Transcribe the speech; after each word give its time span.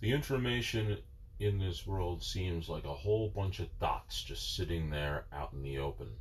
The 0.00 0.12
information 0.12 0.96
in 1.38 1.58
this 1.58 1.86
world 1.86 2.22
seems 2.22 2.70
like 2.70 2.84
a 2.86 2.94
whole 2.94 3.28
bunch 3.28 3.60
of 3.60 3.78
dots 3.78 4.22
just 4.22 4.56
sitting 4.56 4.88
there 4.88 5.26
out 5.30 5.52
in 5.52 5.62
the 5.62 5.76
open. 5.76 6.16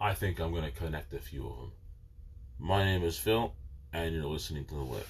I 0.00 0.14
think 0.14 0.40
I'm 0.40 0.52
going 0.52 0.62
to 0.64 0.70
connect 0.70 1.12
a 1.12 1.18
few 1.20 1.46
of 1.46 1.56
them. 1.58 1.72
My 2.58 2.82
name 2.84 3.02
is 3.02 3.18
Phil, 3.18 3.54
and 3.92 4.14
you're 4.14 4.24
listening 4.24 4.64
to 4.66 4.74
The 4.74 4.80
Lip. 4.80 5.06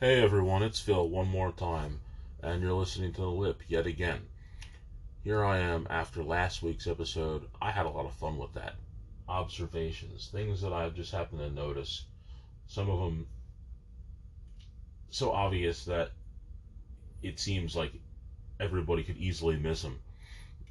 Hey 0.00 0.20
everyone, 0.24 0.64
it's 0.64 0.80
Phil 0.80 1.08
one 1.08 1.28
more 1.28 1.52
time, 1.52 2.00
and 2.42 2.60
you're 2.60 2.72
listening 2.72 3.12
to 3.12 3.20
The 3.20 3.30
Lip 3.30 3.62
yet 3.68 3.86
again. 3.86 4.26
Here 5.22 5.44
I 5.44 5.58
am 5.58 5.86
after 5.88 6.24
last 6.24 6.64
week's 6.64 6.88
episode. 6.88 7.44
I 7.62 7.70
had 7.70 7.86
a 7.86 7.90
lot 7.90 8.06
of 8.06 8.14
fun 8.14 8.38
with 8.38 8.54
that. 8.54 8.74
Observations, 9.28 10.26
things 10.32 10.60
that 10.62 10.72
I've 10.72 10.96
just 10.96 11.12
happened 11.12 11.42
to 11.42 11.48
notice. 11.50 12.06
Some 12.66 12.90
of 12.90 12.98
them 12.98 13.28
so 15.10 15.32
obvious 15.32 15.84
that 15.84 16.12
it 17.22 17.38
seems 17.38 17.76
like 17.76 17.92
everybody 18.60 19.02
could 19.02 19.18
easily 19.18 19.56
miss 19.56 19.82
him. 19.82 19.98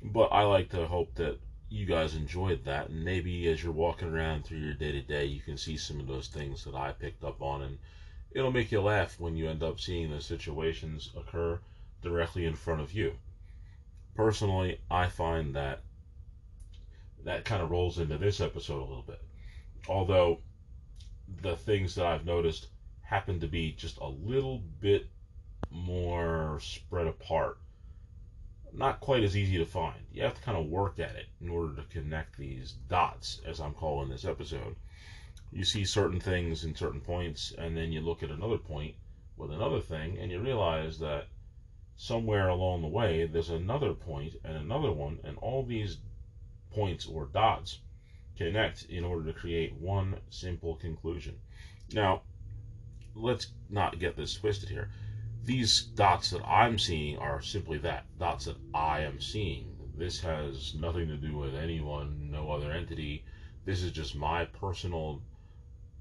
But 0.01 0.27
I 0.31 0.43
like 0.43 0.69
to 0.71 0.87
hope 0.87 1.13
that 1.15 1.37
you 1.69 1.85
guys 1.85 2.15
enjoyed 2.15 2.63
that, 2.65 2.89
and 2.89 3.03
maybe 3.05 3.47
as 3.49 3.61
you're 3.61 3.71
walking 3.73 4.07
around 4.09 4.45
through 4.45 4.59
your 4.59 4.73
day 4.73 4.91
to 4.93 5.01
day, 5.01 5.25
you 5.25 5.41
can 5.41 5.57
see 5.57 5.77
some 5.77 5.99
of 5.99 6.07
those 6.07 6.29
things 6.29 6.63
that 6.63 6.73
I 6.73 6.93
picked 6.93 7.23
up 7.23 7.41
on, 7.41 7.61
and 7.61 7.77
it'll 8.31 8.51
make 8.51 8.71
you 8.71 8.81
laugh 8.81 9.19
when 9.19 9.35
you 9.35 9.49
end 9.49 9.61
up 9.61 9.79
seeing 9.79 10.09
those 10.09 10.25
situations 10.25 11.11
occur 11.15 11.59
directly 12.01 12.45
in 12.45 12.55
front 12.55 12.81
of 12.81 12.93
you. 12.93 13.13
Personally, 14.15 14.79
I 14.89 15.09
find 15.09 15.55
that 15.55 15.81
that 17.25 17.43
kind 17.45 17.61
of 17.61 17.69
rolls 17.69 17.99
into 17.99 18.17
this 18.17 18.39
episode 18.39 18.79
a 18.79 18.87
little 18.89 19.03
bit. 19.05 19.21
Although 19.87 20.39
the 21.41 21.57
things 21.57 21.95
that 21.95 22.05
I've 22.05 22.25
noticed 22.25 22.67
happened 23.09 23.41
to 23.41 23.47
be 23.47 23.71
just 23.71 23.97
a 23.97 24.05
little 24.07 24.61
bit 24.79 25.07
more 25.71 26.59
spread 26.61 27.07
apart. 27.07 27.57
Not 28.71 28.99
quite 28.99 29.23
as 29.23 29.35
easy 29.35 29.57
to 29.57 29.65
find. 29.65 29.99
You 30.13 30.21
have 30.23 30.35
to 30.35 30.41
kind 30.43 30.55
of 30.57 30.67
work 30.67 30.99
at 30.99 31.15
it 31.15 31.25
in 31.41 31.49
order 31.49 31.73
to 31.75 31.81
connect 31.89 32.37
these 32.37 32.71
dots, 32.87 33.41
as 33.47 33.59
I'm 33.59 33.73
calling 33.73 34.09
this 34.09 34.25
episode. 34.25 34.75
You 35.51 35.65
see 35.65 35.85
certain 35.85 36.19
things 36.19 36.63
in 36.65 36.75
certain 36.75 37.01
points, 37.01 37.51
and 37.57 37.75
then 37.75 37.91
you 37.91 38.01
look 38.01 38.21
at 38.21 38.29
another 38.29 38.59
point 38.59 38.93
with 39.37 39.49
another 39.49 39.79
thing, 39.81 40.19
and 40.19 40.29
you 40.29 40.39
realize 40.39 40.99
that 40.99 41.25
somewhere 41.97 42.49
along 42.49 42.83
the 42.83 42.87
way 42.87 43.25
there's 43.25 43.49
another 43.49 43.93
point 43.93 44.35
and 44.45 44.55
another 44.55 44.91
one, 44.91 45.17
and 45.23 45.35
all 45.39 45.63
these 45.65 45.97
points 46.71 47.07
or 47.07 47.25
dots 47.33 47.79
connect 48.37 48.83
in 48.85 49.03
order 49.03 49.33
to 49.33 49.39
create 49.39 49.73
one 49.73 50.15
simple 50.29 50.75
conclusion. 50.75 51.33
Now, 51.91 52.21
let's 53.21 53.47
not 53.69 53.99
get 53.99 54.15
this 54.15 54.33
twisted 54.35 54.69
here. 54.69 54.89
These 55.43 55.81
dots 55.83 56.29
that 56.31 56.43
I'm 56.45 56.77
seeing 56.79 57.17
are 57.17 57.41
simply 57.41 57.77
that, 57.79 58.05
dots 58.19 58.45
that 58.45 58.57
I 58.73 59.01
am 59.01 59.19
seeing. 59.19 59.75
This 59.95 60.19
has 60.21 60.73
nothing 60.75 61.07
to 61.07 61.17
do 61.17 61.37
with 61.37 61.55
anyone, 61.55 62.29
no 62.31 62.51
other 62.51 62.71
entity. 62.71 63.25
This 63.65 63.83
is 63.83 63.91
just 63.91 64.15
my 64.15 64.45
personal 64.45 65.21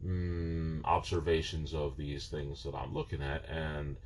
mm, 0.04 0.80
observations 0.84 1.74
of 1.74 1.96
these 1.96 2.28
things 2.28 2.62
that 2.64 2.74
I'm 2.74 2.94
looking 2.94 3.22
at, 3.22 3.44
and 3.48 3.96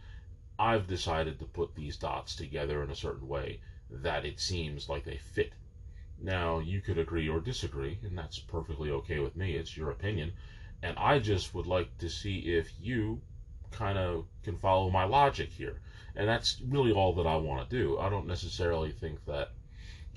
I've 0.59 0.87
decided 0.87 1.39
to 1.39 1.45
put 1.45 1.75
these 1.75 1.97
dots 1.99 2.35
together 2.35 2.83
in 2.83 2.91
a 2.91 2.97
certain 2.97 3.29
way 3.29 3.61
that 3.91 4.25
it 4.25 4.41
seems 4.41 4.89
like 4.89 5.05
they 5.05 5.19
fit. 5.19 5.53
Now, 6.21 6.61
you 6.61 6.81
could 6.81 6.99
agree 6.99 7.29
or 7.29 7.41
disagree, 7.41 7.99
and 8.03 8.17
that's 8.17 8.39
perfectly 8.39 8.91
okay 8.91 9.19
with 9.19 9.35
me. 9.37 9.55
It's 9.55 9.77
your 9.77 9.91
opinion. 9.91 10.33
And 10.85 10.99
I 10.99 11.21
just 11.21 11.55
would 11.55 11.67
like 11.67 11.97
to 11.99 12.09
see 12.11 12.41
if 12.41 12.73
you 12.81 13.21
kind 13.71 13.97
of 13.97 14.27
can 14.43 14.57
follow 14.59 14.91
my 14.91 15.05
logic 15.05 15.51
here. 15.53 15.81
And 16.17 16.27
that's 16.29 16.61
really 16.61 16.91
all 16.93 17.13
that 17.15 17.27
I 17.27 17.37
want 17.37 17.69
to 17.71 17.77
do. 17.79 17.99
I 17.99 18.11
don't 18.11 18.27
necessarily 18.27 18.91
think 18.91 19.25
that 19.27 19.53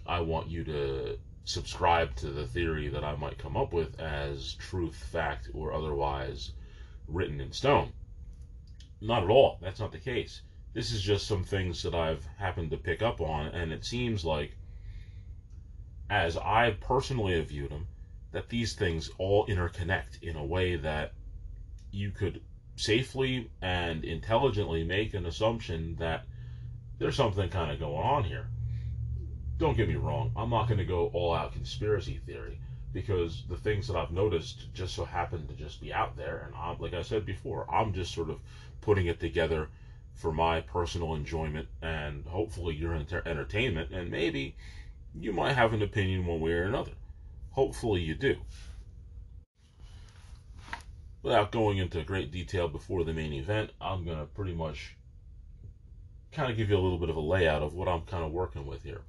I 0.08 0.22
want 0.22 0.48
you 0.50 0.64
to 0.64 1.20
subscribe 1.46 2.16
to 2.18 2.32
the 2.32 2.48
theory 2.48 2.88
that 2.90 3.04
I 3.04 3.16
might 3.16 3.38
come 3.38 3.56
up 3.56 3.72
with 3.72 4.00
as 4.00 4.56
truth, 4.56 4.96
fact, 4.96 5.50
or 5.54 5.72
otherwise 5.72 6.52
written 7.08 7.40
in 7.40 7.52
stone. 7.52 7.94
Not 9.00 9.24
at 9.24 9.30
all. 9.30 9.60
That's 9.62 9.80
not 9.80 9.92
the 9.92 10.00
case. 10.00 10.42
This 10.74 10.92
is 10.92 11.02
just 11.04 11.28
some 11.28 11.44
things 11.44 11.84
that 11.84 11.94
I've 11.94 12.26
happened 12.40 12.72
to 12.72 12.78
pick 12.78 13.04
up 13.04 13.22
on, 13.22 13.48
and 13.48 13.72
it 13.72 13.86
seems 13.86 14.26
like, 14.26 14.58
as 16.10 16.36
I 16.36 16.72
personally 16.72 17.36
have 17.36 17.50
viewed 17.50 17.70
them, 17.70 17.88
that 18.36 18.50
these 18.50 18.74
things 18.74 19.10
all 19.18 19.48
interconnect 19.48 20.22
in 20.22 20.36
a 20.36 20.44
way 20.46 20.76
that 20.76 21.14
you 21.92 22.12
could 22.12 22.42
safely 22.76 23.50
and 23.62 24.04
intelligently 24.04 24.84
make 24.84 25.14
an 25.14 25.26
assumption 25.26 25.96
that 26.00 26.26
there's 26.98 27.16
something 27.16 27.48
kind 27.48 27.72
of 27.72 27.80
going 27.80 27.96
on 27.96 28.26
here. 28.26 28.48
Don't 29.58 29.78
get 29.78 29.88
me 29.88 29.96
wrong, 29.96 30.34
I'm 30.36 30.50
not 30.50 30.68
going 30.68 30.80
to 30.80 30.84
go 30.84 31.10
all 31.14 31.34
out 31.34 31.54
conspiracy 31.54 32.20
theory 32.26 32.60
because 32.92 33.44
the 33.48 33.56
things 33.56 33.88
that 33.88 33.96
I've 33.96 34.12
noticed 34.12 34.66
just 34.74 34.96
so 34.96 35.06
happen 35.06 35.48
to 35.48 35.54
just 35.54 35.80
be 35.80 35.94
out 35.94 36.18
there. 36.18 36.44
And 36.46 36.56
I'm, 36.58 36.78
like 36.78 36.94
I 36.94 37.04
said 37.04 37.26
before, 37.26 37.66
I'm 37.74 37.94
just 37.94 38.14
sort 38.14 38.30
of 38.30 38.42
putting 38.82 39.06
it 39.06 39.22
together 39.22 39.70
for 40.14 40.34
my 40.34 40.60
personal 40.60 41.16
enjoyment 41.16 41.70
and 41.82 42.26
hopefully 42.26 42.76
your 42.76 42.96
entertainment. 42.96 43.92
And 43.92 44.12
maybe 44.12 44.58
you 45.18 45.32
might 45.32 45.54
have 45.54 45.72
an 45.72 45.82
opinion 45.82 46.26
one 46.26 46.42
way 46.42 46.52
or 46.52 46.64
another. 46.64 46.92
Hopefully 47.56 48.02
you 48.02 48.16
do. 48.16 48.36
Without 51.24 51.54
going 51.54 51.78
into 51.78 52.04
great 52.04 52.30
detail 52.30 52.68
before 52.68 53.06
the 53.06 53.14
main 53.14 53.32
event, 53.32 53.72
I'm 53.80 54.04
going 54.04 54.18
to 54.20 54.26
pretty 54.26 54.54
much 54.54 54.98
kind 56.34 56.52
of 56.52 56.58
give 56.58 56.70
you 56.70 56.76
a 56.76 56.84
little 56.84 56.98
bit 56.98 57.10
of 57.10 57.16
a 57.16 57.22
layout 57.22 57.64
of 57.64 57.74
what 57.74 57.88
I'm 57.88 58.02
kind 58.02 58.26
of 58.26 58.34
working 58.34 58.66
with 58.66 58.84
here. 58.84 59.02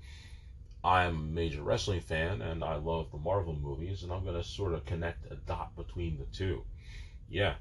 I 0.85 1.03
am 1.03 1.17
a 1.17 1.23
major 1.23 1.61
wrestling 1.61 2.01
fan 2.01 2.41
and 2.41 2.63
I 2.63 2.77
love 2.77 3.11
the 3.11 3.19
Marvel 3.19 3.53
movies, 3.53 4.05
and 4.05 4.13
I'm 4.13 4.23
going 4.23 4.41
to 4.41 4.45
sort 4.49 4.75
of 4.75 4.85
connect 4.87 5.31
a 5.33 5.35
dot 5.35 5.75
between 5.75 6.17
the 6.17 6.27
two. 6.37 6.63
Yeah, 7.29 7.55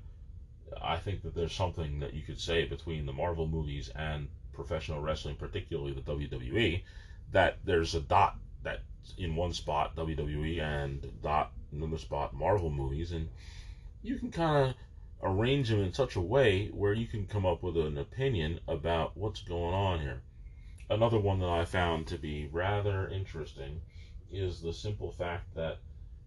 I 0.79 0.97
think 0.97 1.23
that 1.23 1.33
there's 1.33 1.51
something 1.55 1.99
that 2.01 2.13
you 2.13 2.21
could 2.21 2.39
say 2.39 2.65
between 2.65 3.07
the 3.07 3.13
Marvel 3.13 3.47
movies 3.47 3.89
and 3.95 4.27
professional 4.53 5.01
wrestling, 5.01 5.35
particularly 5.37 5.93
the 5.93 6.01
WWE, 6.01 6.83
that 7.31 7.57
there's 7.65 7.95
a 7.95 8.01
dot 8.01 8.35
that 8.61 8.81
in 9.17 9.35
one 9.35 9.53
spot 9.53 9.95
WWE 9.95 10.61
and 10.61 11.11
dot 11.21 11.51
another 11.71 11.97
spot 11.97 12.33
Marvel 12.33 12.69
movies, 12.69 13.11
and 13.11 13.29
you 14.01 14.17
can 14.17 14.31
kind 14.31 14.69
of 14.69 14.75
arrange 15.21 15.69
them 15.69 15.81
in 15.81 15.93
such 15.93 16.15
a 16.15 16.21
way 16.21 16.67
where 16.73 16.93
you 16.93 17.07
can 17.07 17.25
come 17.25 17.45
up 17.45 17.63
with 17.63 17.77
an 17.77 17.97
opinion 17.97 18.59
about 18.67 19.15
what's 19.15 19.41
going 19.41 19.73
on 19.73 19.99
here. 19.99 20.21
Another 20.89 21.19
one 21.19 21.39
that 21.39 21.49
I 21.49 21.65
found 21.65 22.07
to 22.07 22.17
be 22.17 22.47
rather 22.51 23.07
interesting 23.07 23.81
is 24.31 24.61
the 24.61 24.73
simple 24.73 25.11
fact 25.11 25.55
that 25.55 25.79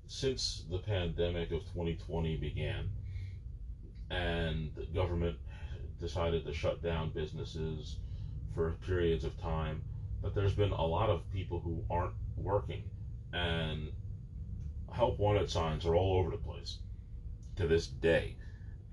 since 0.06 0.64
the 0.70 0.78
pandemic 0.78 1.52
of 1.52 1.60
2020 1.66 2.36
began 2.36 2.88
and 4.10 4.70
the 4.74 4.86
government 4.86 5.36
decided 6.00 6.44
to 6.46 6.52
shut 6.52 6.82
down 6.82 7.10
businesses 7.10 7.96
for 8.54 8.72
periods 8.86 9.24
of 9.24 9.40
time, 9.40 9.82
that 10.22 10.34
there's 10.34 10.54
been 10.54 10.72
a 10.72 10.86
lot 10.86 11.10
of 11.10 11.30
people 11.30 11.60
who 11.60 11.84
aren't 11.90 12.14
working. 12.42 12.84
And 13.32 13.92
help 14.92 15.18
wanted 15.18 15.50
signs 15.50 15.84
are 15.86 15.94
all 15.94 16.16
over 16.18 16.30
the 16.30 16.36
place 16.38 16.78
to 17.56 17.66
this 17.66 17.86
day. 17.86 18.36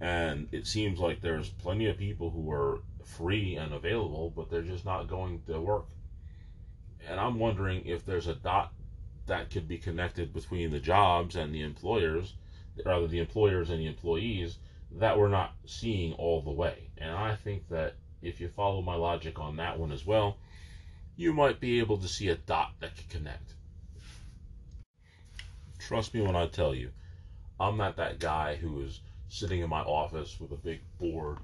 And 0.01 0.47
it 0.51 0.67
seems 0.67 1.00
like 1.00 1.22
there's 1.22 1.50
plenty 1.50 1.88
of 1.88 1.97
people 1.97 2.29
who 2.29 2.51
are 2.51 2.79
free 3.03 3.55
and 3.55 3.73
available, 3.73 4.31
but 4.35 4.50
they're 4.50 4.61
just 4.61 4.85
not 4.85 5.07
going 5.07 5.41
to 5.47 5.61
work. 5.61 5.85
And 7.09 7.19
I'm 7.19 7.39
wondering 7.39 7.85
if 7.85 8.05
there's 8.05 8.28
a 8.28 8.34
dot 8.35 8.73
that 9.28 9.51
could 9.51 9.67
be 9.67 9.78
connected 9.78 10.34
between 10.34 10.69
the 10.72 10.79
jobs 10.79 11.35
and 11.35 11.53
the 11.55 11.61
employers, 11.61 12.35
rather 12.85 13.07
the 13.07 13.19
employers 13.19 13.69
and 13.69 13.79
the 13.79 13.88
employees, 13.88 14.57
that 14.97 15.17
we're 15.17 15.28
not 15.29 15.53
seeing 15.66 16.13
all 16.13 16.41
the 16.41 16.52
way. 16.52 16.90
And 16.97 17.11
I 17.11 17.35
think 17.35 17.70
that 17.70 17.96
if 18.22 18.41
you 18.41 18.49
follow 18.49 18.81
my 18.81 18.96
logic 18.96 19.40
on 19.40 19.58
that 19.58 19.79
one 19.79 19.91
as 19.91 20.05
well, 20.05 20.37
you 21.17 21.32
might 21.34 21.59
be 21.59 21.79
able 21.79 21.97
to 21.97 22.08
see 22.08 22.28
a 22.28 22.35
dot 22.35 22.73
that 22.79 22.96
could 22.97 23.09
connect. 23.09 23.53
Trust 25.79 26.14
me 26.14 26.22
when 26.22 26.35
I 26.35 26.47
tell 26.47 26.76
you, 26.76 26.91
I'm 27.59 27.78
not 27.78 27.96
that 27.97 28.20
guy 28.20 28.56
who 28.56 28.82
is 28.82 29.00
sitting 29.29 29.62
in 29.62 29.70
my 29.70 29.79
office 29.82 30.40
with 30.40 30.52
a 30.52 30.56
big 30.58 30.82
board 31.00 31.38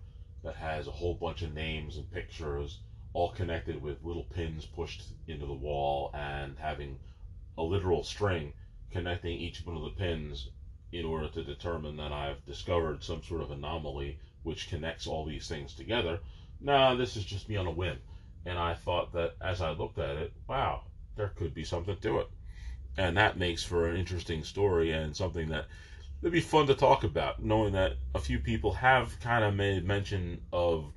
that 0.43 0.55
has 0.55 0.87
a 0.87 0.91
whole 0.91 1.13
bunch 1.13 1.41
of 1.41 1.53
names 1.53 1.95
and 1.95 2.11
pictures 2.11 2.79
all 3.13 3.29
connected 3.31 3.81
with 3.81 4.03
little 4.03 4.23
pins 4.23 4.65
pushed 4.65 5.03
into 5.27 5.45
the 5.45 5.53
wall 5.53 6.11
and 6.13 6.57
having 6.57 6.97
a 7.57 7.63
literal 7.63 8.03
string 8.03 8.53
connecting 8.91 9.37
each 9.37 9.65
one 9.65 9.75
of 9.77 9.83
the 9.83 9.89
pins 9.91 10.49
in 10.91 11.05
order 11.05 11.29
to 11.29 11.43
determine 11.43 11.95
that 11.97 12.11
I've 12.11 12.45
discovered 12.45 13.03
some 13.03 13.23
sort 13.23 13.41
of 13.41 13.51
anomaly 13.51 14.19
which 14.43 14.69
connects 14.69 15.07
all 15.07 15.25
these 15.25 15.47
things 15.47 15.73
together. 15.73 16.19
Nah, 16.59 16.95
this 16.95 17.15
is 17.15 17.23
just 17.23 17.47
me 17.47 17.55
on 17.55 17.67
a 17.67 17.71
whim. 17.71 17.99
And 18.45 18.57
I 18.57 18.73
thought 18.73 19.13
that 19.13 19.35
as 19.39 19.61
I 19.61 19.69
looked 19.71 19.99
at 19.99 20.15
it, 20.17 20.33
wow, 20.47 20.85
there 21.15 21.27
could 21.29 21.53
be 21.53 21.63
something 21.63 21.97
to 21.97 22.19
it. 22.19 22.27
And 22.97 23.15
that 23.17 23.37
makes 23.37 23.63
for 23.63 23.87
an 23.87 23.95
interesting 23.97 24.43
story 24.43 24.91
and 24.91 25.15
something 25.15 25.49
that 25.49 25.67
it'd 26.21 26.33
be 26.33 26.41
fun 26.41 26.65
to 26.67 26.73
talk 26.75 27.03
about, 27.03 27.43
knowing 27.43 27.73
that 27.73 27.93
a 28.15 28.19
few 28.19 28.39
people 28.39 28.73
have 28.73 29.19
kind 29.19 29.43
of 29.43 29.53
made 29.55 29.85
mention 29.85 30.41
of 30.51 30.91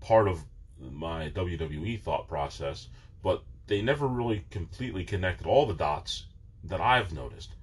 part 0.00 0.28
of 0.28 0.44
my 0.78 1.30
WWE 1.30 2.00
thought 2.00 2.28
process, 2.28 2.88
but 3.22 3.42
they 3.66 3.80
never 3.82 4.06
really 4.06 4.44
completely 4.50 5.04
connected 5.04 5.46
all 5.46 5.66
the 5.66 5.74
dots 5.74 6.26
that 6.64 6.80
I've 6.80 7.12
noticed. 7.12 7.54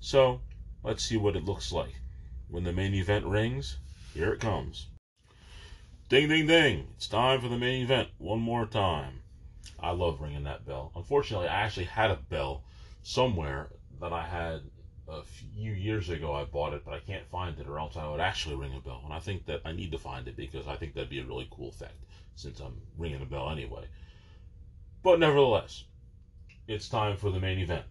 So 0.00 0.42
let's 0.84 1.02
see 1.04 1.16
what 1.16 1.36
it 1.36 1.44
looks 1.44 1.72
like. 1.72 1.96
When 2.48 2.64
the 2.64 2.72
main 2.72 2.94
event 2.94 3.24
rings, 3.26 3.78
here 4.14 4.32
it 4.32 4.40
comes. 4.40 4.88
Ding, 6.10 6.26
ding, 6.28 6.48
ding. 6.48 6.88
It's 6.96 7.06
time 7.06 7.40
for 7.40 7.46
the 7.46 7.56
main 7.56 7.84
event 7.84 8.08
one 8.18 8.40
more 8.40 8.66
time. 8.66 9.20
I 9.78 9.92
love 9.92 10.20
ringing 10.20 10.42
that 10.42 10.66
bell. 10.66 10.90
Unfortunately, 10.96 11.46
I 11.46 11.62
actually 11.62 11.84
had 11.86 12.10
a 12.10 12.16
bell 12.16 12.64
somewhere 13.04 13.68
that 14.00 14.12
I 14.12 14.26
had 14.26 14.62
a 15.06 15.22
few 15.22 15.70
years 15.70 16.08
ago. 16.08 16.32
I 16.34 16.42
bought 16.42 16.72
it, 16.74 16.84
but 16.84 16.94
I 16.94 16.98
can't 16.98 17.24
find 17.28 17.56
it, 17.60 17.68
or 17.68 17.78
else 17.78 17.96
I 17.96 18.08
would 18.08 18.18
actually 18.18 18.56
ring 18.56 18.74
a 18.76 18.80
bell. 18.80 19.02
And 19.04 19.12
I 19.14 19.20
think 19.20 19.46
that 19.46 19.60
I 19.64 19.70
need 19.70 19.92
to 19.92 19.98
find 20.00 20.26
it 20.26 20.36
because 20.36 20.66
I 20.66 20.74
think 20.74 20.94
that'd 20.94 21.10
be 21.10 21.20
a 21.20 21.24
really 21.24 21.46
cool 21.48 21.68
effect 21.68 21.94
since 22.34 22.58
I'm 22.58 22.80
ringing 22.98 23.22
a 23.22 23.26
bell 23.26 23.48
anyway. 23.48 23.84
But 25.04 25.20
nevertheless, 25.20 25.84
it's 26.66 26.88
time 26.88 27.18
for 27.18 27.30
the 27.30 27.38
main 27.38 27.60
event. 27.60 27.84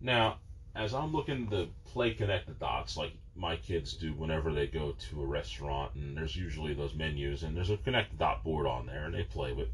Now, 0.00 0.38
as 0.76 0.94
I'm 0.94 1.10
looking 1.10 1.48
to 1.50 1.68
play 1.84 2.14
connect 2.14 2.46
the 2.46 2.52
dots, 2.52 2.96
like 2.96 3.10
my 3.34 3.56
kids 3.56 3.94
do 3.94 4.12
whenever 4.12 4.52
they 4.52 4.66
go 4.66 4.92
to 4.92 5.22
a 5.22 5.26
restaurant, 5.26 5.94
and 5.94 6.16
there's 6.16 6.36
usually 6.36 6.74
those 6.74 6.94
menus, 6.94 7.42
and 7.42 7.56
there's 7.56 7.70
a 7.70 7.76
connect 7.78 8.16
dot 8.18 8.44
board 8.44 8.66
on 8.66 8.86
there, 8.86 9.04
and 9.04 9.14
they 9.14 9.22
play 9.22 9.52
with, 9.52 9.68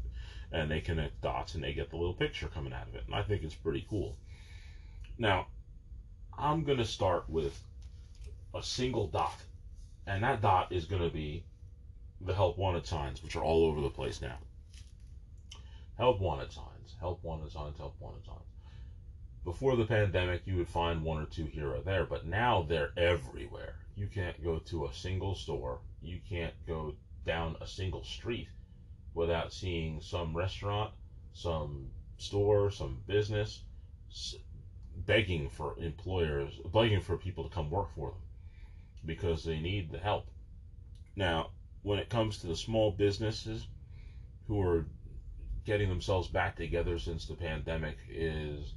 and 0.51 0.71
they 0.71 0.79
connect 0.79 1.19
dots, 1.21 1.55
and 1.55 1.63
they 1.63 1.73
get 1.73 1.89
the 1.89 1.97
little 1.97 2.13
picture 2.13 2.47
coming 2.47 2.73
out 2.73 2.87
of 2.87 2.95
it, 2.95 3.03
and 3.05 3.13
I 3.15 3.21
think 3.21 3.43
it's 3.43 3.55
pretty 3.55 3.85
cool. 3.89 4.17
Now, 5.17 5.47
I'm 6.37 6.63
gonna 6.63 6.85
start 6.85 7.29
with 7.29 7.59
a 8.55 8.63
single 8.63 9.07
dot, 9.07 9.43
and 10.07 10.23
that 10.23 10.41
dot 10.41 10.71
is 10.71 10.85
gonna 10.85 11.09
be 11.09 11.43
the 12.21 12.33
help 12.33 12.57
wanted 12.57 12.85
signs, 12.85 13.21
which 13.21 13.35
are 13.35 13.43
all 13.43 13.65
over 13.65 13.81
the 13.81 13.89
place 13.89 14.21
now. 14.21 14.37
Help 15.97 16.19
wanted 16.21 16.51
signs, 16.53 16.95
help 16.99 17.21
wanted 17.23 17.51
signs, 17.51 17.77
help 17.77 17.95
wanted 17.99 18.23
signs 18.25 18.39
before 19.49 19.75
the 19.75 19.85
pandemic, 19.85 20.45
you 20.45 20.57
would 20.57 20.69
find 20.69 21.03
one 21.03 21.19
or 21.19 21.25
two 21.25 21.45
here 21.45 21.71
or 21.73 21.81
there, 21.81 22.05
but 22.05 22.23
now 22.23 22.61
they're 22.69 22.91
everywhere. 22.95 23.73
You 23.95 24.05
can't 24.05 24.41
go 24.43 24.59
to 24.65 24.85
a 24.85 24.93
single 24.93 25.33
store, 25.33 25.79
you 26.03 26.19
can't 26.29 26.53
go 26.67 26.93
down 27.25 27.55
a 27.59 27.65
single 27.65 28.03
street 28.03 28.47
without 29.15 29.51
seeing 29.51 30.01
some 30.01 30.37
restaurant, 30.37 30.91
some 31.33 31.87
store, 32.19 32.69
some 32.69 32.99
business 33.07 33.63
begging 35.07 35.49
for 35.49 35.75
employers, 35.79 36.53
begging 36.71 37.01
for 37.01 37.17
people 37.17 37.43
to 37.45 37.49
come 37.49 37.71
work 37.71 37.89
for 37.95 38.09
them 38.11 38.21
because 39.03 39.43
they 39.43 39.59
need 39.59 39.91
the 39.91 39.97
help. 39.97 40.27
Now, 41.15 41.49
when 41.81 41.97
it 41.97 42.09
comes 42.11 42.37
to 42.41 42.45
the 42.47 42.55
small 42.55 42.91
businesses 42.91 43.65
who 44.47 44.61
are 44.61 44.85
getting 45.65 45.89
themselves 45.89 46.27
back 46.27 46.55
together 46.55 46.99
since 46.99 47.25
the 47.25 47.33
pandemic 47.33 47.97
is 48.11 48.75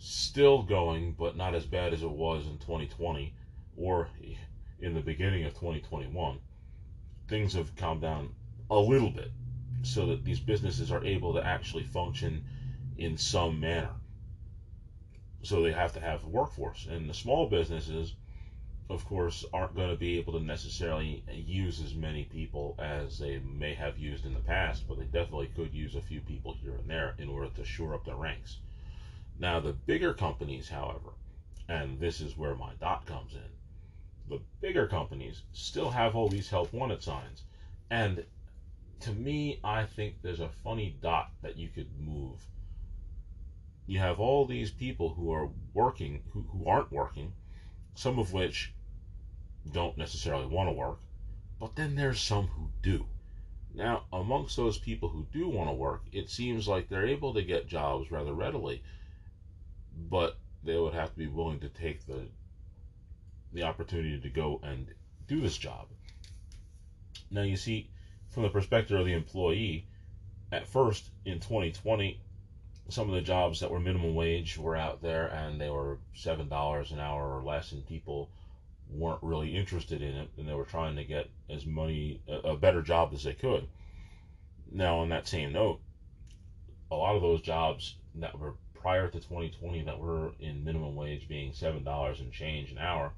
still 0.00 0.62
going, 0.62 1.12
but 1.12 1.36
not 1.36 1.54
as 1.56 1.66
bad 1.66 1.92
as 1.92 2.02
it 2.04 2.10
was 2.10 2.46
in 2.46 2.52
2020 2.58 3.34
or 3.76 4.08
in 4.80 4.94
the 4.94 5.00
beginning 5.00 5.44
of 5.44 5.52
2021. 5.54 6.38
Things 7.28 7.52
have 7.54 7.74
calmed 7.76 8.02
down 8.02 8.30
a 8.70 8.78
little 8.78 9.10
bit 9.10 9.30
so 9.82 10.06
that 10.06 10.24
these 10.24 10.40
businesses 10.40 10.90
are 10.92 11.04
able 11.04 11.34
to 11.34 11.44
actually 11.44 11.82
function 11.84 12.44
in 12.96 13.16
some 13.16 13.58
manner. 13.60 13.90
So 15.42 15.62
they 15.62 15.72
have 15.72 15.92
to 15.94 16.00
have 16.00 16.24
a 16.24 16.28
workforce. 16.28 16.86
And 16.90 17.08
the 17.08 17.14
small 17.14 17.48
businesses, 17.48 18.14
of 18.90 19.04
course, 19.04 19.44
aren't 19.52 19.76
going 19.76 19.90
to 19.90 19.96
be 19.96 20.18
able 20.18 20.32
to 20.34 20.40
necessarily 20.44 21.24
use 21.28 21.80
as 21.80 21.94
many 21.94 22.24
people 22.24 22.74
as 22.78 23.18
they 23.18 23.38
may 23.40 23.74
have 23.74 23.98
used 23.98 24.26
in 24.26 24.34
the 24.34 24.40
past, 24.40 24.86
but 24.88 24.98
they 24.98 25.04
definitely 25.04 25.48
could 25.54 25.72
use 25.74 25.94
a 25.94 26.00
few 26.02 26.20
people 26.20 26.56
here 26.60 26.74
and 26.74 26.88
there 26.90 27.14
in 27.18 27.28
order 27.28 27.48
to 27.56 27.64
shore 27.64 27.94
up 27.94 28.04
their 28.04 28.16
ranks. 28.16 28.58
Now, 29.40 29.60
the 29.60 29.72
bigger 29.72 30.14
companies, 30.14 30.68
however, 30.70 31.12
and 31.68 32.00
this 32.00 32.20
is 32.20 32.36
where 32.36 32.56
my 32.56 32.72
dot 32.80 33.06
comes 33.06 33.34
in, 33.36 33.50
the 34.28 34.42
bigger 34.60 34.88
companies 34.88 35.42
still 35.52 35.90
have 35.92 36.16
all 36.16 36.28
these 36.28 36.50
help 36.50 36.72
wanted 36.72 37.04
signs. 37.04 37.44
And 37.88 38.24
to 38.98 39.12
me, 39.12 39.60
I 39.62 39.84
think 39.84 40.22
there's 40.22 40.40
a 40.40 40.48
funny 40.48 40.96
dot 41.00 41.30
that 41.42 41.56
you 41.56 41.68
could 41.68 42.00
move. 42.00 42.46
You 43.86 44.00
have 44.00 44.18
all 44.18 44.44
these 44.44 44.72
people 44.72 45.10
who 45.14 45.30
are 45.30 45.50
working, 45.72 46.24
who, 46.32 46.42
who 46.50 46.66
aren't 46.66 46.90
working, 46.90 47.32
some 47.94 48.18
of 48.18 48.32
which 48.32 48.72
don't 49.70 49.96
necessarily 49.96 50.46
want 50.46 50.68
to 50.68 50.72
work, 50.72 50.98
but 51.60 51.76
then 51.76 51.94
there's 51.94 52.20
some 52.20 52.48
who 52.48 52.70
do. 52.82 53.06
Now, 53.72 54.02
amongst 54.12 54.56
those 54.56 54.78
people 54.78 55.10
who 55.10 55.28
do 55.30 55.48
want 55.48 55.68
to 55.70 55.74
work, 55.74 56.02
it 56.10 56.28
seems 56.28 56.66
like 56.66 56.88
they're 56.88 57.06
able 57.06 57.32
to 57.34 57.42
get 57.44 57.68
jobs 57.68 58.10
rather 58.10 58.34
readily 58.34 58.82
but 60.10 60.38
they 60.62 60.76
would 60.76 60.94
have 60.94 61.10
to 61.12 61.18
be 61.18 61.26
willing 61.26 61.60
to 61.60 61.68
take 61.68 62.06
the 62.06 62.26
the 63.52 63.62
opportunity 63.62 64.20
to 64.20 64.28
go 64.28 64.60
and 64.62 64.86
do 65.26 65.40
this 65.40 65.56
job. 65.56 65.86
Now 67.30 67.42
you 67.42 67.56
see, 67.56 67.90
from 68.28 68.42
the 68.42 68.50
perspective 68.50 68.98
of 68.98 69.06
the 69.06 69.14
employee, 69.14 69.88
at 70.52 70.66
first 70.66 71.08
in 71.24 71.34
2020, 71.40 72.20
some 72.90 73.08
of 73.08 73.14
the 73.14 73.22
jobs 73.22 73.60
that 73.60 73.70
were 73.70 73.80
minimum 73.80 74.14
wage 74.14 74.58
were 74.58 74.76
out 74.76 75.00
there 75.00 75.28
and 75.28 75.58
they 75.60 75.70
were 75.70 75.98
seven 76.14 76.48
dollars 76.48 76.92
an 76.92 76.98
hour 77.00 77.36
or 77.38 77.42
less, 77.42 77.72
and 77.72 77.86
people 77.86 78.30
weren't 78.90 79.22
really 79.22 79.54
interested 79.56 80.02
in 80.02 80.14
it, 80.14 80.30
and 80.36 80.46
they 80.48 80.54
were 80.54 80.64
trying 80.64 80.96
to 80.96 81.04
get 81.04 81.28
as 81.50 81.64
money 81.66 82.22
a 82.28 82.54
better 82.56 82.82
job 82.82 83.12
as 83.14 83.24
they 83.24 83.34
could. 83.34 83.66
Now, 84.70 84.98
on 84.98 85.08
that 85.10 85.26
same 85.26 85.52
note, 85.52 85.80
a 86.90 86.94
lot 86.94 87.16
of 87.16 87.22
those 87.22 87.42
jobs 87.42 87.96
that 88.16 88.38
were 88.38 88.54
prior 88.80 89.06
to 89.08 89.18
2020 89.18 89.82
that 89.84 89.98
were 89.98 90.30
in 90.40 90.64
minimum 90.64 90.94
wage 90.96 91.28
being 91.28 91.52
seven 91.52 91.82
dollars 91.84 92.20
and 92.20 92.32
change 92.32 92.70
an 92.70 92.78
hour, 92.78 93.12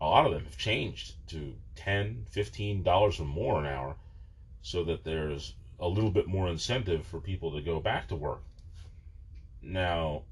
a 0.00 0.06
lot 0.06 0.26
of 0.26 0.32
them 0.32 0.44
have 0.44 0.56
changed 0.58 1.14
to 1.28 1.54
10 1.76 2.26
$15 2.34 3.20
or 3.20 3.24
more 3.24 3.60
an 3.60 3.66
hour 3.66 3.96
so 4.62 4.84
that 4.84 5.04
there's 5.04 5.54
a 5.78 5.88
little 5.88 6.10
bit 6.10 6.26
more 6.26 6.48
incentive 6.48 7.06
for 7.06 7.20
people 7.20 7.52
to 7.52 7.60
go 7.60 7.80
back 7.80 8.08
to 8.08 8.16
work. 8.16 8.42
Now, 9.62 10.22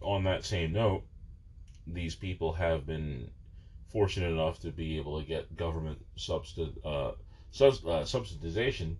on 0.00 0.24
that 0.24 0.44
same 0.44 0.72
note, 0.72 1.02
these 1.86 2.14
people 2.14 2.52
have 2.54 2.86
been 2.86 3.30
fortunate 3.92 4.30
enough 4.30 4.60
to 4.60 4.70
be 4.70 4.98
able 4.98 5.20
to 5.20 5.26
get 5.26 5.56
government 5.56 6.04
subsidi- 6.18 6.76
uh, 6.84 7.10
uh, 7.10 7.14
subsidization 8.04 8.96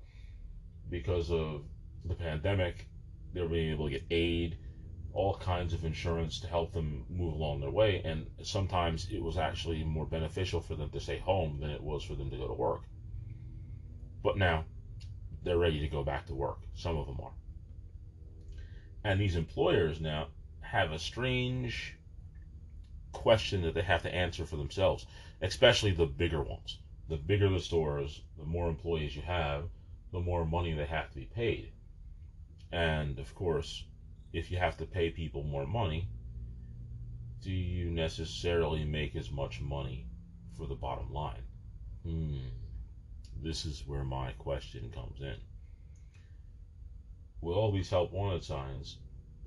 because 0.88 1.30
of 1.30 1.62
the 2.04 2.14
pandemic 2.14 2.86
they 3.32 3.40
were 3.42 3.48
being 3.48 3.70
able 3.72 3.86
to 3.86 3.90
get 3.90 4.04
aid, 4.10 4.56
all 5.12 5.36
kinds 5.36 5.72
of 5.72 5.84
insurance 5.84 6.38
to 6.40 6.46
help 6.46 6.72
them 6.72 7.04
move 7.08 7.32
along 7.34 7.60
their 7.60 7.70
way. 7.70 8.02
And 8.04 8.26
sometimes 8.42 9.08
it 9.10 9.22
was 9.22 9.38
actually 9.38 9.82
more 9.84 10.06
beneficial 10.06 10.60
for 10.60 10.74
them 10.74 10.90
to 10.90 11.00
stay 11.00 11.18
home 11.18 11.58
than 11.60 11.70
it 11.70 11.82
was 11.82 12.02
for 12.04 12.14
them 12.14 12.30
to 12.30 12.36
go 12.36 12.48
to 12.48 12.54
work. 12.54 12.82
But 14.22 14.36
now 14.38 14.64
they're 15.42 15.58
ready 15.58 15.80
to 15.80 15.88
go 15.88 16.02
back 16.04 16.26
to 16.26 16.34
work. 16.34 16.58
Some 16.74 16.96
of 16.96 17.06
them 17.06 17.20
are. 17.22 17.32
And 19.04 19.20
these 19.20 19.36
employers 19.36 20.00
now 20.00 20.28
have 20.60 20.90
a 20.90 20.98
strange 20.98 21.96
question 23.12 23.62
that 23.62 23.74
they 23.74 23.82
have 23.82 24.02
to 24.02 24.14
answer 24.14 24.44
for 24.44 24.56
themselves, 24.56 25.06
especially 25.40 25.92
the 25.92 26.06
bigger 26.06 26.42
ones. 26.42 26.78
The 27.08 27.16
bigger 27.16 27.48
the 27.48 27.60
stores, 27.60 28.20
the 28.36 28.44
more 28.44 28.68
employees 28.68 29.14
you 29.14 29.22
have, 29.22 29.66
the 30.12 30.18
more 30.18 30.44
money 30.44 30.72
they 30.74 30.86
have 30.86 31.08
to 31.10 31.14
be 31.16 31.24
paid. 31.24 31.70
And 32.76 33.18
of 33.18 33.34
course, 33.34 33.84
if 34.34 34.50
you 34.50 34.58
have 34.58 34.76
to 34.76 34.84
pay 34.84 35.08
people 35.10 35.42
more 35.42 35.66
money, 35.66 36.08
do 37.42 37.50
you 37.50 37.90
necessarily 37.90 38.84
make 38.84 39.16
as 39.16 39.30
much 39.30 39.62
money 39.62 40.04
for 40.56 40.66
the 40.66 40.74
bottom 40.74 41.10
line? 41.12 41.42
Hmm. 42.04 42.36
This 43.42 43.64
is 43.64 43.86
where 43.86 44.04
my 44.04 44.32
question 44.32 44.90
comes 44.90 45.20
in. 45.22 45.36
Will 47.40 47.54
all 47.54 47.72
these 47.72 47.88
help 47.90 48.12
wanted 48.12 48.44
signs 48.44 48.98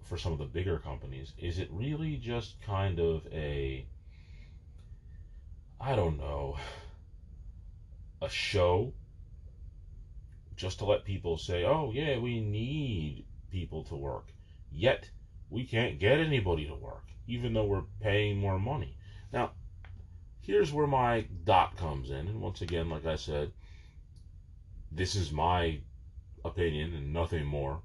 for 0.06 0.18
some 0.18 0.32
of 0.32 0.40
the 0.40 0.46
bigger 0.46 0.80
companies, 0.80 1.34
is 1.38 1.60
it 1.60 1.70
really 1.72 2.16
just 2.18 2.60
kind 2.64 3.00
of 3.00 3.28
a, 3.32 3.86
I 5.80 5.96
don't 5.96 6.18
know, 6.18 6.58
a 8.22 8.28
show 8.30 8.94
just 10.60 10.80
to 10.80 10.86
let 10.86 11.06
people 11.06 11.38
say, 11.38 11.64
oh, 11.64 11.92
yeah, 11.96 12.18
we 12.20 12.42
need 12.42 13.26
people 13.50 13.86
to 13.86 13.96
work. 13.96 14.26
Yet, 14.70 15.10
we 15.50 15.66
can't 15.66 16.00
get 16.00 16.20
anybody 16.20 16.66
to 16.68 16.76
work, 16.76 17.06
even 17.28 17.54
though 17.54 17.64
we're 17.64 17.86
paying 18.02 18.38
more 18.38 18.60
money. 18.60 18.98
Now, 19.32 19.52
here's 20.42 20.74
where 20.74 20.86
my 20.86 21.28
dot 21.46 21.78
comes 21.78 22.10
in. 22.10 22.28
And 22.28 22.42
once 22.42 22.62
again, 22.62 22.90
like 22.90 23.06
I 23.06 23.16
said, 23.16 23.54
this 24.92 25.16
is 25.16 25.32
my 25.32 25.80
opinion 26.44 26.94
and 26.94 27.14
nothing 27.14 27.46
more. 27.46 27.80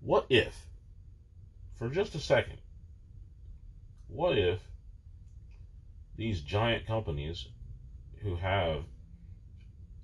What 0.00 0.26
if, 0.28 0.66
for 1.78 1.88
just 1.88 2.14
a 2.14 2.18
second, 2.20 2.58
what 4.08 4.36
if 4.36 4.60
these 6.16 6.42
giant 6.42 6.86
companies 6.86 7.48
who 8.22 8.36
have 8.36 8.84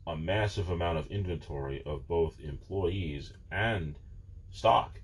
a 0.06 0.16
massive 0.16 0.70
amount 0.70 0.96
of 0.98 1.06
inventory 1.10 1.82
of 1.84 2.06
both 2.08 2.40
employees 2.40 3.32
and 3.50 3.98
stock 4.50 4.98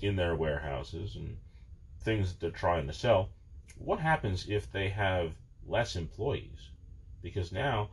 in 0.00 0.14
their 0.16 0.34
warehouses 0.36 1.16
and 1.16 1.36
things 2.00 2.30
that 2.32 2.40
they're 2.40 2.50
trying 2.50 2.86
to 2.86 2.92
sell. 2.92 3.30
What 3.76 3.98
happens 4.00 4.48
if 4.48 4.70
they 4.70 4.88
have 4.90 5.32
less 5.66 5.96
employees? 5.96 6.68
Because 7.22 7.50
now, 7.52 7.90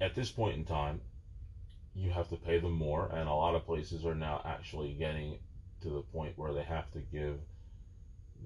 at 0.00 0.14
this 0.16 0.30
point 0.32 0.54
in 0.56 0.64
time, 0.64 1.00
you 1.94 2.10
have 2.10 2.28
to 2.30 2.36
pay 2.36 2.58
them 2.58 2.72
more, 2.72 3.06
and 3.12 3.28
a 3.28 3.32
lot 3.32 3.54
of 3.54 3.64
places 3.66 4.04
are 4.04 4.14
now 4.16 4.42
actually 4.44 4.92
getting 4.94 5.38
to 5.82 5.88
the 5.90 6.00
point 6.02 6.36
where 6.36 6.52
they 6.52 6.64
have 6.64 6.90
to 6.92 6.98
give 6.98 7.38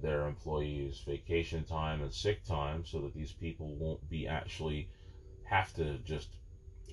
their 0.03 0.27
employees 0.29 1.01
vacation 1.07 1.65
time 1.65 2.03
and 2.03 2.13
sick 2.13 2.45
time 2.45 2.85
so 2.85 3.01
that 3.01 3.15
these 3.15 3.33
people 3.33 3.75
won't 3.77 4.09
be 4.11 4.29
actually 4.29 4.89
have 5.49 5.73
to 5.75 5.97
just 6.05 6.29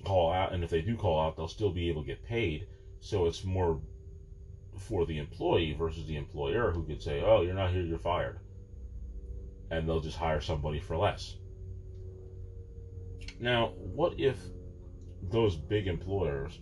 call 0.04 0.32
out, 0.32 0.52
and 0.52 0.62
if 0.64 0.70
they 0.70 0.82
do 0.82 0.96
call 0.96 1.20
out, 1.20 1.36
they'll 1.36 1.48
still 1.48 1.70
be 1.70 1.88
able 1.88 2.02
to 2.02 2.06
get 2.06 2.24
paid. 2.24 2.66
So 3.00 3.26
it's 3.26 3.44
more 3.44 3.80
for 4.76 5.06
the 5.06 5.18
employee 5.18 5.72
versus 5.74 6.06
the 6.06 6.16
employer 6.16 6.70
who 6.70 6.84
could 6.84 7.02
say, 7.02 7.22
"Oh, 7.24 7.40
you're 7.42 7.54
not 7.54 7.72
here, 7.72 7.82
you're 7.82 7.98
fired," 7.98 8.40
and 9.70 9.86
they'll 9.88 10.00
just 10.00 10.18
hire 10.18 10.40
somebody 10.40 10.80
for 10.80 10.96
less. 10.96 11.36
Now, 13.38 13.68
what 13.68 14.18
if 14.18 14.42
those 15.22 15.56
big 15.56 15.86
employers 15.88 16.58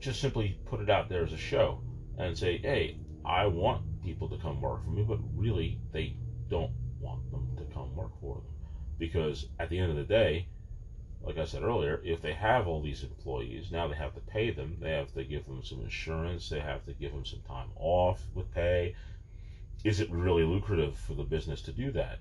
just 0.00 0.20
simply 0.20 0.58
put 0.66 0.80
it 0.80 0.90
out 0.90 1.08
there 1.08 1.22
as 1.24 1.32
a 1.32 1.36
show 1.38 1.80
and 2.18 2.36
say, 2.36 2.58
"Hey, 2.58 2.98
I 3.24 3.46
want 3.46 4.02
people 4.02 4.28
to 4.28 4.36
come 4.36 4.60
work 4.60 4.84
for 4.84 4.90
me," 4.90 5.02
but 5.02 5.18
really 5.34 5.80
they 5.92 6.16
don't 6.48 6.72
want 7.00 7.30
them 7.30 7.54
to 7.56 7.64
come 7.72 7.94
work 7.96 8.18
for 8.20 8.36
them 8.36 8.44
because 8.98 9.48
at 9.58 9.70
the 9.70 9.78
end 9.78 9.90
of 9.90 9.96
the 9.96 10.04
day, 10.04 10.48
like 11.24 11.38
I 11.38 11.44
said 11.46 11.62
earlier, 11.62 12.00
if 12.04 12.20
they 12.20 12.34
have 12.34 12.68
all 12.68 12.80
these 12.82 13.02
employees, 13.02 13.70
now 13.72 13.88
they 13.88 13.96
have 13.96 14.14
to 14.14 14.20
pay 14.20 14.50
them. 14.50 14.76
They 14.80 14.90
have 14.90 15.12
to 15.14 15.24
give 15.24 15.46
them 15.46 15.62
some 15.62 15.80
insurance. 15.80 16.48
They 16.48 16.60
have 16.60 16.84
to 16.86 16.92
give 16.92 17.12
them 17.12 17.24
some 17.24 17.40
time 17.48 17.68
off 17.76 18.22
with 18.34 18.52
pay. 18.52 18.94
Is 19.84 20.00
it 20.00 20.10
really 20.10 20.44
lucrative 20.44 20.96
for 20.98 21.14
the 21.14 21.22
business 21.22 21.62
to 21.62 21.72
do 21.72 21.90
that? 21.92 22.18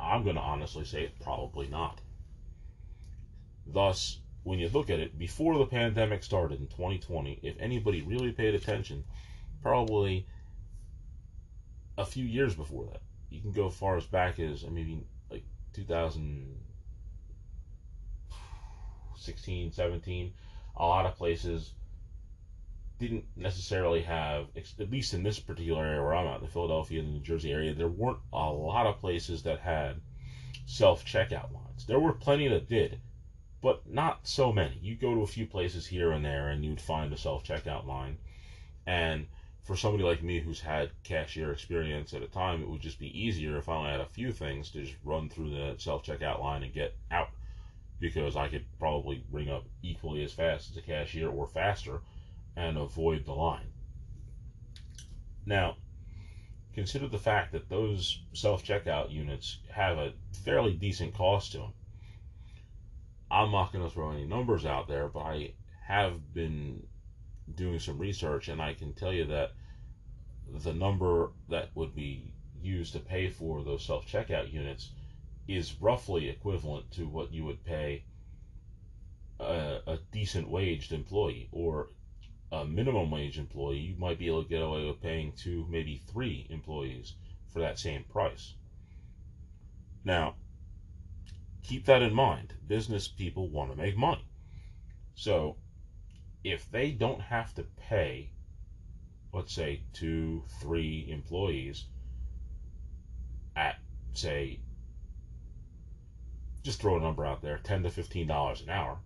I'm 0.00 0.24
going 0.24 0.36
to 0.36 0.42
honestly 0.42 0.84
say 0.84 1.10
probably 1.20 1.68
not. 1.68 2.00
Thus, 3.66 4.18
when 4.42 4.58
you 4.58 4.68
look 4.68 4.90
at 4.90 5.00
it, 5.00 5.18
before 5.18 5.56
the 5.58 5.66
pandemic 5.66 6.22
started 6.24 6.60
in 6.60 6.66
2020, 6.66 7.40
if 7.42 7.56
anybody 7.60 8.02
really 8.02 8.32
paid 8.32 8.54
attention, 8.54 9.04
probably 9.62 10.26
a 11.98 12.04
few 12.04 12.24
years 12.24 12.54
before 12.54 12.86
that. 12.92 13.00
You 13.30 13.40
can 13.40 13.52
go 13.52 13.70
far 13.70 13.96
as 13.96 14.04
back 14.04 14.38
as, 14.40 14.64
maybe 14.64 15.04
like 15.30 15.44
2000. 15.74 16.56
16, 19.18 19.72
17, 19.72 20.32
a 20.76 20.84
lot 20.86 21.06
of 21.06 21.16
places 21.16 21.72
didn't 22.98 23.24
necessarily 23.36 24.02
have, 24.02 24.46
at 24.56 24.90
least 24.90 25.14
in 25.14 25.22
this 25.22 25.38
particular 25.38 25.84
area 25.84 26.02
where 26.02 26.14
I'm 26.14 26.26
at, 26.26 26.40
the 26.40 26.48
Philadelphia 26.48 27.00
and 27.00 27.08
the 27.08 27.12
New 27.14 27.20
Jersey 27.20 27.52
area, 27.52 27.74
there 27.74 27.88
weren't 27.88 28.18
a 28.32 28.50
lot 28.50 28.86
of 28.86 28.98
places 29.00 29.42
that 29.42 29.60
had 29.60 30.00
self 30.66 31.04
checkout 31.04 31.52
lines. 31.52 31.84
There 31.86 32.00
were 32.00 32.12
plenty 32.14 32.48
that 32.48 32.68
did, 32.70 32.98
but 33.60 33.86
not 33.88 34.26
so 34.26 34.50
many. 34.52 34.78
You 34.80 34.94
go 34.96 35.14
to 35.14 35.20
a 35.20 35.26
few 35.26 35.46
places 35.46 35.86
here 35.86 36.12
and 36.12 36.24
there 36.24 36.48
and 36.48 36.64
you'd 36.64 36.80
find 36.80 37.12
a 37.12 37.18
self 37.18 37.44
checkout 37.44 37.86
line. 37.86 38.16
And 38.86 39.26
for 39.64 39.76
somebody 39.76 40.04
like 40.04 40.22
me 40.22 40.40
who's 40.40 40.60
had 40.60 40.90
cashier 41.02 41.52
experience 41.52 42.14
at 42.14 42.22
a 42.22 42.28
time, 42.28 42.62
it 42.62 42.68
would 42.68 42.80
just 42.80 42.98
be 42.98 43.18
easier 43.20 43.58
if 43.58 43.68
I 43.68 43.74
only 43.76 43.90
had 43.90 44.00
a 44.00 44.06
few 44.06 44.32
things 44.32 44.70
to 44.70 44.82
just 44.84 44.96
run 45.04 45.28
through 45.28 45.50
the 45.50 45.74
self 45.78 46.02
checkout 46.02 46.40
line 46.40 46.62
and 46.62 46.72
get 46.72 46.94
out 47.10 47.28
because 47.98 48.36
I 48.36 48.48
could 48.48 48.66
probably 48.78 49.24
ring 49.30 49.48
up 49.50 49.64
equally 49.82 50.22
as 50.24 50.32
fast 50.32 50.70
as 50.70 50.76
a 50.76 50.82
cashier 50.82 51.28
or 51.28 51.46
faster 51.46 52.00
and 52.56 52.76
avoid 52.76 53.24
the 53.24 53.32
line. 53.32 53.72
Now, 55.44 55.76
consider 56.74 57.08
the 57.08 57.18
fact 57.18 57.52
that 57.52 57.68
those 57.68 58.20
self 58.32 58.64
checkout 58.64 59.10
units 59.10 59.58
have 59.70 59.98
a 59.98 60.12
fairly 60.44 60.72
decent 60.74 61.14
cost 61.14 61.52
to 61.52 61.58
them. 61.58 61.72
I'm 63.30 63.50
not 63.52 63.72
going 63.72 63.84
to 63.84 63.90
throw 63.90 64.10
any 64.12 64.24
numbers 64.24 64.66
out 64.66 64.88
there, 64.88 65.08
but 65.08 65.20
I 65.20 65.52
have 65.86 66.34
been 66.34 66.82
doing 67.54 67.78
some 67.78 67.98
research 67.98 68.48
and 68.48 68.60
I 68.60 68.74
can 68.74 68.92
tell 68.92 69.12
you 69.12 69.24
that 69.26 69.52
the 70.62 70.72
number 70.72 71.30
that 71.48 71.70
would 71.74 71.94
be 71.94 72.32
used 72.60 72.92
to 72.92 72.98
pay 72.98 73.30
for 73.30 73.62
those 73.62 73.84
self 73.84 74.06
checkout 74.06 74.52
units 74.52 74.90
is 75.48 75.80
roughly 75.80 76.28
equivalent 76.28 76.90
to 76.92 77.06
what 77.06 77.32
you 77.32 77.44
would 77.44 77.64
pay 77.64 78.02
a, 79.38 79.78
a 79.86 79.98
decent 80.10 80.48
waged 80.48 80.92
employee 80.92 81.48
or 81.52 81.88
a 82.52 82.64
minimum 82.64 83.10
wage 83.10 83.38
employee, 83.38 83.78
you 83.78 83.96
might 83.96 84.18
be 84.18 84.26
able 84.26 84.42
to 84.42 84.48
get 84.48 84.62
away 84.62 84.84
with 84.86 85.00
paying 85.02 85.32
two, 85.32 85.66
maybe 85.68 86.00
three 86.10 86.46
employees 86.50 87.14
for 87.52 87.60
that 87.60 87.78
same 87.78 88.04
price. 88.04 88.54
Now, 90.04 90.34
keep 91.62 91.86
that 91.86 92.02
in 92.02 92.14
mind. 92.14 92.54
Business 92.66 93.08
people 93.08 93.48
want 93.48 93.70
to 93.70 93.76
make 93.76 93.96
money. 93.96 94.24
So, 95.14 95.56
if 96.44 96.70
they 96.70 96.92
don't 96.92 97.20
have 97.20 97.52
to 97.54 97.62
pay, 97.62 98.30
let's 99.32 99.52
say, 99.52 99.82
two, 99.92 100.44
three 100.60 101.06
employees 101.10 101.86
at, 103.56 103.78
say, 104.12 104.60
just 106.66 106.80
throw 106.80 106.96
a 106.96 107.00
number 107.00 107.24
out 107.24 107.40
there, 107.42 107.58
ten 107.62 107.84
to 107.84 107.90
fifteen 107.90 108.26
dollars 108.26 108.60
an 108.60 108.70
hour, 108.70 108.98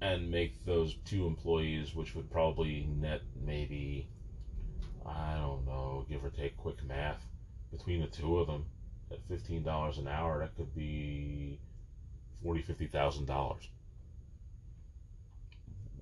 and 0.00 0.30
make 0.30 0.64
those 0.64 0.94
two 1.04 1.26
employees, 1.26 1.92
which 1.92 2.14
would 2.14 2.30
probably 2.30 2.86
net 2.86 3.22
maybe, 3.44 4.08
I 5.04 5.34
don't 5.34 5.66
know, 5.66 6.06
give 6.08 6.24
or 6.24 6.30
take 6.30 6.56
quick 6.56 6.84
math, 6.84 7.26
between 7.72 8.00
the 8.00 8.06
two 8.06 8.38
of 8.38 8.46
them, 8.46 8.66
at 9.10 9.26
fifteen 9.26 9.64
dollars 9.64 9.98
an 9.98 10.06
hour, 10.06 10.38
that 10.38 10.54
could 10.54 10.72
be 10.72 11.58
forty, 12.44 12.62
fifty 12.62 12.86
thousand 12.86 13.26
dollars. 13.26 13.68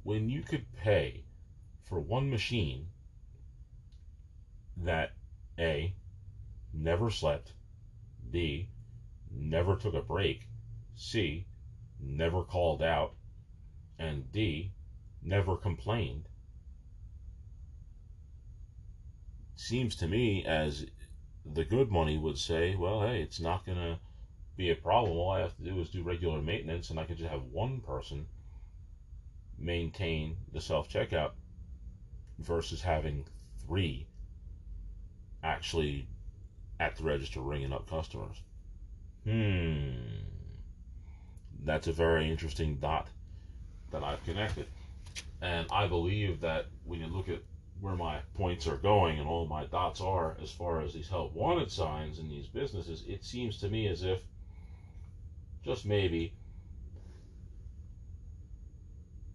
When 0.03 0.29
you 0.29 0.43
could 0.43 0.71
pay 0.75 1.25
for 1.85 1.99
one 1.99 2.29
machine 2.29 2.89
that 4.77 5.13
A 5.59 5.95
never 6.75 7.09
slept, 7.09 7.55
B 8.31 8.69
never 9.31 9.75
took 9.77 9.93
a 9.95 10.01
break, 10.03 10.47
C, 10.95 11.47
never 12.01 12.43
called 12.45 12.81
out, 12.83 13.15
and 13.99 14.31
D, 14.33 14.71
never 15.23 15.57
complained, 15.57 16.29
seems 19.57 19.97
to 19.97 20.07
me 20.09 20.45
as 20.45 20.87
the 21.45 21.65
good 21.65 21.91
money 21.91 22.17
would 22.19 22.39
say, 22.39 22.75
well, 22.77 23.03
hey, 23.03 23.21
it's 23.23 23.41
not 23.41 23.65
going 23.67 23.79
to 23.79 23.99
be 24.57 24.71
a 24.71 24.77
problem. 24.77 25.17
All 25.17 25.31
I 25.31 25.41
have 25.41 25.57
to 25.57 25.63
do 25.63 25.79
is 25.81 25.91
do 25.91 26.03
regular 26.05 26.41
maintenance, 26.43 26.91
and 26.91 26.99
I 27.01 27.05
could 27.05 27.17
just 27.19 27.31
have 27.31 27.43
one 27.47 27.81
person 27.81 28.27
maintain 29.59 30.37
the 30.53 30.61
self 30.61 30.89
checkout 30.89 31.33
versus 32.39 32.83
having 32.83 33.25
three 33.67 34.07
actually 35.43 36.07
at 36.79 36.95
the 36.97 37.03
register 37.05 37.41
ringing 37.41 37.73
up 37.73 37.89
customers. 37.91 38.37
Hmm. 39.27 39.91
That's 41.65 41.89
a 41.89 41.93
very 41.93 42.31
interesting 42.31 42.77
dot 42.77 43.09
that 43.91 44.05
I've 44.05 44.23
connected. 44.25 44.67
And 45.43 45.67
I 45.73 45.89
believe 45.89 46.41
that 46.43 46.67
when 46.85 47.01
you 47.01 47.07
look 47.09 47.29
at 47.29 47.43
where 47.81 47.97
my 47.97 48.21
points 48.35 48.69
are 48.69 48.77
going 48.77 49.19
and 49.19 49.29
all 49.29 49.45
my 49.47 49.65
dots 49.65 50.01
are 50.01 50.37
as 50.41 50.51
far 50.53 50.81
as 50.81 50.95
these 50.95 51.09
help 51.09 51.35
wanted 51.35 51.73
signs 51.73 52.21
in 52.21 52.31
these 52.31 52.47
businesses, 52.47 53.03
it 53.09 53.25
seems 53.25 53.59
to 53.59 53.69
me 53.69 53.89
as 53.89 54.05
if 54.05 54.21
just 55.65 55.85
maybe 55.85 56.33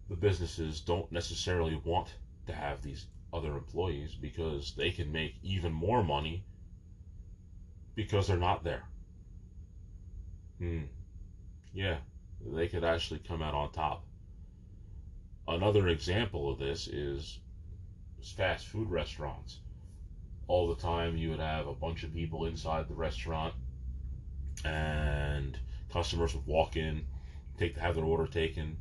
the 0.08 0.16
businesses 0.16 0.80
don't 0.80 1.12
necessarily 1.12 1.76
want 1.84 2.08
to 2.46 2.54
have 2.54 2.82
these 2.82 3.04
other 3.34 3.52
employees 3.54 4.14
because 4.14 4.72
they 4.74 4.90
can 4.90 5.12
make 5.12 5.34
even 5.42 5.70
more 5.70 6.02
money 6.02 6.42
because 7.94 8.26
they're 8.26 8.36
not 8.38 8.64
there. 8.64 8.82
Hmm. 10.62 10.82
Yeah, 11.74 11.96
they 12.40 12.68
could 12.68 12.84
actually 12.84 13.18
come 13.20 13.42
out 13.42 13.54
on 13.54 13.72
top. 13.72 14.04
Another 15.48 15.88
example 15.88 16.48
of 16.52 16.60
this 16.60 16.86
is 16.86 17.40
fast 18.36 18.68
food 18.68 18.88
restaurants. 18.88 19.58
All 20.46 20.68
the 20.72 20.80
time, 20.80 21.16
you 21.16 21.30
would 21.30 21.40
have 21.40 21.66
a 21.66 21.74
bunch 21.74 22.04
of 22.04 22.12
people 22.14 22.46
inside 22.46 22.86
the 22.86 22.94
restaurant, 22.94 23.54
and 24.64 25.58
customers 25.92 26.32
would 26.32 26.46
walk 26.46 26.76
in, 26.76 27.06
take 27.58 27.76
have 27.78 27.96
their 27.96 28.04
order 28.04 28.28
taken 28.28 28.76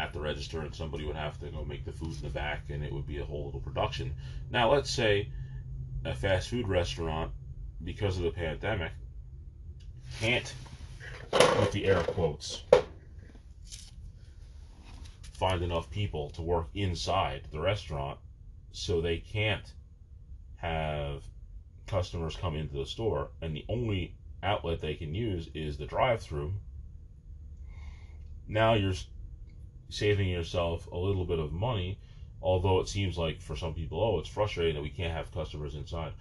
at 0.00 0.12
the 0.12 0.18
register, 0.20 0.60
and 0.62 0.74
somebody 0.74 1.04
would 1.06 1.14
have 1.14 1.38
to 1.40 1.46
go 1.50 1.64
make 1.64 1.84
the 1.84 1.92
food 1.92 2.16
in 2.16 2.22
the 2.22 2.30
back, 2.30 2.70
and 2.70 2.82
it 2.82 2.92
would 2.92 3.06
be 3.06 3.18
a 3.18 3.24
whole 3.24 3.44
little 3.44 3.60
production. 3.60 4.14
Now, 4.50 4.72
let's 4.72 4.90
say 4.90 5.28
a 6.04 6.12
fast 6.12 6.48
food 6.48 6.66
restaurant, 6.66 7.30
because 7.84 8.16
of 8.16 8.24
the 8.24 8.30
pandemic, 8.32 8.90
can't 10.18 10.52
with 11.32 11.72
the 11.72 11.86
air 11.86 12.02
quotes, 12.02 12.62
find 15.32 15.62
enough 15.62 15.90
people 15.90 16.30
to 16.30 16.42
work 16.42 16.68
inside 16.74 17.42
the 17.50 17.60
restaurant 17.60 18.18
so 18.72 19.00
they 19.00 19.18
can't 19.18 19.72
have 20.56 21.22
customers 21.86 22.36
come 22.36 22.54
into 22.54 22.74
the 22.76 22.86
store 22.86 23.28
and 23.40 23.54
the 23.54 23.64
only 23.68 24.14
outlet 24.42 24.80
they 24.80 24.94
can 24.94 25.14
use 25.14 25.48
is 25.54 25.76
the 25.76 25.86
drive 25.86 26.20
through 26.20 26.52
now 28.46 28.74
you're 28.74 28.92
saving 29.88 30.28
yourself 30.28 30.86
a 30.92 30.96
little 30.96 31.24
bit 31.24 31.38
of 31.40 31.52
money 31.52 31.98
although 32.42 32.78
it 32.78 32.88
seems 32.88 33.18
like 33.18 33.40
for 33.40 33.56
some 33.56 33.74
people 33.74 34.00
oh 34.00 34.20
it's 34.20 34.28
frustrating 34.28 34.74
that 34.76 34.82
we 34.82 34.90
can't 34.90 35.12
have 35.12 35.32
customers 35.32 35.74
inside 35.74 36.12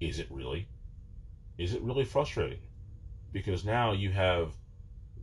is 0.00 0.20
it 0.20 0.28
really 0.30 0.68
is 1.56 1.74
it 1.74 1.82
really 1.82 2.04
frustrating 2.04 2.58
because 3.32 3.64
now 3.64 3.92
you 3.92 4.10
have 4.10 4.52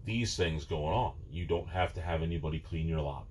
these 0.06 0.36
things 0.38 0.66
going 0.66 0.94
on. 0.94 1.14
You 1.32 1.46
don't 1.46 1.70
have 1.70 1.94
to 1.96 2.02
have 2.02 2.22
anybody 2.22 2.60
clean 2.60 2.88
your 2.88 3.02
lobby. 3.02 3.30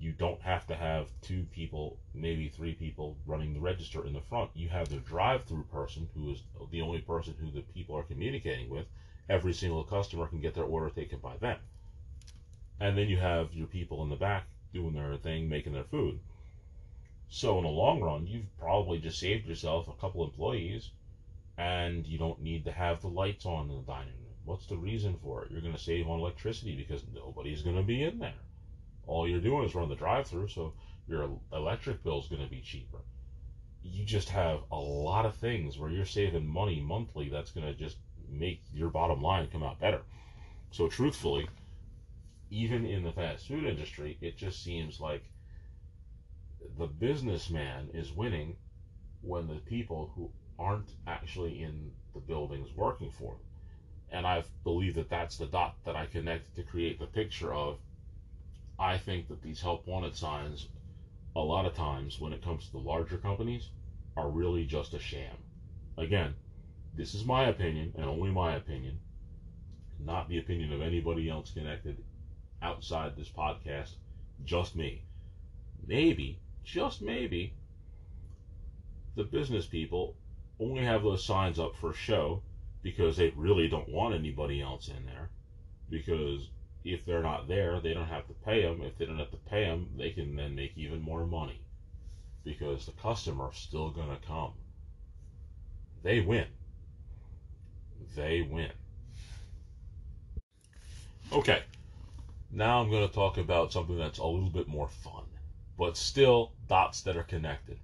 You 0.00 0.12
don't 0.12 0.40
have 0.42 0.66
to 0.68 0.76
have 0.76 1.08
two 1.22 1.44
people, 1.52 1.98
maybe 2.14 2.48
three 2.48 2.72
people 2.74 3.16
running 3.26 3.52
the 3.52 3.58
register 3.60 4.06
in 4.06 4.12
the 4.12 4.20
front. 4.20 4.50
You 4.54 4.68
have 4.68 4.88
the 4.88 4.96
drive 4.96 5.44
through 5.44 5.64
person 5.72 6.08
who 6.14 6.30
is 6.30 6.42
the 6.70 6.80
only 6.82 7.00
person 7.00 7.34
who 7.40 7.50
the 7.50 7.62
people 7.62 7.96
are 7.96 8.04
communicating 8.04 8.70
with. 8.70 8.86
Every 9.28 9.52
single 9.52 9.82
customer 9.82 10.28
can 10.28 10.40
get 10.40 10.54
their 10.54 10.64
order 10.64 10.88
taken 10.88 11.18
by 11.18 11.36
them. 11.38 11.58
And 12.78 12.96
then 12.96 13.08
you 13.08 13.16
have 13.18 13.52
your 13.52 13.66
people 13.66 14.02
in 14.04 14.08
the 14.08 14.14
back 14.16 14.44
doing 14.72 14.92
their 14.94 15.16
thing, 15.16 15.48
making 15.48 15.72
their 15.72 15.82
food. 15.82 16.20
So 17.28 17.58
in 17.58 17.64
the 17.64 17.70
long 17.70 18.00
run, 18.00 18.28
you've 18.28 18.56
probably 18.56 19.00
just 19.00 19.18
saved 19.18 19.48
yourself 19.48 19.88
a 19.88 20.00
couple 20.00 20.22
employees 20.24 20.90
and 21.58 22.06
you 22.06 22.16
don't 22.16 22.40
need 22.40 22.64
to 22.64 22.72
have 22.72 23.02
the 23.02 23.08
lights 23.08 23.44
on 23.44 23.68
in 23.68 23.76
the 23.76 23.82
dining 23.82 24.14
room. 24.14 24.36
What's 24.44 24.66
the 24.68 24.76
reason 24.78 25.16
for 25.20 25.44
it? 25.44 25.50
You're 25.50 25.60
going 25.60 25.74
to 25.74 25.78
save 25.78 26.08
on 26.08 26.20
electricity 26.20 26.74
because 26.76 27.02
nobody's 27.14 27.62
going 27.62 27.76
to 27.76 27.82
be 27.82 28.02
in 28.02 28.20
there. 28.20 28.32
All 29.06 29.28
you're 29.28 29.40
doing 29.40 29.64
is 29.66 29.74
run 29.74 29.88
the 29.88 29.96
drive-through, 29.96 30.48
so 30.48 30.74
your 31.08 31.28
electric 31.52 32.02
bill 32.04 32.20
is 32.20 32.28
going 32.28 32.42
to 32.44 32.48
be 32.48 32.60
cheaper. 32.60 32.98
You 33.82 34.04
just 34.04 34.28
have 34.30 34.60
a 34.70 34.76
lot 34.78 35.26
of 35.26 35.34
things 35.36 35.78
where 35.78 35.90
you're 35.90 36.04
saving 36.04 36.46
money 36.46 36.80
monthly 36.80 37.28
that's 37.28 37.50
going 37.50 37.66
to 37.66 37.74
just 37.74 37.96
make 38.30 38.62
your 38.72 38.90
bottom 38.90 39.20
line 39.20 39.48
come 39.50 39.62
out 39.64 39.80
better. 39.80 40.02
So 40.70 40.86
truthfully, 40.88 41.48
even 42.50 42.86
in 42.86 43.02
the 43.02 43.12
fast 43.12 43.48
food 43.48 43.64
industry, 43.64 44.16
it 44.20 44.36
just 44.36 44.62
seems 44.62 45.00
like 45.00 45.24
the 46.78 46.86
businessman 46.86 47.88
is 47.94 48.12
winning 48.12 48.56
when 49.22 49.48
the 49.48 49.54
people 49.56 50.12
who 50.14 50.30
aren't 50.58 50.90
actually 51.06 51.62
in 51.62 51.92
the 52.14 52.20
buildings 52.20 52.68
working 52.74 53.10
for 53.12 53.32
them. 53.34 53.40
And 54.10 54.26
I 54.26 54.42
believe 54.64 54.94
that 54.96 55.10
that's 55.10 55.36
the 55.36 55.46
dot 55.46 55.76
that 55.84 55.94
I 55.94 56.06
connected 56.06 56.56
to 56.56 56.68
create 56.70 56.98
the 56.98 57.06
picture 57.06 57.52
of. 57.54 57.78
I 58.78 58.98
think 58.98 59.28
that 59.28 59.42
these 59.42 59.60
help 59.60 59.86
wanted 59.86 60.16
signs, 60.16 60.68
a 61.36 61.40
lot 61.40 61.66
of 61.66 61.74
times 61.74 62.18
when 62.18 62.32
it 62.32 62.42
comes 62.42 62.66
to 62.66 62.72
the 62.72 62.78
larger 62.78 63.18
companies, 63.18 63.68
are 64.16 64.28
really 64.28 64.64
just 64.64 64.94
a 64.94 64.98
sham. 64.98 65.36
Again, 65.96 66.34
this 66.96 67.14
is 67.14 67.24
my 67.24 67.46
opinion 67.48 67.92
and 67.96 68.06
only 68.06 68.30
my 68.30 68.54
opinion, 68.56 68.98
not 70.00 70.28
the 70.28 70.38
opinion 70.38 70.72
of 70.72 70.80
anybody 70.82 71.28
else 71.28 71.50
connected 71.52 72.02
outside 72.62 73.14
this 73.16 73.28
podcast, 73.28 73.90
just 74.44 74.74
me. 74.74 75.04
Maybe, 75.86 76.40
just 76.64 77.00
maybe, 77.02 77.54
the 79.16 79.22
business 79.24 79.66
people 79.66 80.16
only 80.60 80.84
have 80.84 81.02
those 81.02 81.24
signs 81.24 81.58
up 81.58 81.76
for 81.76 81.92
show 81.92 82.42
because 82.82 83.16
they 83.16 83.32
really 83.36 83.68
don't 83.68 83.88
want 83.88 84.14
anybody 84.14 84.60
else 84.60 84.88
in 84.88 85.04
there 85.06 85.28
because 85.90 86.48
if 86.84 87.04
they're 87.04 87.22
not 87.22 87.48
there, 87.48 87.80
they 87.80 87.94
don't 87.94 88.06
have 88.08 88.26
to 88.28 88.34
pay 88.44 88.62
them. 88.62 88.82
If 88.82 88.98
they 88.98 89.06
don't 89.06 89.18
have 89.18 89.30
to 89.30 89.36
pay 89.36 89.64
them, 89.64 89.88
they 89.96 90.10
can 90.10 90.34
then 90.36 90.54
make 90.54 90.72
even 90.76 91.00
more 91.00 91.26
money 91.26 91.60
because 92.44 92.86
the 92.86 92.92
customer's 92.92 93.56
still 93.56 93.90
going 93.90 94.08
to 94.08 94.26
come. 94.26 94.52
They 96.02 96.20
win. 96.20 96.46
They 98.16 98.42
win. 98.42 98.70
Okay, 101.30 101.62
now 102.50 102.80
I'm 102.80 102.90
going 102.90 103.06
to 103.06 103.14
talk 103.14 103.36
about 103.36 103.72
something 103.72 103.98
that's 103.98 104.18
a 104.18 104.24
little 104.24 104.48
bit 104.48 104.66
more 104.66 104.88
fun, 104.88 105.24
but 105.76 105.96
still 105.98 106.52
dots 106.68 107.02
that 107.02 107.18
are 107.18 107.22
connected. 107.22 107.78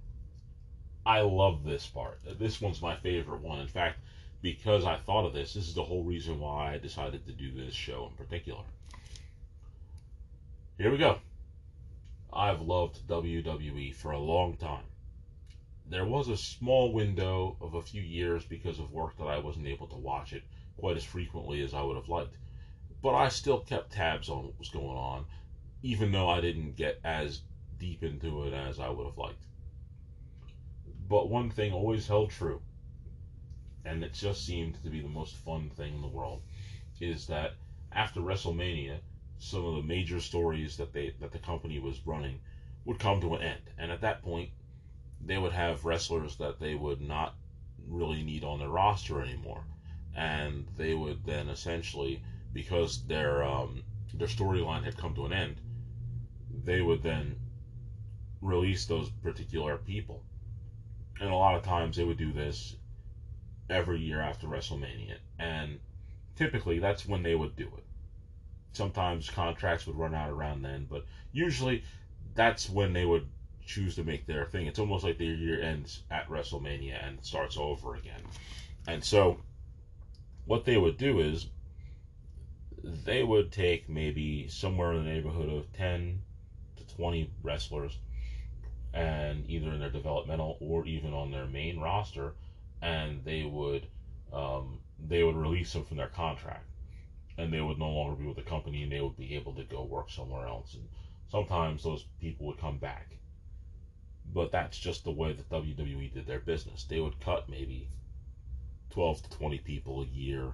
I 1.07 1.21
love 1.21 1.63
this 1.63 1.85
part. 1.85 2.19
This 2.39 2.59
one's 2.59 2.81
my 2.81 2.95
favorite 2.95 3.41
one. 3.41 3.59
In 3.59 3.67
fact, 3.67 3.99
because 4.41 4.85
I 4.85 4.95
thought 4.97 5.25
of 5.25 5.33
this, 5.33 5.53
this 5.53 5.67
is 5.67 5.75
the 5.75 5.83
whole 5.83 6.01
reason 6.03 6.39
why 6.39 6.73
I 6.73 6.77
decided 6.79 7.27
to 7.27 7.31
do 7.31 7.51
this 7.51 7.75
show 7.75 8.07
in 8.09 8.13
particular. 8.17 8.63
Here 10.79 10.91
we 10.91 10.97
go. 10.97 11.19
I've 12.33 12.61
loved 12.61 13.07
WWE 13.07 13.93
for 13.93 14.11
a 14.11 14.19
long 14.19 14.57
time. 14.57 14.83
There 15.87 16.05
was 16.05 16.27
a 16.27 16.35
small 16.37 16.91
window 16.91 17.55
of 17.61 17.75
a 17.75 17.83
few 17.83 18.01
years 18.01 18.43
because 18.43 18.79
of 18.79 18.91
work 18.91 19.15
that 19.19 19.27
I 19.27 19.37
wasn't 19.37 19.67
able 19.67 19.87
to 19.87 19.95
watch 19.95 20.33
it 20.33 20.41
quite 20.79 20.97
as 20.97 21.03
frequently 21.03 21.61
as 21.61 21.75
I 21.75 21.83
would 21.83 21.97
have 21.97 22.09
liked. 22.09 22.33
But 23.03 23.13
I 23.13 23.29
still 23.29 23.59
kept 23.59 23.91
tabs 23.91 24.27
on 24.27 24.45
what 24.45 24.57
was 24.57 24.69
going 24.69 24.97
on, 24.97 25.25
even 25.83 26.11
though 26.11 26.27
I 26.27 26.41
didn't 26.41 26.75
get 26.75 26.99
as 27.03 27.41
deep 27.77 28.01
into 28.01 28.45
it 28.45 28.53
as 28.53 28.79
I 28.79 28.89
would 28.89 29.05
have 29.05 29.19
liked 29.19 29.45
but 31.07 31.29
one 31.29 31.51
thing 31.51 31.71
always 31.71 32.07
held 32.07 32.31
true, 32.31 32.63
and 33.85 34.03
it 34.03 34.15
just 34.15 34.43
seemed 34.43 34.81
to 34.81 34.89
be 34.89 35.01
the 35.01 35.07
most 35.07 35.35
fun 35.35 35.69
thing 35.69 35.93
in 35.93 36.01
the 36.01 36.07
world, 36.07 36.41
is 36.99 37.27
that 37.27 37.53
after 37.91 38.19
WrestleMania, 38.21 38.97
some 39.37 39.65
of 39.65 39.75
the 39.75 39.83
major 39.83 40.19
stories 40.19 40.77
that 40.77 40.93
they 40.93 41.11
that 41.19 41.31
the 41.31 41.37
company 41.37 41.77
was 41.77 42.07
running 42.07 42.39
would 42.85 42.97
come 42.97 43.21
to 43.21 43.35
an 43.35 43.43
end, 43.43 43.61
and 43.77 43.91
at 43.91 44.01
that 44.01 44.23
point, 44.23 44.49
they 45.21 45.37
would 45.37 45.51
have 45.51 45.85
wrestlers 45.85 46.37
that 46.37 46.59
they 46.59 46.73
would 46.73 47.01
not 47.01 47.35
really 47.87 48.23
need 48.23 48.43
on 48.43 48.57
their 48.57 48.67
roster 48.69 49.21
anymore, 49.21 49.63
and 50.15 50.67
they 50.75 50.95
would 50.95 51.23
then 51.23 51.49
essentially 51.49 52.23
because 52.51 53.05
their 53.05 53.43
um, 53.43 53.83
their 54.15 54.27
storyline 54.27 54.83
had 54.83 54.97
come 54.97 55.13
to 55.13 55.27
an 55.27 55.33
end, 55.33 55.61
they 56.49 56.81
would 56.81 57.03
then 57.03 57.35
release 58.41 58.87
those 58.87 59.11
particular 59.21 59.77
people 59.77 60.25
and 61.19 61.29
a 61.29 61.35
lot 61.35 61.55
of 61.55 61.63
times 61.63 61.97
they 61.97 62.03
would 62.03 62.17
do 62.17 62.31
this 62.31 62.75
every 63.69 63.99
year 63.99 64.21
after 64.21 64.47
WrestleMania, 64.47 65.15
and 65.39 65.79
typically 66.35 66.79
that's 66.79 67.07
when 67.07 67.23
they 67.23 67.35
would 67.35 67.55
do 67.55 67.65
it. 67.77 67.83
Sometimes 68.73 69.29
contracts 69.29 69.87
would 69.87 69.95
run 69.97 70.13
out 70.13 70.29
around 70.29 70.61
then, 70.61 70.85
but 70.89 71.05
usually 71.31 71.83
that's 72.35 72.69
when 72.69 72.93
they 72.93 73.05
would 73.05 73.25
choose 73.65 73.95
to 73.95 74.03
make 74.03 74.25
their 74.27 74.45
thing. 74.45 74.67
It's 74.67 74.77
almost 74.79 75.03
like 75.03 75.17
their 75.17 75.33
year 75.33 75.61
ends 75.61 76.03
at 76.11 76.27
WrestleMania 76.29 77.07
and 77.07 77.17
starts 77.23 77.57
over 77.57 77.95
again. 77.95 78.21
And 78.87 79.03
so, 79.03 79.39
what 80.45 80.65
they 80.65 80.77
would 80.77 80.97
do 80.97 81.19
is 81.21 81.47
they 82.83 83.23
would 83.23 83.51
take 83.51 83.89
maybe 83.89 84.47
somewhere 84.49 84.93
in 84.93 85.03
the 85.03 85.09
neighborhood 85.09 85.49
of 85.51 85.71
10 85.73 86.21
to 86.75 86.95
20 86.95 87.31
wrestlers 87.41 87.97
and 88.95 89.47
either 89.49 89.71
in 89.73 89.79
their 89.79 89.89
developmental 89.89 90.57
or 90.61 90.85
even 90.87 91.13
on 91.13 91.29
their 91.29 91.45
main 91.45 91.79
roster, 91.79 92.33
and 92.81 93.23
they 93.25 93.43
would 93.43 93.85
um, 94.31 94.79
they 95.05 95.21
would 95.21 95.35
release 95.35 95.71
them 95.73 95.83
from 95.83 95.97
their 95.97 96.07
contract, 96.07 96.65
and 97.37 97.51
they 97.51 97.59
would 97.59 97.77
no 97.77 97.89
longer 97.89 98.15
be 98.15 98.25
with 98.25 98.37
the 98.37 98.41
company, 98.41 98.83
and 98.83 98.91
they 98.91 99.01
would 99.01 99.17
be 99.17 99.35
able 99.35 99.53
to 99.53 99.63
go 99.65 99.83
work 99.83 100.09
somewhere 100.09 100.47
else. 100.47 100.73
And 100.75 100.87
sometimes 101.29 101.83
those 101.83 102.05
people 102.21 102.47
would 102.47 102.57
come 102.57 102.77
back, 102.77 103.09
but 104.33 104.51
that's 104.53 104.77
just 104.79 105.03
the 105.03 105.11
way 105.11 105.33
that 105.33 105.49
WWE 105.49 106.13
did 106.13 106.25
their 106.25 106.39
business. 106.39 106.85
They 106.85 107.01
would 107.01 107.19
cut 107.19 107.49
maybe 107.49 107.89
twelve 108.91 109.21
to 109.23 109.29
twenty 109.29 109.57
people 109.57 110.03
a 110.03 110.05
year 110.05 110.53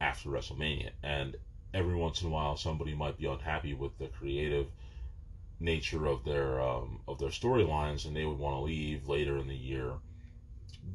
after 0.00 0.30
WrestleMania, 0.30 0.90
and 1.02 1.36
every 1.74 1.94
once 1.94 2.22
in 2.22 2.28
a 2.28 2.30
while 2.30 2.56
somebody 2.56 2.94
might 2.94 3.18
be 3.18 3.26
unhappy 3.26 3.74
with 3.74 3.98
the 3.98 4.06
creative 4.06 4.66
nature 5.60 6.06
of 6.06 6.24
their 6.24 6.60
um, 6.60 6.98
of 7.06 7.18
their 7.20 7.28
storylines, 7.28 8.06
and 8.06 8.16
they 8.16 8.24
would 8.24 8.38
want 8.38 8.56
to 8.56 8.60
leave 8.62 9.06
later 9.08 9.36
in 9.38 9.46
the 9.46 9.54
year. 9.54 9.92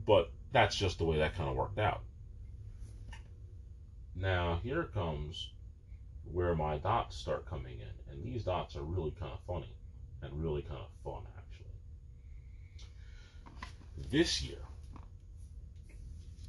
But 0.05 0.31
that's 0.51 0.75
just 0.75 0.97
the 0.97 1.05
way 1.05 1.19
that 1.19 1.35
kind 1.35 1.49
of 1.49 1.55
worked 1.55 1.77
out. 1.79 2.01
Now 4.15 4.59
here 4.63 4.83
comes 4.85 5.51
where 6.31 6.55
my 6.55 6.77
dots 6.77 7.15
start 7.15 7.45
coming 7.45 7.77
in, 7.79 7.87
and 8.13 8.23
these 8.23 8.43
dots 8.43 8.75
are 8.75 8.81
really 8.81 9.11
kind 9.11 9.31
of 9.31 9.39
funny 9.47 9.73
and 10.21 10.33
really 10.43 10.63
kind 10.63 10.79
of 10.79 10.87
fun 11.13 11.21
actually. 11.37 11.59
This 14.09 14.41
year, 14.41 14.57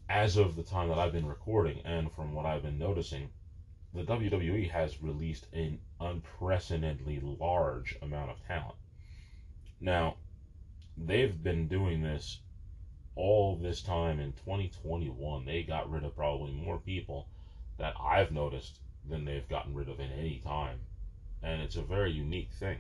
as 0.09 0.39
of 0.39 0.57
the 0.57 0.63
time 0.63 0.89
that 0.89 0.99
I've 0.99 1.13
been 1.13 1.27
recording, 1.27 1.81
and 1.85 2.11
from 2.11 2.33
what 2.33 2.47
I've 2.47 2.63
been 2.63 2.79
noticing 2.79 3.29
the 3.97 4.03
WWE 4.05 4.71
has 4.71 5.03
released 5.03 5.47
an 5.55 5.79
unprecedentedly 6.01 7.19
large 7.41 7.97
amount 8.03 8.31
of 8.31 8.45
talent. 8.47 8.77
Now, 9.81 10.17
they've 10.99 11.43
been 11.43 11.67
doing 11.67 12.03
this 12.03 12.41
all 13.15 13.57
this 13.57 13.83
time 13.83 14.21
in 14.21 14.33
2021. 14.35 15.47
They 15.47 15.63
got 15.63 15.91
rid 15.91 16.05
of 16.05 16.15
probably 16.15 16.53
more 16.53 16.79
people 16.79 17.29
that 17.79 17.95
I've 17.99 18.33
noticed 18.33 18.81
than 19.09 19.25
they've 19.25 19.49
gotten 19.49 19.75
rid 19.75 19.89
of 19.89 19.99
in 19.99 20.11
any 20.13 20.41
time. 20.41 20.79
And 21.43 21.63
it's 21.63 21.77
a 21.77 21.83
very 21.83 22.13
unique 22.13 22.53
thing. 22.53 22.77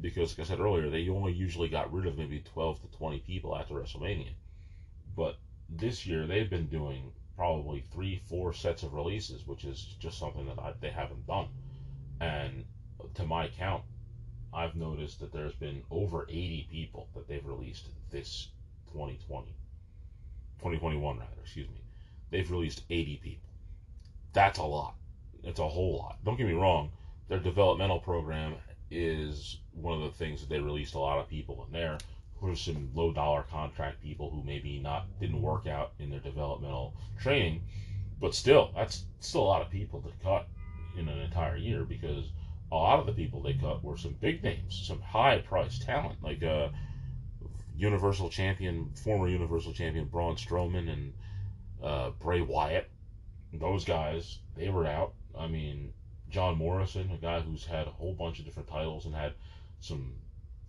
Because, 0.00 0.36
like 0.36 0.46
I 0.46 0.50
said 0.50 0.60
earlier, 0.60 0.90
they 0.90 1.08
only 1.08 1.32
usually 1.32 1.68
got 1.68 1.92
rid 1.92 2.06
of 2.06 2.18
maybe 2.18 2.40
12 2.52 2.80
to 2.82 2.96
20 2.98 3.20
people 3.20 3.56
after 3.56 3.74
WrestleMania. 3.74 4.32
But 5.16 5.36
this 5.68 6.04
year, 6.04 6.26
they've 6.26 6.50
been 6.50 6.66
doing 6.66 7.12
probably 7.40 7.82
three, 7.90 8.20
four 8.28 8.52
sets 8.52 8.82
of 8.82 8.92
releases, 8.92 9.46
which 9.46 9.64
is 9.64 9.94
just 9.98 10.18
something 10.18 10.44
that 10.44 10.58
I, 10.58 10.74
they 10.78 10.90
haven't 10.90 11.26
done. 11.26 11.46
And 12.20 12.64
to 13.14 13.24
my 13.24 13.48
count, 13.48 13.82
I've 14.52 14.74
noticed 14.76 15.20
that 15.20 15.32
there's 15.32 15.54
been 15.54 15.80
over 15.90 16.26
80 16.28 16.68
people 16.70 17.08
that 17.14 17.26
they've 17.26 17.46
released 17.46 17.86
this 18.10 18.48
2020, 18.88 19.46
2021 20.58 21.16
rather, 21.18 21.30
excuse 21.42 21.66
me. 21.70 21.80
They've 22.30 22.50
released 22.50 22.82
80 22.90 23.16
people. 23.24 23.48
That's 24.34 24.58
a 24.58 24.62
lot. 24.62 24.96
It's 25.42 25.60
a 25.60 25.66
whole 25.66 25.96
lot. 25.96 26.22
Don't 26.26 26.36
get 26.36 26.46
me 26.46 26.52
wrong. 26.52 26.90
Their 27.30 27.38
developmental 27.40 28.00
program 28.00 28.56
is 28.90 29.60
one 29.72 29.94
of 29.94 30.02
the 30.02 30.18
things 30.18 30.40
that 30.42 30.50
they 30.50 30.58
released 30.60 30.92
a 30.94 30.98
lot 30.98 31.18
of 31.18 31.26
people 31.26 31.64
in 31.66 31.72
there 31.72 31.96
who 32.40 32.48
are 32.50 32.56
some 32.56 32.90
low 32.94 33.12
dollar 33.12 33.42
contract 33.42 34.02
people 34.02 34.30
who 34.30 34.42
maybe 34.42 34.78
not 34.78 35.06
didn't 35.20 35.40
work 35.42 35.66
out 35.66 35.92
in 35.98 36.10
their 36.10 36.20
developmental 36.20 36.94
training, 37.20 37.62
but 38.20 38.34
still, 38.34 38.70
that's 38.74 39.04
still 39.20 39.42
a 39.42 39.44
lot 39.44 39.62
of 39.62 39.70
people 39.70 40.00
to 40.00 40.08
cut 40.22 40.48
in 40.96 41.08
an 41.08 41.18
entire 41.20 41.56
year 41.56 41.84
because 41.84 42.32
a 42.72 42.74
lot 42.74 42.98
of 42.98 43.06
the 43.06 43.12
people 43.12 43.42
they 43.42 43.52
cut 43.54 43.84
were 43.84 43.96
some 43.96 44.14
big 44.20 44.42
names, 44.42 44.80
some 44.86 45.00
high 45.02 45.38
priced 45.38 45.82
talent 45.82 46.22
like 46.22 46.42
a 46.42 46.56
uh, 46.64 46.70
Universal 47.76 48.28
Champion, 48.30 48.90
former 48.94 49.26
Universal 49.28 49.72
Champion 49.74 50.04
Braun 50.06 50.36
Strowman 50.36 50.90
and 50.92 51.12
uh, 51.82 52.10
Bray 52.10 52.40
Wyatt. 52.42 52.88
Those 53.54 53.84
guys, 53.84 54.38
they 54.56 54.68
were 54.68 54.86
out. 54.86 55.14
I 55.38 55.46
mean, 55.46 55.92
John 56.30 56.58
Morrison, 56.58 57.10
a 57.10 57.16
guy 57.16 57.40
who's 57.40 57.64
had 57.66 57.86
a 57.88 57.90
whole 57.90 58.12
bunch 58.12 58.38
of 58.38 58.44
different 58.44 58.68
titles 58.68 59.06
and 59.06 59.14
had 59.14 59.32
some 59.80 60.12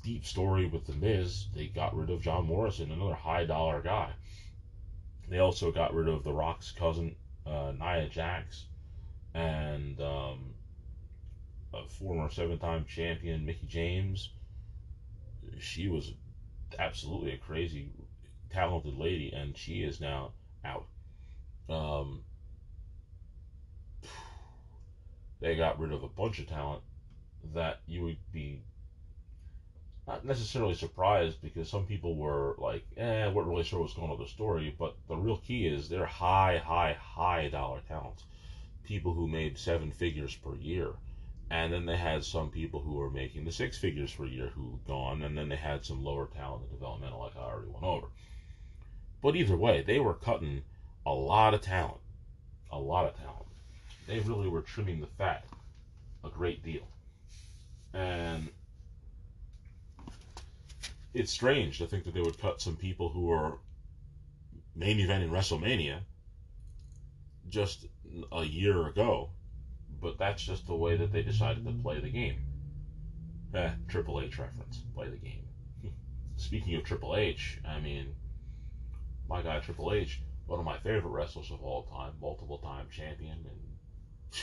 deep 0.02 0.26
story 0.26 0.66
with 0.66 0.86
The 0.86 0.94
Miz, 0.94 1.46
they 1.56 1.68
got 1.68 1.96
rid 1.96 2.10
of 2.10 2.22
John 2.22 2.46
Morrison, 2.46 2.92
another 2.92 3.14
high 3.14 3.46
dollar 3.46 3.82
guy. 3.82 4.12
They 5.30 5.40
also 5.40 5.72
got 5.72 5.94
rid 5.94 6.08
of 6.08 6.24
The 6.24 6.34
Rock's 6.34 6.72
cousin, 6.72 7.16
uh, 7.46 7.74
Nia 7.80 8.08
Jax, 8.10 8.66
and 9.34 10.00
um, 10.02 10.54
a 11.74 11.88
former 11.88 12.30
seven 12.30 12.58
time 12.60 12.86
champion, 12.86 13.46
Mickie 13.46 13.68
James. 13.68 14.30
She 15.60 15.88
was 15.88 16.12
absolutely 16.80 17.32
a 17.34 17.38
crazy, 17.38 17.90
talented 18.52 18.98
lady, 18.98 19.32
and 19.34 19.58
she 19.58 19.84
is 19.84 20.02
now 20.02 20.32
out. 20.66 20.86
Um, 21.70 22.24
they 25.40 25.56
got 25.56 25.80
rid 25.80 25.94
of 25.94 26.04
a 26.04 26.10
bunch 26.10 26.40
of 26.40 26.48
talent 26.48 26.82
that 27.54 27.80
you 27.88 28.04
would 28.04 28.18
be 28.34 28.62
not 30.12 30.26
necessarily 30.26 30.74
surprised 30.74 31.41
because 31.41 31.69
some 31.69 31.86
people 31.86 32.15
were 32.15 32.56
like, 32.58 32.84
eh, 32.97 33.28
weren't 33.30 33.47
really 33.47 33.63
sure 33.63 33.80
what's 33.80 33.93
going 33.93 34.12
on 34.12 34.17
with 34.17 34.28
the 34.28 34.34
story. 34.34 34.74
But 34.78 34.95
the 35.08 35.15
real 35.15 35.38
key 35.38 35.67
is 35.67 35.88
they're 35.88 36.06
high, 36.06 36.58
high, 36.58 36.97
high 37.00 37.47
dollar 37.50 37.80
talents. 37.88 38.24
People 38.84 39.13
who 39.13 39.28
made 39.28 39.58
seven 39.58 39.91
figures 39.91 40.36
per 40.36 40.56
year. 40.56 40.89
And 41.50 41.71
then 41.71 41.86
they 41.86 41.97
had 41.97 42.24
some 42.24 42.50
people 42.50 42.80
who 42.82 42.93
were 42.95 43.10
making 43.10 43.45
the 43.45 43.52
six 43.52 43.78
figures 43.78 44.13
per 44.13 44.26
year 44.26 44.47
who 44.54 44.80
gone. 44.88 45.21
And 45.24 45.38
then 45.38 45.47
they 45.50 45.56
had 45.56 45.86
some 45.86 46.04
lower 46.04 46.28
talent 46.28 46.63
and 46.63 46.71
developmental, 46.71 47.19
like 47.19 47.36
I 47.38 47.39
already 47.39 47.69
went 47.69 47.84
over. 47.86 48.08
But 49.21 49.36
either 49.36 49.56
way, 49.56 49.82
they 49.86 50.00
were 50.00 50.13
cutting 50.13 50.63
a 51.06 51.12
lot 51.13 51.54
of 51.54 51.62
talent. 51.62 51.97
A 52.71 52.78
lot 52.80 53.06
of 53.06 53.17
talent. 53.17 53.45
They 54.08 54.19
really 54.19 54.50
were 54.50 54.62
trimming 54.62 55.00
the 55.00 55.08
fat 55.08 55.45
a 56.24 56.30
great 56.30 56.63
deal. 56.63 56.88
And 57.93 58.50
it's 61.13 61.32
strange 61.32 61.78
to 61.80 61.88
think 61.88 62.06
that 62.06 62.13
they 62.13 62.21
would 62.21 62.39
cut 62.39 62.62
some 62.62 62.76
people 62.76 63.10
who 63.10 63.30
are 63.32 63.58
main 64.76 65.00
event 65.00 65.24
in 65.24 65.30
WrestleMania 65.30 66.00
just 67.50 67.86
a 68.32 68.43
year 68.43 68.88
ago, 68.88 69.30
but 70.02 70.17
that's 70.17 70.41
just 70.41 70.65
the 70.67 70.76
way 70.76 70.95
that 70.97 71.12
they 71.12 71.21
decided 71.21 71.65
to 71.65 71.71
play 71.84 72.00
the 72.00 72.10
game. 72.10 72.38
Eh, 73.54 73.69
Triple 73.89 74.21
H 74.21 74.38
reference, 74.39 74.78
play 74.95 75.10
the 75.10 75.17
game. 75.17 75.43
Speaking 76.38 76.76
of 76.76 76.84
Triple 76.86 77.17
H, 77.17 77.60
I 77.67 77.82
mean, 77.82 78.15
my 79.28 79.41
guy 79.41 79.60
Triple 79.60 79.91
H, 79.93 80.21
one 80.47 80.60
of 80.60 80.65
my 80.65 80.78
favorite 80.78 81.10
wrestlers 81.12 81.52
of 81.52 81.62
all 81.62 81.84
time, 81.84 82.13
multiple 82.21 82.60
time 82.60 82.88
champion, 82.89 83.34
and 83.38 84.39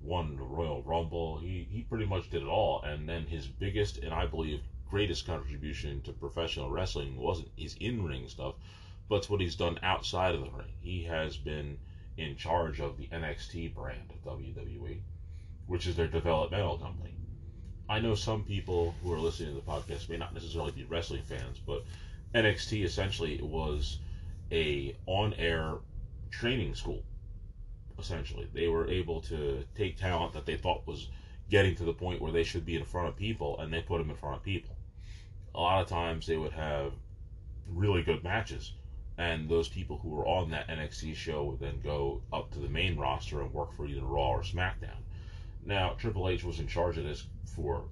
won 0.00 0.34
the 0.34 0.42
Royal 0.42 0.82
Rumble. 0.82 1.38
He, 1.38 1.66
he 1.70 1.82
pretty 1.82 2.06
much 2.06 2.28
did 2.30 2.42
it 2.42 2.48
all. 2.48 2.82
And 2.82 3.08
then 3.08 3.24
his 3.24 3.46
biggest 3.46 3.98
and 3.98 4.12
I 4.12 4.26
believe 4.26 4.60
greatest 4.92 5.24
contribution 5.24 6.02
to 6.02 6.12
professional 6.12 6.70
wrestling 6.70 7.16
wasn't 7.16 7.48
his 7.56 7.74
in 7.80 8.04
ring 8.04 8.28
stuff, 8.28 8.56
but 9.08 9.24
what 9.30 9.40
he's 9.40 9.54
done 9.56 9.78
outside 9.82 10.34
of 10.34 10.42
the 10.42 10.50
ring. 10.50 10.70
He 10.82 11.02
has 11.04 11.34
been 11.38 11.78
in 12.18 12.36
charge 12.36 12.78
of 12.78 12.98
the 12.98 13.06
NXT 13.06 13.74
brand 13.74 14.10
of 14.10 14.38
WWE, 14.38 14.98
which 15.66 15.86
is 15.86 15.96
their 15.96 16.08
developmental 16.08 16.76
company. 16.76 17.14
I 17.88 18.00
know 18.00 18.14
some 18.14 18.44
people 18.44 18.94
who 19.02 19.10
are 19.14 19.18
listening 19.18 19.54
to 19.54 19.64
the 19.64 19.72
podcast 19.72 20.10
may 20.10 20.18
not 20.18 20.34
necessarily 20.34 20.72
be 20.72 20.84
wrestling 20.84 21.22
fans, 21.22 21.58
but 21.66 21.84
NXT 22.34 22.84
essentially 22.84 23.40
was 23.42 23.96
a 24.50 24.94
on-air 25.06 25.76
training 26.30 26.74
school. 26.74 27.02
Essentially, 27.98 28.46
they 28.52 28.68
were 28.68 28.86
able 28.90 29.22
to 29.22 29.64
take 29.74 29.96
talent 29.96 30.34
that 30.34 30.44
they 30.44 30.58
thought 30.58 30.86
was 30.86 31.08
getting 31.48 31.74
to 31.76 31.84
the 31.84 31.92
point 31.94 32.20
where 32.20 32.32
they 32.32 32.44
should 32.44 32.66
be 32.66 32.76
in 32.76 32.84
front 32.84 33.08
of 33.08 33.16
people, 33.16 33.58
and 33.58 33.72
they 33.72 33.80
put 33.80 33.96
them 33.96 34.10
in 34.10 34.16
front 34.16 34.36
of 34.36 34.42
people 34.42 34.71
a 35.54 35.60
lot 35.60 35.82
of 35.82 35.88
times 35.88 36.26
they 36.26 36.36
would 36.36 36.52
have 36.52 36.92
really 37.68 38.02
good 38.02 38.24
matches, 38.24 38.72
and 39.18 39.48
those 39.48 39.68
people 39.68 39.98
who 39.98 40.08
were 40.08 40.26
on 40.26 40.50
that 40.50 40.68
NXT 40.68 41.14
show 41.14 41.44
would 41.44 41.60
then 41.60 41.80
go 41.82 42.22
up 42.32 42.50
to 42.52 42.58
the 42.58 42.68
main 42.68 42.96
roster 42.96 43.40
and 43.42 43.52
work 43.52 43.76
for 43.76 43.86
either 43.86 44.02
Raw 44.04 44.30
or 44.30 44.42
SmackDown. 44.42 45.00
Now, 45.64 45.90
Triple 45.90 46.28
H 46.28 46.42
was 46.42 46.58
in 46.58 46.66
charge 46.66 46.98
of 46.98 47.04
this 47.04 47.24
for 47.54 47.84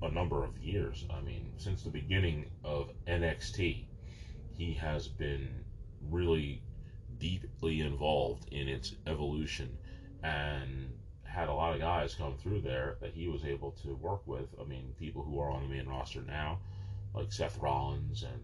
a 0.00 0.10
number 0.10 0.42
of 0.42 0.58
years. 0.58 1.04
I 1.10 1.20
mean, 1.20 1.52
since 1.58 1.82
the 1.82 1.90
beginning 1.90 2.46
of 2.64 2.90
NXT, 3.06 3.84
he 4.56 4.72
has 4.74 5.06
been 5.06 5.48
really 6.10 6.62
deeply 7.18 7.80
involved 7.80 8.52
in 8.52 8.68
its 8.68 8.94
evolution 9.06 9.76
and 10.24 10.90
had 11.24 11.48
a 11.48 11.52
lot 11.54 11.74
of 11.74 11.80
guys 11.80 12.14
come 12.14 12.34
through 12.36 12.60
there 12.62 12.96
that 13.00 13.12
he 13.14 13.28
was 13.28 13.44
able 13.44 13.70
to 13.82 13.94
work 13.96 14.22
with. 14.26 14.48
I 14.60 14.64
mean, 14.64 14.92
people 14.98 15.22
who 15.22 15.38
are 15.38 15.50
on 15.50 15.62
the 15.62 15.68
main 15.68 15.86
roster 15.86 16.22
now, 16.22 16.58
like 17.14 17.32
Seth 17.32 17.58
Rollins 17.58 18.22
and 18.22 18.40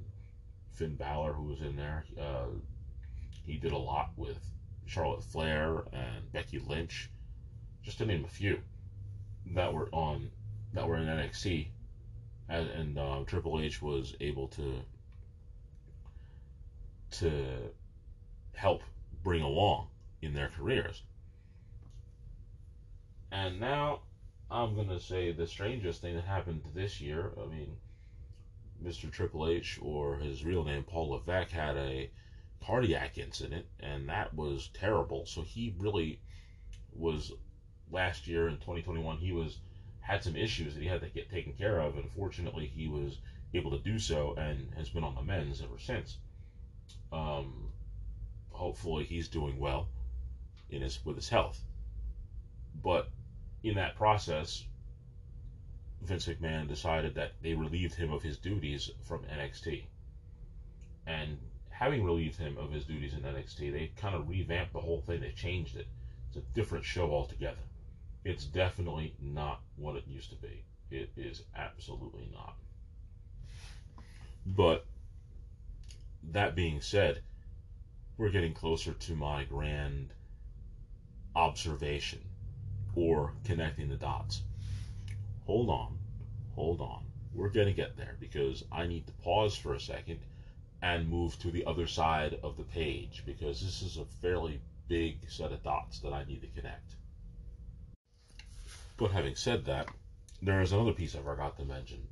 Finn 0.73 0.95
Balor, 0.95 1.33
who 1.33 1.45
was 1.45 1.61
in 1.61 1.77
there. 1.77 2.05
Uh, 2.21 2.47
he 3.45 3.57
did 3.57 3.73
a 3.73 3.79
lot 3.79 4.11
with 4.17 4.39
Charlotte 4.87 5.25
Flair 5.25 5.79
and 5.93 6.33
Becky 6.33 6.59
Lynch, 6.59 7.11
just 7.83 7.99
to 7.99 8.07
name 8.07 8.25
a 8.25 8.29
few 8.29 8.61
that 9.55 9.73
were 9.73 9.89
on 9.93 10.31
that 10.75 10.87
were 10.87 10.97
in 10.99 11.07
NXT, 11.07 11.69
and, 12.49 12.69
and 12.69 12.99
uh, 12.99 13.21
Triple 13.27 13.61
H 13.61 13.81
was 13.81 14.15
able 14.21 14.49
to 14.49 14.75
to 17.11 17.47
help 18.55 18.83
bring 19.23 19.43
along 19.43 19.89
in 20.21 20.35
their 20.35 20.49
careers. 20.49 21.03
And 23.33 23.59
now 23.61 24.01
I'm 24.51 24.77
gonna 24.77 25.01
say 25.01 25.33
the 25.33 25.47
strangest 25.47 26.03
thing 26.03 26.17
that 26.17 26.25
happened 26.25 26.63
this 26.75 27.01
year. 27.01 27.33
I 27.43 27.47
mean, 27.47 27.73
Mr. 28.83 29.11
Triple 29.11 29.49
H 29.49 29.79
or 29.83 30.19
his 30.19 30.45
real 30.45 30.65
name 30.65 30.85
Paul 30.85 31.11
Levesque 31.11 31.51
had 31.51 31.77
a 31.77 32.11
cardiac 32.61 33.19
incident, 33.19 33.67
and 33.81 34.09
that 34.09 34.35
was 34.35 34.69
terrible. 34.69 35.27
So 35.27 35.43
he 35.43 35.75
really 35.79 36.21
was 36.93 37.33
last 37.91 38.27
year 38.29 38.47
in 38.49 38.55
2021. 38.57 39.19
He 39.19 39.33
was 39.33 39.59
had 40.01 40.23
some 40.23 40.37
issues 40.37 40.75
that 40.75 40.81
he 40.83 40.87
had 40.89 41.01
to 41.03 41.09
get 41.09 41.29
taken 41.31 41.53
care 41.53 41.81
of, 41.81 41.97
and 41.99 42.11
fortunately 42.13 42.67
he 42.67 42.87
was 42.89 43.19
able 43.53 43.71
to 43.73 43.79
do 43.81 43.99
so 43.99 44.35
and 44.37 44.73
has 44.75 44.89
been 44.91 45.05
on 45.05 45.15
the 45.15 45.23
mends 45.23 45.61
ever 45.61 45.79
since. 45.79 46.19
Um, 47.13 47.71
hopefully 48.51 49.05
he's 49.05 49.29
doing 49.29 49.59
well 49.59 49.89
in 50.71 50.83
his 50.83 51.05
with 51.05 51.17
his 51.17 51.29
health. 51.29 51.61
But 52.81 53.11
in 53.63 53.75
that 53.75 53.97
process, 53.97 54.65
Vince 56.03 56.27
McMahon 56.27 56.69
decided 56.69 57.15
that 57.15 57.41
they 57.43 57.55
relieved 57.55 57.95
him 57.97 58.13
of 58.13 58.23
his 58.23 58.39
duties 58.39 58.91
from 59.03 59.25
NXT. 59.25 59.85
And 61.07 61.39
having 61.71 62.05
relieved 62.05 62.39
him 62.39 62.57
of 62.57 62.71
his 62.71 62.85
duties 62.85 63.15
in 63.15 63.21
NXT, 63.21 63.73
they 63.73 63.89
kind 63.97 64.15
of 64.15 64.29
revamped 64.29 64.73
the 64.73 64.81
whole 64.81 65.01
thing. 65.01 65.21
They 65.21 65.33
changed 65.33 65.77
it. 65.77 65.87
It's 66.29 66.37
a 66.37 66.41
different 66.53 66.85
show 66.85 67.11
altogether. 67.11 67.61
It's 68.25 68.45
definitely 68.45 69.15
not 69.21 69.61
what 69.77 69.97
it 69.97 70.07
used 70.07 70.31
to 70.31 70.37
be. 70.37 70.65
It 70.91 71.11
is 71.17 71.43
absolutely 71.57 72.29
not. 72.33 72.55
But 74.45 74.87
that 76.31 76.55
being 76.55 76.81
said, 76.81 77.23
we're 78.17 78.31
getting 78.31 78.55
closer 78.55 78.93
to 78.93 79.15
my 79.15 79.45
grand 79.45 80.11
observation 81.35 82.21
or 82.95 83.33
connecting 83.45 83.89
the 83.89 83.97
dots 83.97 84.43
hold 85.49 85.71
on, 85.71 85.97
hold 86.55 86.79
on. 86.83 87.03
We're 87.35 87.49
going 87.49 87.69
to 87.69 87.73
get 87.73 87.97
there 87.97 88.19
because 88.21 88.65
I 88.71 88.87
need 88.87 89.07
to 89.07 89.15
pause 89.15 89.57
for 89.57 89.73
a 89.73 89.81
second 89.81 90.19
and 90.83 91.09
move 91.09 91.39
to 91.39 91.51
the 91.51 91.65
other 91.65 91.87
side 91.87 92.39
of 92.43 92.59
the 92.59 92.65
page 92.65 93.23
because 93.25 93.63
this 93.63 93.81
is 93.81 93.97
a 93.97 94.05
fairly 94.21 94.61
big 94.89 95.17
set 95.31 95.51
of 95.51 95.63
dots 95.63 96.01
that 96.01 96.13
I 96.13 96.25
need 96.25 96.43
to 96.43 96.49
connect. 96.49 96.97
But 98.99 99.11
having 99.13 99.37
said 99.37 99.65
that, 99.65 99.89
there 100.43 100.61
is 100.61 100.73
another 100.73 100.93
piece 100.93 101.17
I 101.17 101.21
forgot 101.21 101.57
to 101.59 101.65
mention. 101.65 102.07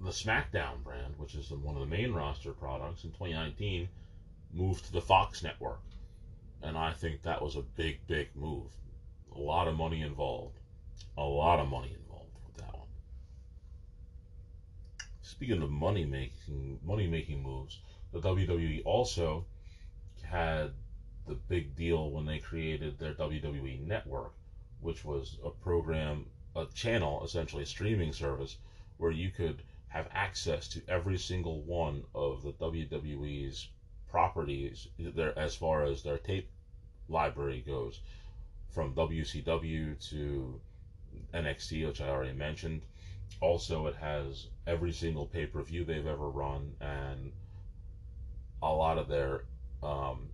The 0.00 0.10
SmackDown 0.10 0.82
brand, 0.82 1.14
which 1.18 1.36
is 1.36 1.52
one 1.52 1.76
of 1.76 1.80
the 1.80 1.96
main 1.96 2.12
roster 2.12 2.50
products 2.50 3.04
in 3.04 3.10
2019, 3.10 3.88
moved 4.52 4.86
to 4.86 4.92
the 4.92 5.00
Fox 5.00 5.40
network. 5.44 5.80
And 6.64 6.76
I 6.76 6.90
think 6.92 7.22
that 7.22 7.40
was 7.42 7.54
a 7.54 7.62
big, 7.62 8.00
big 8.08 8.30
move. 8.34 8.72
A 9.36 9.38
lot 9.38 9.68
of 9.68 9.76
money 9.76 10.02
involved 10.02 10.58
a 11.16 11.24
lot 11.24 11.58
of 11.60 11.68
money 11.68 11.92
involved 11.98 12.30
with 12.46 12.56
that 12.56 12.72
one. 12.74 12.88
Speaking 15.22 15.60
of 15.62 15.70
money 15.70 16.04
making 16.06 16.78
money 16.84 17.06
making 17.06 17.42
moves, 17.42 17.78
the 18.12 18.20
WWE 18.20 18.80
also 18.86 19.44
had 20.22 20.72
the 21.28 21.34
big 21.34 21.76
deal 21.76 22.10
when 22.10 22.24
they 22.24 22.38
created 22.38 22.98
their 22.98 23.12
WWE 23.12 23.80
network, 23.86 24.32
which 24.80 25.04
was 25.04 25.36
a 25.44 25.50
program, 25.50 26.24
a 26.54 26.64
channel, 26.74 27.22
essentially 27.24 27.64
a 27.64 27.72
streaming 27.74 28.12
service, 28.14 28.56
where 28.96 29.10
you 29.12 29.30
could 29.30 29.60
have 29.88 30.08
access 30.12 30.66
to 30.68 30.80
every 30.88 31.18
single 31.18 31.60
one 31.62 32.04
of 32.14 32.42
the 32.42 32.52
WWE's 32.54 33.68
properties 34.08 34.88
there 34.98 35.38
as 35.38 35.54
far 35.54 35.84
as 35.84 36.02
their 36.02 36.16
tape 36.16 36.48
library 37.08 37.62
goes, 37.66 38.00
from 38.70 38.94
WCW 38.94 39.80
to 40.10 40.58
NXT, 41.34 41.86
which 41.86 42.00
I 42.00 42.08
already 42.08 42.32
mentioned. 42.32 42.82
Also, 43.40 43.86
it 43.86 43.96
has 43.96 44.46
every 44.66 44.92
single 44.92 45.26
pay 45.26 45.46
per 45.46 45.62
view 45.62 45.84
they've 45.84 46.06
ever 46.06 46.28
run 46.28 46.74
and 46.80 47.32
a 48.62 48.72
lot 48.72 48.98
of 48.98 49.08
their 49.08 49.44
um, 49.82 50.28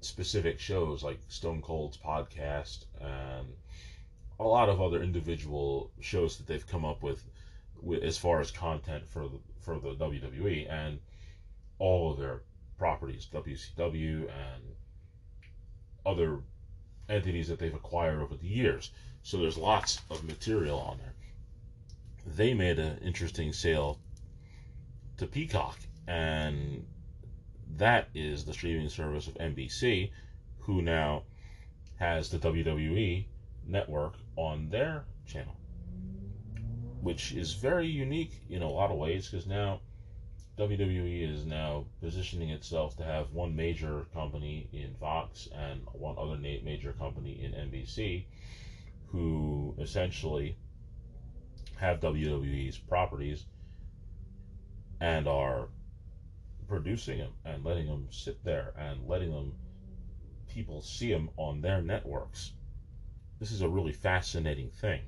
specific 0.00 0.58
shows, 0.58 1.02
like 1.02 1.18
Stone 1.28 1.60
Cold's 1.62 1.96
podcast 1.98 2.84
and 3.00 3.46
a 4.40 4.44
lot 4.44 4.68
of 4.68 4.80
other 4.80 5.02
individual 5.02 5.90
shows 6.00 6.36
that 6.38 6.46
they've 6.46 6.66
come 6.66 6.84
up 6.84 7.02
with, 7.02 7.22
with 7.82 8.02
as 8.02 8.16
far 8.16 8.40
as 8.40 8.50
content 8.50 9.06
for 9.06 9.28
the, 9.28 9.38
for 9.60 9.78
the 9.78 9.94
WWE 9.94 10.70
and 10.70 10.98
all 11.78 12.10
of 12.12 12.18
their 12.18 12.40
properties, 12.78 13.26
WCW 13.32 14.22
and 14.30 14.62
other 16.06 16.40
entities 17.08 17.48
that 17.48 17.58
they've 17.58 17.74
acquired 17.74 18.20
over 18.20 18.36
the 18.36 18.46
years. 18.46 18.90
So 19.30 19.36
there's 19.36 19.58
lots 19.58 20.00
of 20.08 20.24
material 20.24 20.78
on 20.78 20.96
there. 20.96 21.12
They 22.34 22.54
made 22.54 22.78
an 22.78 22.96
interesting 23.04 23.52
sale 23.52 23.98
to 25.18 25.26
Peacock, 25.26 25.78
and 26.06 26.86
that 27.76 28.08
is 28.14 28.46
the 28.46 28.54
streaming 28.54 28.88
service 28.88 29.26
of 29.28 29.34
NBC, 29.34 30.12
who 30.60 30.80
now 30.80 31.24
has 31.96 32.30
the 32.30 32.38
WWE 32.38 33.26
network 33.66 34.14
on 34.36 34.70
their 34.70 35.04
channel, 35.26 35.56
which 37.02 37.32
is 37.32 37.52
very 37.52 37.86
unique 37.86 38.40
in 38.48 38.62
a 38.62 38.68
lot 38.70 38.90
of 38.90 38.96
ways 38.96 39.28
because 39.28 39.46
now 39.46 39.82
WWE 40.56 41.28
is 41.30 41.44
now 41.44 41.84
positioning 42.00 42.48
itself 42.48 42.96
to 42.96 43.04
have 43.04 43.34
one 43.34 43.54
major 43.54 44.06
company 44.14 44.70
in 44.72 44.94
Fox 44.94 45.50
and 45.54 45.80
one 45.92 46.16
other 46.18 46.38
major 46.38 46.92
company 46.94 47.32
in 47.44 47.52
NBC, 47.52 48.24
who 49.12 49.74
essentially 49.78 50.56
have 51.76 52.00
WWE's 52.00 52.76
properties 52.78 53.44
and 55.00 55.26
are 55.26 55.68
producing 56.66 57.18
them 57.18 57.32
and 57.44 57.64
letting 57.64 57.86
them 57.86 58.08
sit 58.10 58.42
there 58.44 58.72
and 58.78 59.06
letting 59.08 59.30
them 59.30 59.54
people 60.52 60.82
see 60.82 61.10
them 61.12 61.30
on 61.36 61.60
their 61.60 61.80
networks. 61.80 62.52
This 63.38 63.52
is 63.52 63.62
a 63.62 63.68
really 63.68 63.92
fascinating 63.92 64.70
thing, 64.70 65.00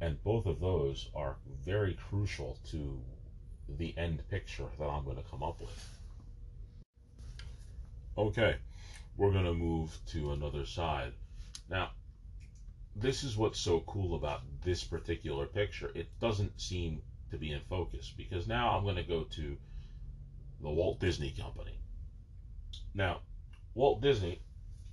and 0.00 0.22
both 0.22 0.46
of 0.46 0.60
those 0.60 1.10
are 1.14 1.36
very 1.64 1.94
crucial 1.94 2.58
to 2.70 3.00
the 3.68 3.92
end 3.98 4.22
picture 4.28 4.66
that 4.78 4.84
I'm 4.84 5.04
going 5.04 5.16
to 5.16 5.28
come 5.30 5.42
up 5.42 5.60
with. 5.60 5.88
Okay, 8.16 8.56
we're 9.16 9.32
going 9.32 9.44
to 9.46 9.54
move 9.54 9.98
to 10.08 10.32
another 10.32 10.64
side. 10.64 11.12
Now, 11.68 11.90
this 12.96 13.24
is 13.24 13.36
what's 13.36 13.58
so 13.58 13.80
cool 13.80 14.14
about 14.14 14.42
this 14.64 14.84
particular 14.84 15.46
picture. 15.46 15.90
It 15.94 16.08
doesn't 16.20 16.60
seem 16.60 17.02
to 17.30 17.38
be 17.38 17.52
in 17.52 17.60
focus 17.68 18.12
because 18.16 18.46
now 18.46 18.76
I'm 18.76 18.84
going 18.84 18.96
to 18.96 19.02
go 19.02 19.24
to 19.24 19.56
the 20.60 20.68
Walt 20.70 21.00
Disney 21.00 21.30
Company. 21.30 21.76
Now, 22.94 23.20
Walt 23.74 24.02
Disney, 24.02 24.40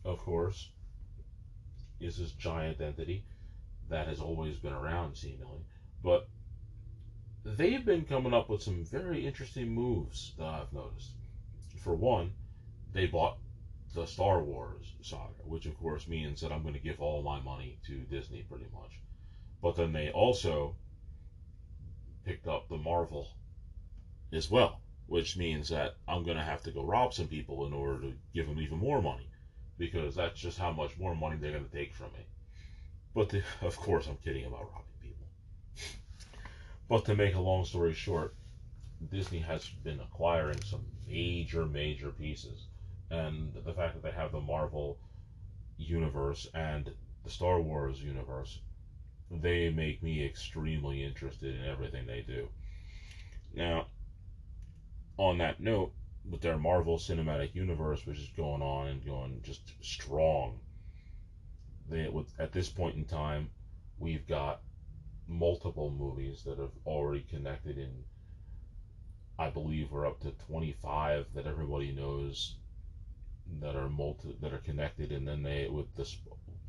of 0.05 0.19
course, 0.19 0.69
is 1.99 2.17
this 2.17 2.31
giant 2.31 2.79
entity 2.79 3.25
that 3.89 4.07
has 4.07 4.21
always 4.21 4.55
been 4.57 4.71
around, 4.73 5.15
seemingly, 5.17 5.59
but 6.01 6.29
they've 7.43 7.83
been 7.83 8.05
coming 8.05 8.33
up 8.33 8.47
with 8.49 8.63
some 8.63 8.85
very 8.85 9.25
interesting 9.25 9.67
moves 9.69 10.31
that 10.37 10.45
I've 10.47 10.71
noticed. 10.71 11.11
For 11.83 11.93
one, 11.95 12.31
they 12.93 13.05
bought 13.07 13.37
the 13.93 14.05
Star 14.05 14.41
Wars 14.41 14.93
saga, 15.01 15.43
which 15.45 15.65
of 15.65 15.77
course 15.79 16.07
means 16.07 16.41
that 16.41 16.51
I'm 16.51 16.61
going 16.61 16.75
to 16.75 16.79
give 16.79 17.01
all 17.01 17.23
my 17.23 17.39
money 17.39 17.79
to 17.87 17.95
Disney 18.01 18.43
pretty 18.43 18.67
much. 18.73 18.91
But 19.61 19.75
then 19.75 19.91
they 19.93 20.11
also 20.11 20.75
picked 22.23 22.47
up 22.47 22.69
the 22.69 22.77
Marvel 22.77 23.27
as 24.31 24.49
well, 24.49 24.79
which 25.07 25.37
means 25.37 25.69
that 25.69 25.95
I'm 26.07 26.23
going 26.23 26.37
to 26.37 26.43
have 26.43 26.63
to 26.63 26.71
go 26.71 26.83
rob 26.83 27.13
some 27.13 27.27
people 27.27 27.65
in 27.65 27.73
order 27.73 27.99
to 28.01 28.13
give 28.33 28.47
them 28.47 28.61
even 28.61 28.77
more 28.77 29.01
money 29.01 29.27
because 29.77 30.15
that's 30.15 30.39
just 30.39 30.59
how 30.59 30.71
much 30.71 30.97
more 30.99 31.15
money 31.15 31.37
they're 31.37 31.51
going 31.51 31.65
to 31.65 31.71
take 31.77 31.93
from 31.93 32.11
me. 32.13 32.25
But 33.15 33.29
the, 33.29 33.41
of 33.65 33.75
course, 33.77 34.07
I'm 34.07 34.17
kidding 34.17 34.45
about 34.45 34.61
robbing 34.71 34.99
people. 35.01 35.27
but 36.87 37.05
to 37.05 37.15
make 37.15 37.33
a 37.33 37.39
long 37.39 37.65
story 37.65 37.93
short, 37.93 38.35
Disney 39.11 39.39
has 39.39 39.67
been 39.67 39.99
acquiring 39.99 40.61
some 40.61 40.83
major, 41.07 41.65
major 41.65 42.09
pieces 42.11 42.65
and 43.11 43.53
the 43.65 43.73
fact 43.73 43.95
that 43.95 44.03
they 44.03 44.11
have 44.11 44.31
the 44.31 44.39
Marvel 44.41 44.97
universe 45.77 46.45
and 46.53 46.89
the 47.23 47.29
Star 47.29 47.59
Wars 47.61 48.01
universe, 48.03 48.59
they 49.31 49.69
make 49.71 50.03
me 50.03 50.23
extremely 50.23 51.03
interested 51.03 51.55
in 51.55 51.65
everything 51.65 52.05
they 52.05 52.21
do. 52.21 52.47
Now, 53.53 53.87
on 55.17 55.37
that 55.39 55.59
note, 55.59 55.91
with 56.29 56.41
their 56.41 56.57
Marvel 56.59 56.97
Cinematic 56.99 57.55
Universe, 57.55 58.05
which 58.05 58.19
is 58.19 58.29
going 58.37 58.61
on 58.61 58.87
and 58.89 59.05
going 59.05 59.41
just 59.43 59.71
strong, 59.81 60.59
they, 61.89 62.07
with, 62.09 62.27
at 62.39 62.51
this 62.51 62.69
point 62.69 62.95
in 62.95 63.05
time, 63.05 63.49
we've 63.97 64.27
got 64.27 64.61
multiple 65.27 65.89
movies 65.91 66.43
that 66.45 66.59
have 66.59 66.71
already 66.85 67.21
connected 67.21 67.77
in. 67.79 67.91
I 69.39 69.49
believe 69.49 69.91
we're 69.91 70.05
up 70.05 70.19
to 70.21 70.31
25 70.45 71.25
that 71.33 71.47
everybody 71.47 71.91
knows 71.91 72.55
that 73.61 73.75
are 73.75 73.89
multi 73.89 74.35
that 74.41 74.53
are 74.53 74.59
connected, 74.59 75.11
and 75.11 75.27
then 75.27 75.41
they 75.43 75.67
with 75.67 75.93
this 75.95 76.17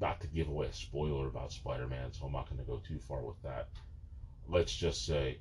not 0.00 0.20
to 0.22 0.26
give 0.26 0.48
away 0.48 0.66
a 0.68 0.72
spoiler 0.72 1.26
about 1.26 1.52
Spider-Man, 1.52 2.12
so 2.14 2.24
I'm 2.24 2.32
not 2.32 2.48
going 2.48 2.58
to 2.58 2.66
go 2.70 2.78
too 2.78 2.98
far 3.00 3.20
with 3.20 3.40
that. 3.42 3.68
Let's 4.48 4.74
just 4.74 5.04
say 5.06 5.38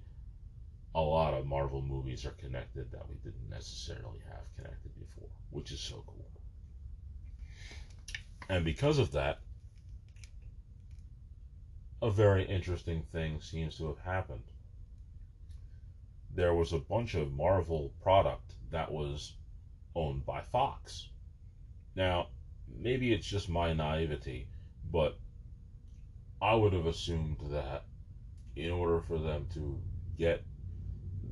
a 0.93 0.99
lot 1.02 1.34
of 1.34 1.45
Marvel 1.47 1.82
movies 1.82 2.25
are 2.25 2.32
connected 2.32 2.91
that 2.91 3.08
we 3.10 3.15
didn't 3.23 3.49
necessarily 3.49 4.19
have 4.28 4.43
connected 4.58 4.91
before, 4.99 5.30
which 5.52 5.71
is 5.71 5.80
so 5.80 6.04
cool. 6.06 6.15
And 8.49 8.65
because 8.65 8.97
of 8.99 9.12
that, 9.13 9.39
a 12.02 12.10
very 12.12 12.43
interesting 12.45 13.04
thing 13.13 13.39
seems 13.41 13.78
to 13.78 13.88
have 13.88 13.99
happened. 13.99 14.43
There 16.36 16.54
was 16.56 16.73
a 16.73 16.80
bunch 16.80 17.13
of 17.15 17.32
Marvel 17.32 17.93
product 18.02 18.54
that 18.71 18.91
was 18.91 19.34
owned 19.95 20.25
by 20.25 20.41
Fox. 20.41 21.10
Now, 22.00 22.28
maybe 22.78 23.12
it's 23.12 23.28
just 23.28 23.50
my 23.50 23.74
naivety, 23.74 24.48
but 24.90 25.20
I 26.42 26.56
would 26.56 26.72
have 26.72 26.86
assumed 26.86 27.36
that 27.50 27.84
in 28.56 28.72
order 28.72 29.02
for 29.02 29.20
them 29.20 29.48
to 29.56 29.82
get 30.18 30.46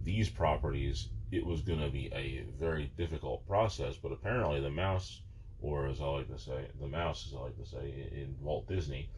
these 0.03 0.29
properties, 0.29 1.07
it 1.31 1.45
was 1.45 1.61
going 1.61 1.79
to 1.79 1.89
be 1.89 2.07
a 2.11 2.41
very 2.51 2.87
difficult 2.97 3.47
process. 3.47 3.95
But 3.95 4.11
apparently, 4.11 4.59
the 4.59 4.69
mouse, 4.69 5.21
or 5.61 5.87
as 5.87 6.01
I 6.01 6.05
like 6.07 6.27
to 6.27 6.37
say, 6.37 6.67
the 6.81 6.89
mouse, 6.89 7.25
as 7.27 7.33
I 7.33 7.39
like 7.43 7.55
to 7.59 7.65
say, 7.65 8.09
in 8.11 8.35
Walt 8.41 8.67
Disney, 8.67 9.09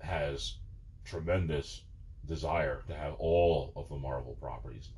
has 0.00 0.56
tremendous 1.04 1.84
desire 2.24 2.82
to 2.88 2.96
have 2.96 3.14
all 3.20 3.72
of 3.76 3.88
the 3.88 3.98
Marvel 3.98 4.34
properties. 4.40 4.88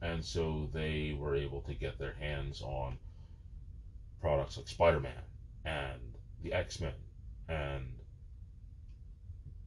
And 0.00 0.24
so 0.24 0.68
they 0.72 1.14
were 1.18 1.34
able 1.34 1.62
to 1.62 1.74
get 1.74 1.98
their 1.98 2.12
hands 2.14 2.62
on 2.62 2.98
products 4.20 4.56
like 4.58 4.68
Spider 4.68 5.00
Man 5.00 5.22
and 5.64 6.00
the 6.42 6.52
X 6.52 6.80
Men 6.80 6.92
and 7.48 7.84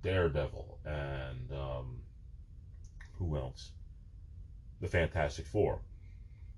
Daredevil 0.04 0.80
and 0.86 1.52
um, 1.52 1.98
who 3.18 3.36
else? 3.38 3.72
The 4.82 4.88
Fantastic 4.88 5.46
Four. 5.48 5.80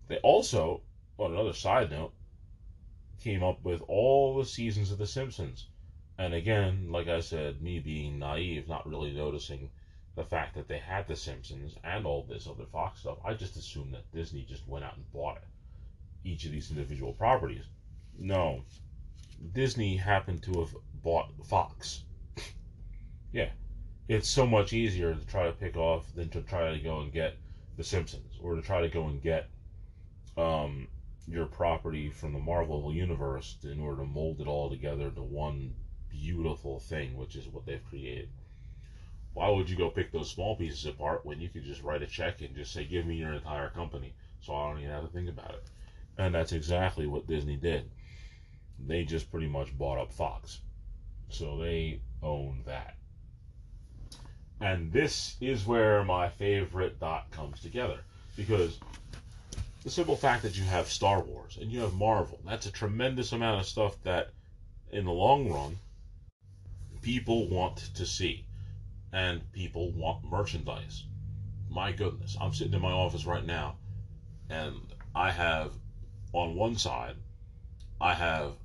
They 0.08 0.17
also, 0.17 0.81
on 1.17 1.31
another 1.34 1.53
side 1.53 1.91
note, 1.91 2.13
came 3.21 3.43
up 3.43 3.63
with 3.63 3.81
all 3.88 4.38
the 4.38 4.45
seasons 4.45 4.91
of 4.91 4.97
The 4.97 5.08
Simpsons. 5.08 5.67
And 6.17 6.34
again, 6.34 6.88
like 6.91 7.08
I 7.08 7.19
said, 7.19 7.62
me 7.62 7.79
being 7.79 8.19
naive, 8.19 8.67
not 8.67 8.88
really 8.88 9.12
noticing 9.13 9.69
the 10.15 10.23
fact 10.23 10.55
that 10.55 10.67
they 10.67 10.77
had 10.79 11.08
The 11.08 11.15
Simpsons 11.15 11.75
and 11.84 12.05
all 12.05 12.23
this 12.27 12.47
other 12.47 12.65
Fox 12.71 13.01
stuff, 13.01 13.17
I 13.23 13.34
just 13.34 13.58
assumed 13.58 13.93
that 13.93 14.12
Disney 14.12 14.45
just 14.47 14.67
went 14.67 14.86
out 14.86 14.95
and 14.95 15.12
bought 15.12 15.38
it, 15.38 15.49
each 16.27 16.45
of 16.45 16.51
these 16.51 16.71
individual 16.71 17.12
properties. 17.13 17.65
No. 18.17 18.63
Disney 19.54 19.97
happened 19.97 20.41
to 20.43 20.60
have 20.62 20.75
bought 20.95 21.45
Fox. 21.45 22.06
yeah. 23.32 23.51
It's 24.08 24.28
so 24.28 24.47
much 24.47 24.73
easier 24.73 25.13
to 25.13 25.28
try 25.28 25.45
to 25.45 25.51
pick 25.51 25.78
off 25.78 26.12
than 26.15 26.30
to 26.30 26.41
try 26.41 26.71
to 26.71 26.80
go 26.80 27.01
and 27.01 27.12
get 27.12 27.36
The 27.78 27.84
Simpsons 27.84 28.39
or 28.41 28.56
to 28.56 28.63
try 28.63 28.82
to 28.82 28.89
go 28.89 29.06
and 29.06 29.21
get 29.21 29.47
um, 30.38 30.88
your 31.28 31.45
property 31.45 32.10
from 32.10 32.34
the 32.34 32.39
Marvel 32.39 32.91
Universe 32.91 33.58
in 33.63 33.80
order 33.80 34.01
to 34.01 34.08
mold 34.08 34.41
it 34.41 34.47
all 34.47 34.71
together 34.71 35.10
into 35.10 35.21
one 35.21 35.75
beautiful 36.10 36.80
thing, 36.80 37.15
which 37.15 37.36
is 37.36 37.47
what 37.47 37.67
they've 37.67 37.86
created. 37.89 38.30
Why 39.34 39.49
would 39.51 39.69
you 39.69 39.78
go 39.78 39.91
pick 39.91 40.12
those 40.12 40.32
small 40.32 40.56
pieces 40.56 40.88
apart 40.88 41.28
when 41.28 41.39
you 41.41 41.49
could 41.49 41.63
just 41.63 41.84
write 41.84 42.01
a 42.01 42.08
check 42.08 42.41
and 42.41 42.56
just 42.56 42.73
say, 42.73 42.86
give 42.86 43.06
me 43.06 43.17
your 43.17 43.34
entire 43.34 43.69
company 43.69 44.15
so 44.41 44.56
I 44.56 44.67
don't 44.69 44.80
even 44.82 44.89
have 44.89 45.04
to 45.04 45.10
think 45.12 45.30
about 45.30 45.51
it? 45.51 45.63
And 46.17 46.34
that's 46.34 46.54
exactly 46.54 47.06
what 47.06 47.28
Disney 47.28 47.58
did 47.58 47.91
they 48.88 49.03
just 49.03 49.31
pretty 49.31 49.47
much 49.47 49.75
bought 49.77 49.97
up 49.99 50.11
Fox. 50.13 50.59
So 51.29 51.57
they 51.57 52.01
own 52.21 52.61
that. 52.65 52.95
And 54.61 54.91
this 54.93 55.35
is 55.41 55.65
where 55.65 56.03
my 56.03 56.29
favorite 56.29 56.99
dot 56.99 57.31
comes 57.31 57.61
together. 57.61 57.97
Because 58.38 58.79
the 59.83 59.89
simple 59.89 60.15
fact 60.15 60.43
that 60.43 60.55
you 60.57 60.63
have 60.63 60.88
Star 60.89 61.19
Wars 61.21 61.57
and 61.59 61.71
you 61.71 61.79
have 61.81 61.93
Marvel, 61.95 62.39
that's 62.45 62.65
a 62.67 62.71
tremendous 62.71 63.31
amount 63.31 63.59
of 63.61 63.67
stuff 63.67 63.97
that, 64.03 64.29
in 64.91 65.05
the 65.05 65.11
long 65.11 65.51
run, 65.51 65.77
people 67.01 67.47
want 67.47 67.77
to 67.95 68.05
see. 68.05 68.45
And 69.11 69.41
people 69.51 69.91
want 69.91 70.23
merchandise. 70.29 71.03
My 71.71 71.91
goodness, 71.91 72.38
I'm 72.39 72.53
sitting 72.53 72.73
in 72.73 72.81
my 72.81 72.91
office 72.91 73.25
right 73.25 73.45
now 73.45 73.75
and 74.49 74.75
I 75.15 75.31
have, 75.31 75.71
on 76.33 76.53
one 76.55 76.75
side, 76.77 77.15
I 77.99 78.13
have 78.13 78.53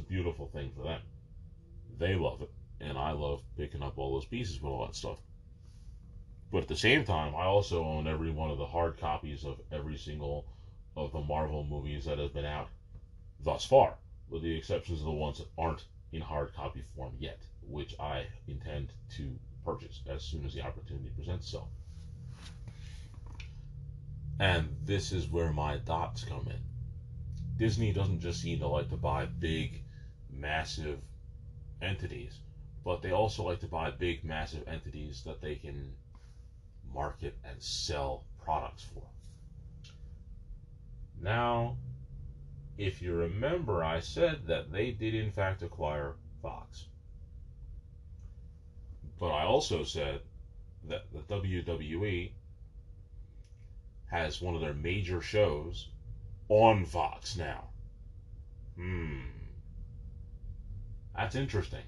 a 0.00 0.12
beautiful 0.12 0.46
thing 0.48 0.70
for 0.76 0.82
them. 0.82 1.00
They 1.98 2.14
love 2.14 2.40
it, 2.42 2.50
and 2.80 2.96
I 2.98 3.12
love 3.12 3.42
picking 3.56 3.82
up 3.82 3.98
all 3.98 4.12
those 4.14 4.24
pieces 4.24 4.60
with 4.60 4.72
all 4.72 4.86
that 4.86 4.94
stuff. 4.96 5.18
But 6.50 6.62
at 6.62 6.68
the 6.68 6.76
same 6.76 7.04
time, 7.04 7.34
I 7.34 7.44
also 7.44 7.84
own 7.84 8.06
every 8.06 8.30
one 8.30 8.50
of 8.50 8.58
the 8.58 8.66
hard 8.66 8.98
copies 8.98 9.44
of 9.44 9.60
every 9.70 9.96
single 9.96 10.46
of 10.96 11.12
the 11.12 11.20
Marvel 11.20 11.62
movies 11.62 12.06
that 12.06 12.18
has 12.18 12.30
been 12.30 12.44
out 12.44 12.68
thus 13.44 13.64
far, 13.64 13.94
with 14.28 14.42
the 14.42 14.56
exceptions 14.56 14.98
of 15.00 15.04
the 15.04 15.10
ones 15.12 15.38
that 15.38 15.46
aren't 15.58 15.84
in 16.12 16.20
hard 16.20 16.52
copy 16.54 16.82
form 16.96 17.12
yet, 17.18 17.38
which 17.62 17.94
I 18.00 18.26
intend 18.48 18.88
to 19.16 19.30
purchase 19.64 20.00
as 20.08 20.22
soon 20.22 20.44
as 20.44 20.54
the 20.54 20.62
opportunity 20.62 21.10
presents 21.10 21.44
itself. 21.46 21.68
And 24.40 24.74
this 24.84 25.12
is 25.12 25.28
where 25.28 25.52
my 25.52 25.76
dots 25.76 26.24
come 26.24 26.46
in. 26.48 26.60
Disney 27.58 27.92
doesn't 27.92 28.20
just 28.20 28.40
seem 28.40 28.58
to 28.60 28.66
like 28.68 28.88
to 28.88 28.96
buy 28.96 29.26
big 29.26 29.82
massive 30.40 30.98
entities, 31.82 32.38
but 32.84 33.02
they 33.02 33.10
also 33.12 33.42
like 33.44 33.60
to 33.60 33.66
buy 33.66 33.90
big, 33.90 34.24
massive 34.24 34.66
entities 34.66 35.22
that 35.26 35.40
they 35.40 35.54
can 35.54 35.92
market 36.92 37.36
and 37.44 37.62
sell 37.62 38.24
products 38.44 38.82
for. 38.84 39.02
Now, 41.20 41.76
if 42.78 43.02
you 43.02 43.14
remember, 43.14 43.84
I 43.84 44.00
said 44.00 44.46
that 44.46 44.72
they 44.72 44.90
did 44.90 45.14
in 45.14 45.30
fact 45.30 45.62
acquire 45.62 46.14
Fox. 46.42 46.86
But 49.18 49.28
I 49.28 49.44
also 49.44 49.84
said 49.84 50.20
that 50.88 51.02
the 51.12 51.18
WWE 51.34 52.32
has 54.06 54.40
one 54.40 54.54
of 54.54 54.62
their 54.62 54.72
major 54.72 55.20
shows 55.20 55.90
on 56.48 56.86
Fox 56.86 57.36
now. 57.36 57.64
Hmm. 58.76 59.20
That's 61.16 61.34
interesting. 61.34 61.82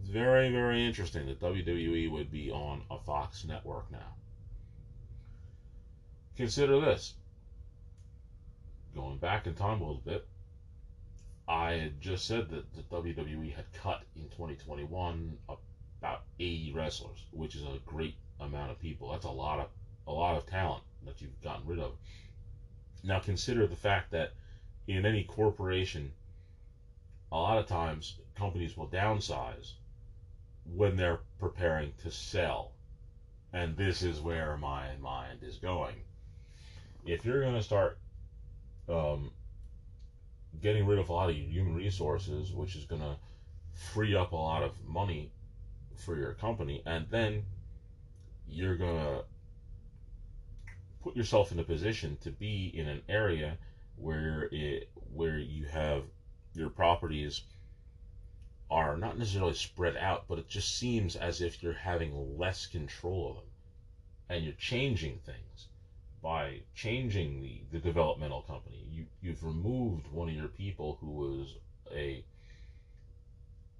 It's 0.00 0.08
very, 0.10 0.50
very 0.50 0.84
interesting 0.86 1.26
that 1.26 1.40
WWE 1.40 2.10
would 2.10 2.30
be 2.30 2.50
on 2.50 2.82
a 2.90 2.98
Fox 2.98 3.44
network 3.44 3.90
now. 3.90 4.14
Consider 6.36 6.80
this. 6.80 7.14
Going 8.94 9.18
back 9.18 9.46
in 9.46 9.54
time 9.54 9.80
a 9.80 9.84
little 9.86 10.02
bit, 10.04 10.26
I 11.48 11.72
had 11.72 12.00
just 12.00 12.26
said 12.26 12.48
that 12.50 12.72
the 12.74 12.82
WWE 12.94 13.54
had 13.54 13.64
cut 13.72 14.02
in 14.16 14.24
2021 14.28 15.38
about 15.98 16.22
80 16.38 16.72
wrestlers, 16.74 17.24
which 17.32 17.54
is 17.56 17.62
a 17.64 17.78
great 17.86 18.16
amount 18.40 18.70
of 18.70 18.78
people. 18.78 19.10
That's 19.10 19.24
a 19.24 19.30
lot 19.30 19.58
of 19.60 19.68
a 20.06 20.12
lot 20.12 20.36
of 20.36 20.46
talent 20.46 20.82
that 21.04 21.20
you've 21.20 21.38
gotten 21.42 21.66
rid 21.66 21.78
of. 21.78 21.92
Now 23.04 23.18
consider 23.18 23.66
the 23.66 23.76
fact 23.76 24.10
that 24.12 24.32
in 24.86 25.04
any 25.04 25.22
corporation 25.22 26.12
a 27.30 27.36
lot 27.36 27.58
of 27.58 27.66
times 27.66 28.16
companies 28.36 28.76
will 28.76 28.88
downsize 28.88 29.72
when 30.64 30.96
they're 30.96 31.20
preparing 31.38 31.92
to 32.02 32.10
sell. 32.10 32.72
And 33.52 33.76
this 33.76 34.02
is 34.02 34.20
where 34.20 34.56
my 34.56 34.96
mind 35.00 35.40
is 35.42 35.56
going. 35.56 35.94
If 37.06 37.24
you're 37.24 37.40
going 37.40 37.54
to 37.54 37.62
start 37.62 37.98
um, 38.88 39.30
getting 40.62 40.86
rid 40.86 40.98
of 40.98 41.08
a 41.08 41.12
lot 41.12 41.30
of 41.30 41.36
human 41.36 41.74
resources, 41.74 42.52
which 42.52 42.76
is 42.76 42.84
going 42.84 43.00
to 43.00 43.16
free 43.92 44.14
up 44.14 44.32
a 44.32 44.36
lot 44.36 44.62
of 44.62 44.72
money 44.86 45.30
for 46.04 46.16
your 46.16 46.32
company, 46.34 46.82
and 46.84 47.06
then 47.10 47.42
you're 48.46 48.76
going 48.76 48.96
to 48.98 49.24
put 51.02 51.16
yourself 51.16 51.52
in 51.52 51.58
a 51.58 51.64
position 51.64 52.18
to 52.22 52.30
be 52.30 52.70
in 52.74 52.88
an 52.88 53.02
area 53.08 53.56
where 53.96 54.48
it 54.52 54.88
where 55.14 55.38
you 55.38 55.64
have 55.66 56.02
your 56.58 56.68
properties 56.70 57.42
are 58.70 58.96
not 58.96 59.18
necessarily 59.18 59.54
spread 59.54 59.96
out, 59.96 60.24
but 60.28 60.38
it 60.38 60.48
just 60.48 60.76
seems 60.76 61.16
as 61.16 61.40
if 61.40 61.62
you're 61.62 61.72
having 61.72 62.36
less 62.36 62.66
control 62.66 63.30
of 63.30 63.36
them 63.36 63.44
and 64.28 64.44
you're 64.44 64.52
changing 64.54 65.18
things 65.24 65.68
by 66.22 66.58
changing 66.74 67.40
the, 67.40 67.62
the 67.72 67.78
developmental 67.78 68.42
company. 68.42 68.84
You, 68.92 69.06
you've 69.22 69.42
removed 69.44 70.08
one 70.10 70.28
of 70.28 70.34
your 70.34 70.48
people 70.48 70.98
who 71.00 71.10
was 71.10 71.54
a, 71.94 72.22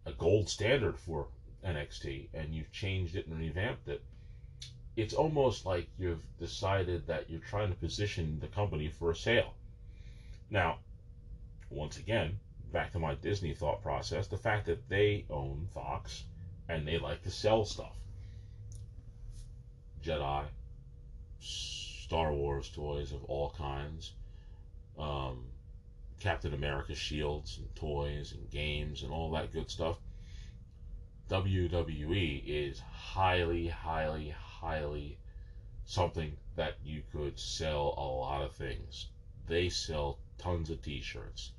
a 0.06 0.12
gold 0.12 0.48
standard 0.48 0.96
for 0.98 1.26
NXT 1.66 2.28
and 2.32 2.54
you've 2.54 2.72
changed 2.72 3.16
it 3.16 3.26
and 3.26 3.38
revamped 3.38 3.88
it. 3.88 4.02
It's 4.96 5.14
almost 5.14 5.66
like 5.66 5.88
you've 5.98 6.24
decided 6.38 7.06
that 7.08 7.28
you're 7.28 7.40
trying 7.40 7.68
to 7.70 7.76
position 7.76 8.38
the 8.40 8.46
company 8.46 8.88
for 8.88 9.10
a 9.10 9.16
sale. 9.16 9.52
Now, 10.50 10.78
once 11.70 11.98
again, 11.98 12.38
back 12.72 12.92
to 12.92 12.98
my 12.98 13.14
Disney 13.14 13.54
thought 13.54 13.82
process, 13.82 14.26
the 14.28 14.36
fact 14.36 14.66
that 14.66 14.88
they 14.88 15.24
own 15.30 15.68
Fox 15.72 16.24
and 16.68 16.86
they 16.86 16.98
like 16.98 17.22
to 17.22 17.30
sell 17.30 17.64
stuff. 17.64 17.96
Jedi, 20.04 20.44
Star 21.40 22.32
Wars 22.32 22.68
toys 22.68 23.12
of 23.12 23.24
all 23.24 23.50
kinds, 23.56 24.12
um, 24.98 25.44
Captain 26.20 26.52
America 26.52 26.94
shields 26.94 27.58
and 27.58 27.74
toys 27.74 28.32
and 28.32 28.50
games 28.50 29.02
and 29.02 29.12
all 29.12 29.30
that 29.32 29.52
good 29.52 29.70
stuff. 29.70 29.96
WWE 31.30 32.42
is 32.46 32.80
highly, 32.80 33.66
highly, 33.68 34.30
highly 34.30 35.18
something 35.84 36.36
that 36.56 36.74
you 36.84 37.02
could 37.12 37.38
sell 37.38 37.94
a 37.96 38.00
lot 38.02 38.42
of 38.42 38.52
things. 38.54 39.06
They 39.46 39.68
sell 39.68 40.18
tons 40.38 40.70
of 40.70 40.80
t 40.82 41.00
shirts 41.02 41.52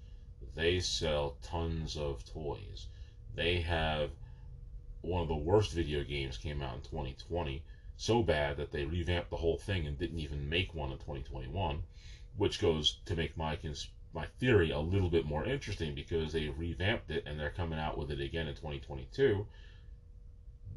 they 0.60 0.82
sell 0.82 1.38
tons 1.41 1.95
of 1.95 2.26
toys. 2.26 2.88
They 3.34 3.62
have 3.62 4.12
one 5.01 5.22
of 5.22 5.30
the 5.30 5.36
worst 5.38 5.72
video 5.72 6.03
games 6.03 6.36
came 6.38 6.62
out 6.62 6.76
in 6.76 6.82
2020, 6.82 7.64
so 7.95 8.22
bad 8.24 8.57
that 8.57 8.72
they 8.74 8.84
revamped 8.84 9.30
the 9.30 9.38
whole 9.38 9.57
thing 9.57 9.88
and 9.88 9.97
didn't 9.97 10.20
even 10.20 10.49
make 10.49 10.76
one 10.76 10.91
in 10.91 10.97
2021, 10.97 11.84
which 12.36 12.60
goes 12.60 12.99
to 13.05 13.16
make 13.16 13.38
my 13.38 13.55
cons- 13.55 13.88
my 14.12 14.26
theory 14.26 14.70
a 14.72 14.80
little 14.80 15.10
bit 15.10 15.24
more 15.24 15.45
interesting 15.45 15.95
because 15.95 16.34
they 16.34 16.49
revamped 16.49 17.10
it 17.10 17.24
and 17.26 17.39
they're 17.39 17.51
coming 17.51 17.80
out 17.80 17.97
with 17.97 18.12
it 18.12 18.20
again 18.20 18.47
in 18.49 18.53
2022 18.55 19.47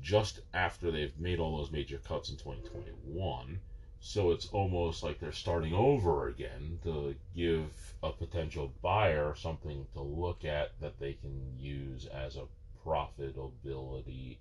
just 0.01 0.43
after 0.55 0.93
they've 0.93 1.19
made 1.19 1.41
all 1.41 1.57
those 1.57 1.73
major 1.73 1.99
cuts 1.99 2.31
in 2.31 2.37
2021 2.37 3.59
so 4.05 4.33
it's 4.33 4.49
almost 4.49 5.05
like 5.05 5.21
they're 5.21 5.31
starting 5.31 5.73
over 5.73 6.27
again 6.27 6.81
to 6.83 7.15
give 7.37 7.95
a 8.03 8.11
potential 8.11 8.73
buyer 8.83 9.33
something 9.37 9.87
to 9.95 10.01
look 10.01 10.45
at 10.45 10.73
that 10.81 10.99
they 10.99 11.13
can 11.13 11.41
use 11.57 12.07
as 12.07 12.35
a 12.37 12.49
profitability 12.85 14.39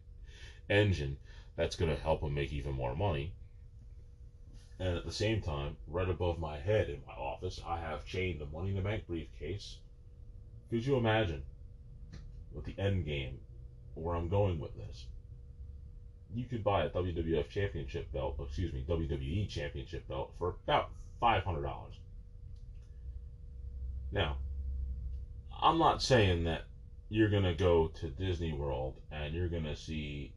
engine 0.67 1.17
that's 1.55 1.75
going 1.75 1.95
to 1.95 2.01
help 2.01 2.21
them 2.21 2.33
make 2.33 2.51
even 2.51 2.73
more 2.73 2.95
money. 2.95 3.33
And 4.79 4.97
at 4.97 5.05
the 5.05 5.11
same 5.11 5.43
time, 5.43 5.77
right 5.87 6.09
above 6.09 6.39
my 6.39 6.57
head 6.57 6.89
in 6.89 7.03
my 7.05 7.13
office, 7.13 7.61
I 7.63 7.77
have 7.81 8.03
chained 8.03 8.41
the 8.41 8.47
Money 8.47 8.69
in 8.71 8.75
the 8.77 8.81
Bank 8.81 9.05
briefcase. 9.05 9.77
Could 10.71 10.87
you 10.87 10.95
imagine 10.95 11.43
what 12.51 12.65
the 12.65 12.79
end 12.79 13.05
game, 13.05 13.37
where 13.93 14.15
I'm 14.15 14.27
going 14.27 14.59
with 14.59 14.75
this? 14.75 15.05
you 16.33 16.45
could 16.45 16.63
buy 16.63 16.83
a 16.85 16.89
WWF 16.89 17.49
Championship 17.49 18.11
belt, 18.13 18.37
excuse 18.41 18.71
me, 18.73 18.85
WWE 18.87 19.49
Championship 19.49 20.07
belt 20.07 20.31
for 20.39 20.55
about 20.63 20.89
five 21.19 21.43
hundred 21.43 21.63
dollars. 21.63 21.95
Now, 24.11 24.37
I'm 25.61 25.77
not 25.77 26.01
saying 26.01 26.45
that 26.45 26.63
you're 27.09 27.29
gonna 27.29 27.53
go 27.53 27.89
to 27.99 28.07
Disney 28.09 28.53
World 28.53 28.95
and 29.11 29.33
you're 29.33 29.49
gonna 29.49 29.75
see 29.75 30.33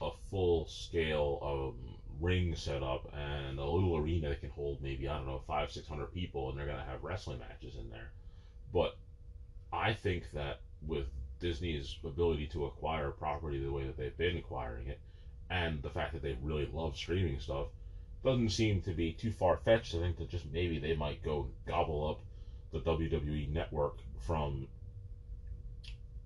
a 0.00 0.10
full 0.30 0.66
scale 0.68 1.38
um, 1.74 1.94
ring 2.20 2.54
set 2.54 2.82
up 2.82 3.10
and 3.14 3.58
a 3.58 3.64
little 3.64 3.96
arena 3.96 4.28
that 4.30 4.40
can 4.40 4.50
hold 4.50 4.80
maybe 4.82 5.08
I 5.08 5.16
don't 5.18 5.26
know 5.26 5.42
five 5.46 5.70
six 5.70 5.86
hundred 5.86 6.12
people, 6.14 6.48
and 6.50 6.58
they're 6.58 6.66
gonna 6.66 6.84
have 6.86 7.04
wrestling 7.04 7.40
matches 7.40 7.76
in 7.76 7.90
there. 7.90 8.10
But 8.72 8.96
I 9.72 9.92
think 9.92 10.30
that 10.32 10.60
with 10.86 11.06
Disney's 11.40 11.96
ability 12.02 12.46
to 12.46 12.64
acquire 12.64 13.10
property 13.10 13.62
the 13.62 13.70
way 13.70 13.84
that 13.84 13.98
they've 13.98 14.16
been 14.16 14.38
acquiring 14.38 14.86
it, 14.86 14.98
and 15.50 15.80
the 15.82 15.90
fact 15.90 16.12
that 16.12 16.22
they 16.22 16.36
really 16.42 16.68
love 16.72 16.96
streaming 16.96 17.38
stuff 17.38 17.66
doesn't 18.24 18.50
seem 18.50 18.80
to 18.82 18.92
be 18.92 19.12
too 19.12 19.30
far 19.32 19.56
fetched 19.58 19.92
to 19.92 19.98
think 19.98 20.18
that 20.18 20.28
just 20.28 20.50
maybe 20.52 20.78
they 20.78 20.96
might 20.96 21.22
go 21.22 21.46
gobble 21.66 22.08
up 22.08 22.20
the 22.72 22.80
WWE 22.88 23.48
network 23.50 23.98
from 24.26 24.66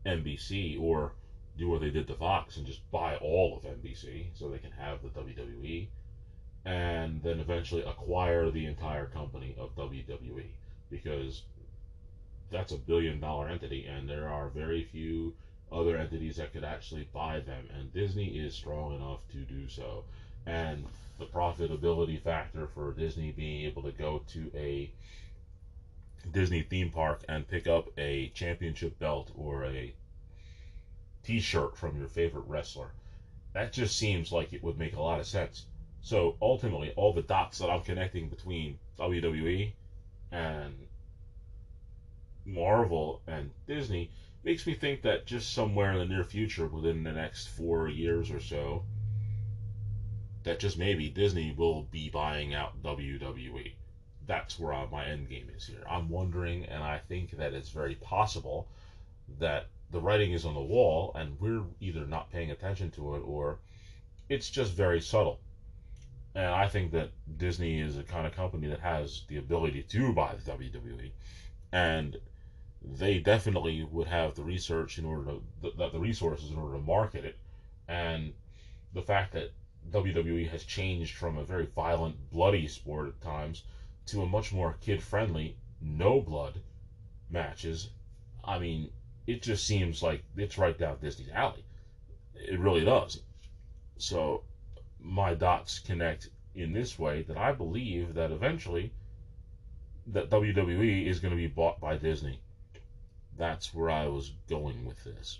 NBC 0.06 0.80
or 0.80 1.12
do 1.58 1.68
what 1.68 1.82
they 1.82 1.90
did 1.90 2.06
to 2.06 2.14
Fox 2.14 2.56
and 2.56 2.66
just 2.66 2.88
buy 2.90 3.16
all 3.16 3.56
of 3.58 3.64
NBC 3.64 4.26
so 4.34 4.48
they 4.48 4.58
can 4.58 4.70
have 4.72 5.02
the 5.02 5.08
WWE 5.08 5.88
and 6.64 7.22
then 7.22 7.40
eventually 7.40 7.82
acquire 7.82 8.50
the 8.50 8.64
entire 8.66 9.06
company 9.06 9.54
of 9.58 9.74
WWE 9.76 10.44
because 10.90 11.42
that's 12.50 12.72
a 12.72 12.76
billion 12.78 13.20
dollar 13.20 13.48
entity 13.48 13.84
and 13.84 14.08
there 14.08 14.28
are 14.28 14.48
very 14.48 14.84
few 14.84 15.34
other 15.72 15.96
entities 15.96 16.36
that 16.36 16.52
could 16.52 16.64
actually 16.64 17.08
buy 17.12 17.40
them, 17.40 17.68
and 17.74 17.92
Disney 17.92 18.36
is 18.38 18.54
strong 18.54 18.94
enough 18.94 19.20
to 19.32 19.38
do 19.38 19.68
so. 19.68 20.04
And 20.46 20.84
the 21.18 21.26
profitability 21.26 22.20
factor 22.20 22.66
for 22.66 22.92
Disney 22.92 23.30
being 23.30 23.66
able 23.66 23.82
to 23.82 23.92
go 23.92 24.22
to 24.28 24.50
a 24.54 24.90
Disney 26.30 26.62
theme 26.62 26.90
park 26.90 27.22
and 27.28 27.46
pick 27.46 27.66
up 27.66 27.88
a 27.98 28.28
championship 28.34 28.98
belt 28.98 29.30
or 29.36 29.64
a 29.64 29.94
t 31.22 31.40
shirt 31.40 31.76
from 31.76 31.96
your 31.98 32.08
favorite 32.08 32.44
wrestler, 32.48 32.90
that 33.52 33.72
just 33.72 33.96
seems 33.98 34.32
like 34.32 34.52
it 34.52 34.62
would 34.62 34.78
make 34.78 34.96
a 34.96 35.00
lot 35.02 35.20
of 35.20 35.26
sense. 35.26 35.66
So 36.02 36.36
ultimately, 36.42 36.92
all 36.96 37.12
the 37.12 37.22
dots 37.22 37.58
that 37.58 37.70
I'm 37.70 37.82
connecting 37.82 38.28
between 38.28 38.78
WWE 38.98 39.72
and 40.32 40.74
Marvel 42.46 43.20
and 43.26 43.50
Disney 43.66 44.10
makes 44.44 44.66
me 44.66 44.74
think 44.74 45.02
that 45.02 45.26
just 45.26 45.52
somewhere 45.52 45.92
in 45.92 45.98
the 45.98 46.06
near 46.14 46.24
future, 46.24 46.66
within 46.66 47.02
the 47.02 47.12
next 47.12 47.48
four 47.48 47.88
years 47.88 48.30
or 48.30 48.40
so, 48.40 48.84
that 50.44 50.58
just 50.58 50.78
maybe 50.78 51.08
Disney 51.10 51.54
will 51.56 51.82
be 51.84 52.08
buying 52.08 52.54
out 52.54 52.82
WWE. 52.82 53.72
That's 54.26 54.58
where 54.58 54.86
my 54.90 55.04
end 55.06 55.28
game 55.28 55.48
is 55.54 55.66
here. 55.66 55.82
I'm 55.88 56.08
wondering, 56.08 56.64
and 56.64 56.82
I 56.82 56.98
think 57.08 57.32
that 57.32 57.52
it's 57.52 57.68
very 57.70 57.96
possible 57.96 58.68
that 59.38 59.66
the 59.90 60.00
writing 60.00 60.32
is 60.32 60.44
on 60.44 60.54
the 60.54 60.60
wall, 60.60 61.12
and 61.14 61.38
we're 61.40 61.62
either 61.80 62.06
not 62.06 62.30
paying 62.30 62.50
attention 62.50 62.90
to 62.92 63.16
it 63.16 63.20
or 63.20 63.58
it's 64.28 64.48
just 64.48 64.72
very 64.72 65.00
subtle. 65.00 65.40
And 66.34 66.46
I 66.46 66.68
think 66.68 66.92
that 66.92 67.10
Disney 67.36 67.80
is 67.80 67.98
a 67.98 68.04
kind 68.04 68.24
of 68.26 68.32
company 68.34 68.68
that 68.68 68.78
has 68.80 69.22
the 69.28 69.38
ability 69.38 69.82
to 69.82 70.12
buy 70.12 70.34
the 70.36 70.52
WWE. 70.52 71.10
And 71.72 72.16
they 72.82 73.18
definitely 73.18 73.82
would 73.84 74.06
have 74.06 74.34
the 74.36 74.42
research 74.42 74.96
in 74.98 75.04
order 75.04 75.32
to 75.32 75.40
the, 75.62 75.90
the 75.90 75.98
resources 75.98 76.50
in 76.50 76.56
order 76.56 76.74
to 76.76 76.80
market 76.80 77.24
it, 77.26 77.36
and 77.86 78.32
the 78.94 79.02
fact 79.02 79.32
that 79.34 79.52
WWE 79.90 80.48
has 80.48 80.64
changed 80.64 81.14
from 81.16 81.36
a 81.36 81.44
very 81.44 81.66
violent, 81.66 82.30
bloody 82.30 82.66
sport 82.66 83.08
at 83.08 83.20
times 83.20 83.64
to 84.06 84.22
a 84.22 84.26
much 84.26 84.50
more 84.52 84.76
kid-friendly, 84.80 85.56
no 85.82 86.20
blood 86.22 86.60
matches. 87.28 87.90
I 88.42 88.58
mean, 88.58 88.90
it 89.26 89.42
just 89.42 89.66
seems 89.66 90.02
like 90.02 90.24
it's 90.36 90.56
right 90.56 90.76
down 90.78 90.96
Disney's 91.02 91.28
alley. 91.34 91.64
It 92.34 92.58
really 92.58 92.82
does. 92.84 93.20
So 93.98 94.42
my 94.98 95.34
dots 95.34 95.78
connect 95.80 96.30
in 96.54 96.72
this 96.72 96.98
way 96.98 97.22
that 97.24 97.36
I 97.36 97.52
believe 97.52 98.14
that 98.14 98.30
eventually 98.30 98.92
that 100.06 100.30
WWE 100.30 101.04
is 101.06 101.20
going 101.20 101.32
to 101.32 101.36
be 101.36 101.46
bought 101.46 101.78
by 101.78 101.96
Disney. 101.98 102.40
That's 103.40 103.72
where 103.72 103.88
I 103.88 104.06
was 104.06 104.34
going 104.50 104.84
with 104.84 105.02
this. 105.04 105.38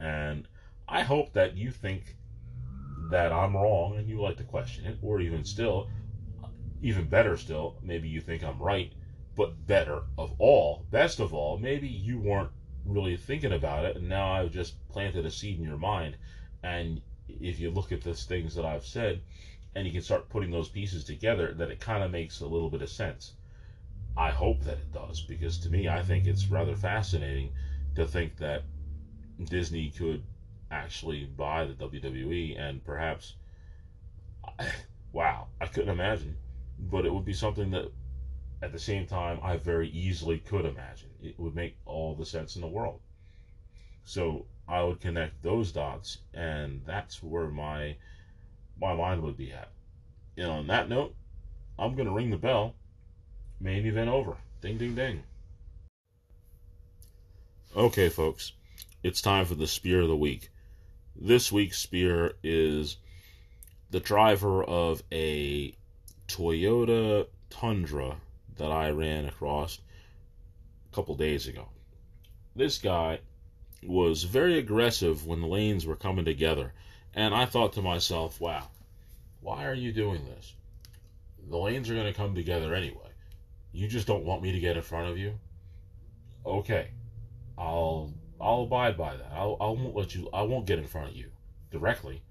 And 0.00 0.48
I 0.88 1.02
hope 1.02 1.32
that 1.34 1.56
you 1.56 1.70
think 1.70 2.16
that 3.10 3.32
I'm 3.32 3.54
wrong 3.56 3.96
and 3.96 4.08
you 4.08 4.20
like 4.20 4.36
to 4.38 4.42
question 4.42 4.86
it, 4.86 4.98
or 5.00 5.20
even 5.20 5.44
still, 5.44 5.88
even 6.82 7.06
better 7.06 7.36
still, 7.36 7.78
maybe 7.82 8.08
you 8.08 8.20
think 8.20 8.42
I'm 8.42 8.58
right, 8.58 8.92
but 9.36 9.64
better 9.64 10.02
of 10.18 10.34
all, 10.40 10.84
best 10.90 11.20
of 11.20 11.32
all, 11.32 11.56
maybe 11.56 11.86
you 11.86 12.18
weren't 12.18 12.50
really 12.84 13.16
thinking 13.16 13.52
about 13.52 13.84
it, 13.84 13.94
and 13.98 14.08
now 14.08 14.32
I've 14.32 14.50
just 14.50 14.74
planted 14.88 15.24
a 15.24 15.30
seed 15.30 15.58
in 15.60 15.64
your 15.64 15.78
mind. 15.78 16.16
And 16.64 17.00
if 17.28 17.60
you 17.60 17.70
look 17.70 17.92
at 17.92 18.00
those 18.00 18.24
things 18.24 18.56
that 18.56 18.64
I've 18.64 18.84
said, 18.86 19.20
and 19.76 19.86
you 19.86 19.92
can 19.92 20.02
start 20.02 20.30
putting 20.30 20.50
those 20.50 20.68
pieces 20.68 21.04
together, 21.04 21.54
that 21.58 21.70
it 21.70 21.78
kind 21.78 22.02
of 22.02 22.10
makes 22.10 22.40
a 22.40 22.46
little 22.48 22.70
bit 22.70 22.82
of 22.82 22.88
sense. 22.90 23.34
I 24.16 24.30
hope 24.30 24.60
that 24.64 24.74
it 24.76 24.92
does 24.92 25.22
because 25.22 25.58
to 25.58 25.70
me, 25.70 25.88
I 25.88 26.02
think 26.02 26.26
it's 26.26 26.46
rather 26.48 26.76
fascinating 26.76 27.52
to 27.94 28.06
think 28.06 28.36
that 28.38 28.62
Disney 29.44 29.88
could 29.90 30.22
actually 30.70 31.24
buy 31.24 31.64
the 31.64 31.72
WWE 31.74 32.58
and 32.58 32.84
perhaps. 32.84 33.34
Wow, 35.14 35.48
I 35.60 35.66
couldn't 35.66 35.90
imagine, 35.90 36.38
but 36.78 37.04
it 37.04 37.12
would 37.12 37.26
be 37.26 37.34
something 37.34 37.70
that 37.72 37.92
at 38.62 38.72
the 38.72 38.78
same 38.78 39.04
time 39.06 39.40
I 39.42 39.58
very 39.58 39.90
easily 39.90 40.38
could 40.38 40.64
imagine. 40.64 41.10
It 41.22 41.38
would 41.38 41.54
make 41.54 41.76
all 41.84 42.14
the 42.14 42.24
sense 42.24 42.54
in 42.56 42.62
the 42.62 42.66
world. 42.66 42.98
So 44.04 44.46
I 44.66 44.82
would 44.82 45.00
connect 45.02 45.42
those 45.42 45.70
dots, 45.70 46.16
and 46.32 46.80
that's 46.86 47.22
where 47.22 47.48
my 47.48 47.96
my 48.80 48.94
mind 48.94 49.20
would 49.22 49.36
be 49.36 49.52
at. 49.52 49.68
And 50.38 50.46
on 50.46 50.66
that 50.68 50.88
note, 50.88 51.14
I'm 51.78 51.94
gonna 51.94 52.10
ring 52.10 52.30
the 52.30 52.38
bell 52.38 52.74
Main 53.62 53.86
event 53.86 54.10
over. 54.10 54.36
Ding, 54.60 54.76
ding, 54.76 54.96
ding. 54.96 55.22
Okay, 57.76 58.08
folks, 58.08 58.52
it's 59.04 59.22
time 59.22 59.44
for 59.46 59.54
the 59.54 59.68
spear 59.68 60.00
of 60.00 60.08
the 60.08 60.16
week. 60.16 60.50
This 61.14 61.52
week's 61.52 61.78
spear 61.78 62.32
is 62.42 62.96
the 63.90 64.00
driver 64.00 64.64
of 64.64 65.04
a 65.12 65.76
Toyota 66.26 67.28
Tundra 67.50 68.16
that 68.56 68.72
I 68.72 68.90
ran 68.90 69.26
across 69.26 69.78
a 70.90 70.94
couple 70.94 71.14
days 71.14 71.46
ago. 71.46 71.68
This 72.56 72.78
guy 72.78 73.20
was 73.84 74.24
very 74.24 74.58
aggressive 74.58 75.24
when 75.24 75.40
the 75.40 75.46
lanes 75.46 75.86
were 75.86 75.94
coming 75.96 76.24
together, 76.24 76.72
and 77.14 77.32
I 77.32 77.46
thought 77.46 77.74
to 77.74 77.82
myself, 77.82 78.40
wow, 78.40 78.68
why 79.40 79.64
are 79.66 79.72
you 79.74 79.92
doing 79.92 80.24
this? 80.24 80.52
The 81.48 81.58
lanes 81.58 81.88
are 81.88 81.94
going 81.94 82.06
to 82.06 82.12
come 82.12 82.34
together 82.34 82.74
anyway 82.74 82.96
you 83.72 83.88
just 83.88 84.06
don't 84.06 84.24
want 84.24 84.42
me 84.42 84.52
to 84.52 84.60
get 84.60 84.76
in 84.76 84.82
front 84.82 85.08
of 85.08 85.18
you 85.18 85.34
okay 86.44 86.90
i'll 87.58 88.12
i'll 88.40 88.62
abide 88.62 88.96
by 88.96 89.16
that 89.16 89.30
I'll, 89.34 89.56
i 89.60 89.66
won't 89.66 89.94
let 89.94 90.14
you 90.14 90.28
i 90.32 90.42
won't 90.42 90.66
get 90.66 90.78
in 90.78 90.86
front 90.86 91.10
of 91.10 91.16
you 91.16 91.30
directly 91.70 92.22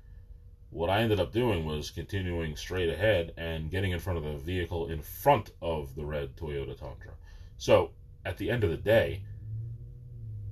what 0.69 0.89
i 0.89 1.01
ended 1.01 1.19
up 1.19 1.31
doing 1.33 1.65
was 1.65 1.89
continuing 1.91 2.55
straight 2.55 2.89
ahead 2.89 3.33
and 3.37 3.71
getting 3.71 3.91
in 3.91 3.99
front 3.99 4.19
of 4.19 4.23
the 4.25 4.35
vehicle 4.37 4.89
in 4.89 5.01
front 5.01 5.51
of 5.61 5.95
the 5.95 6.05
red 6.05 6.35
toyota 6.35 6.77
tundra 6.77 7.11
so 7.57 7.91
at 8.25 8.37
the 8.37 8.49
end 8.49 8.63
of 8.63 8.69
the 8.69 8.77
day 8.77 9.23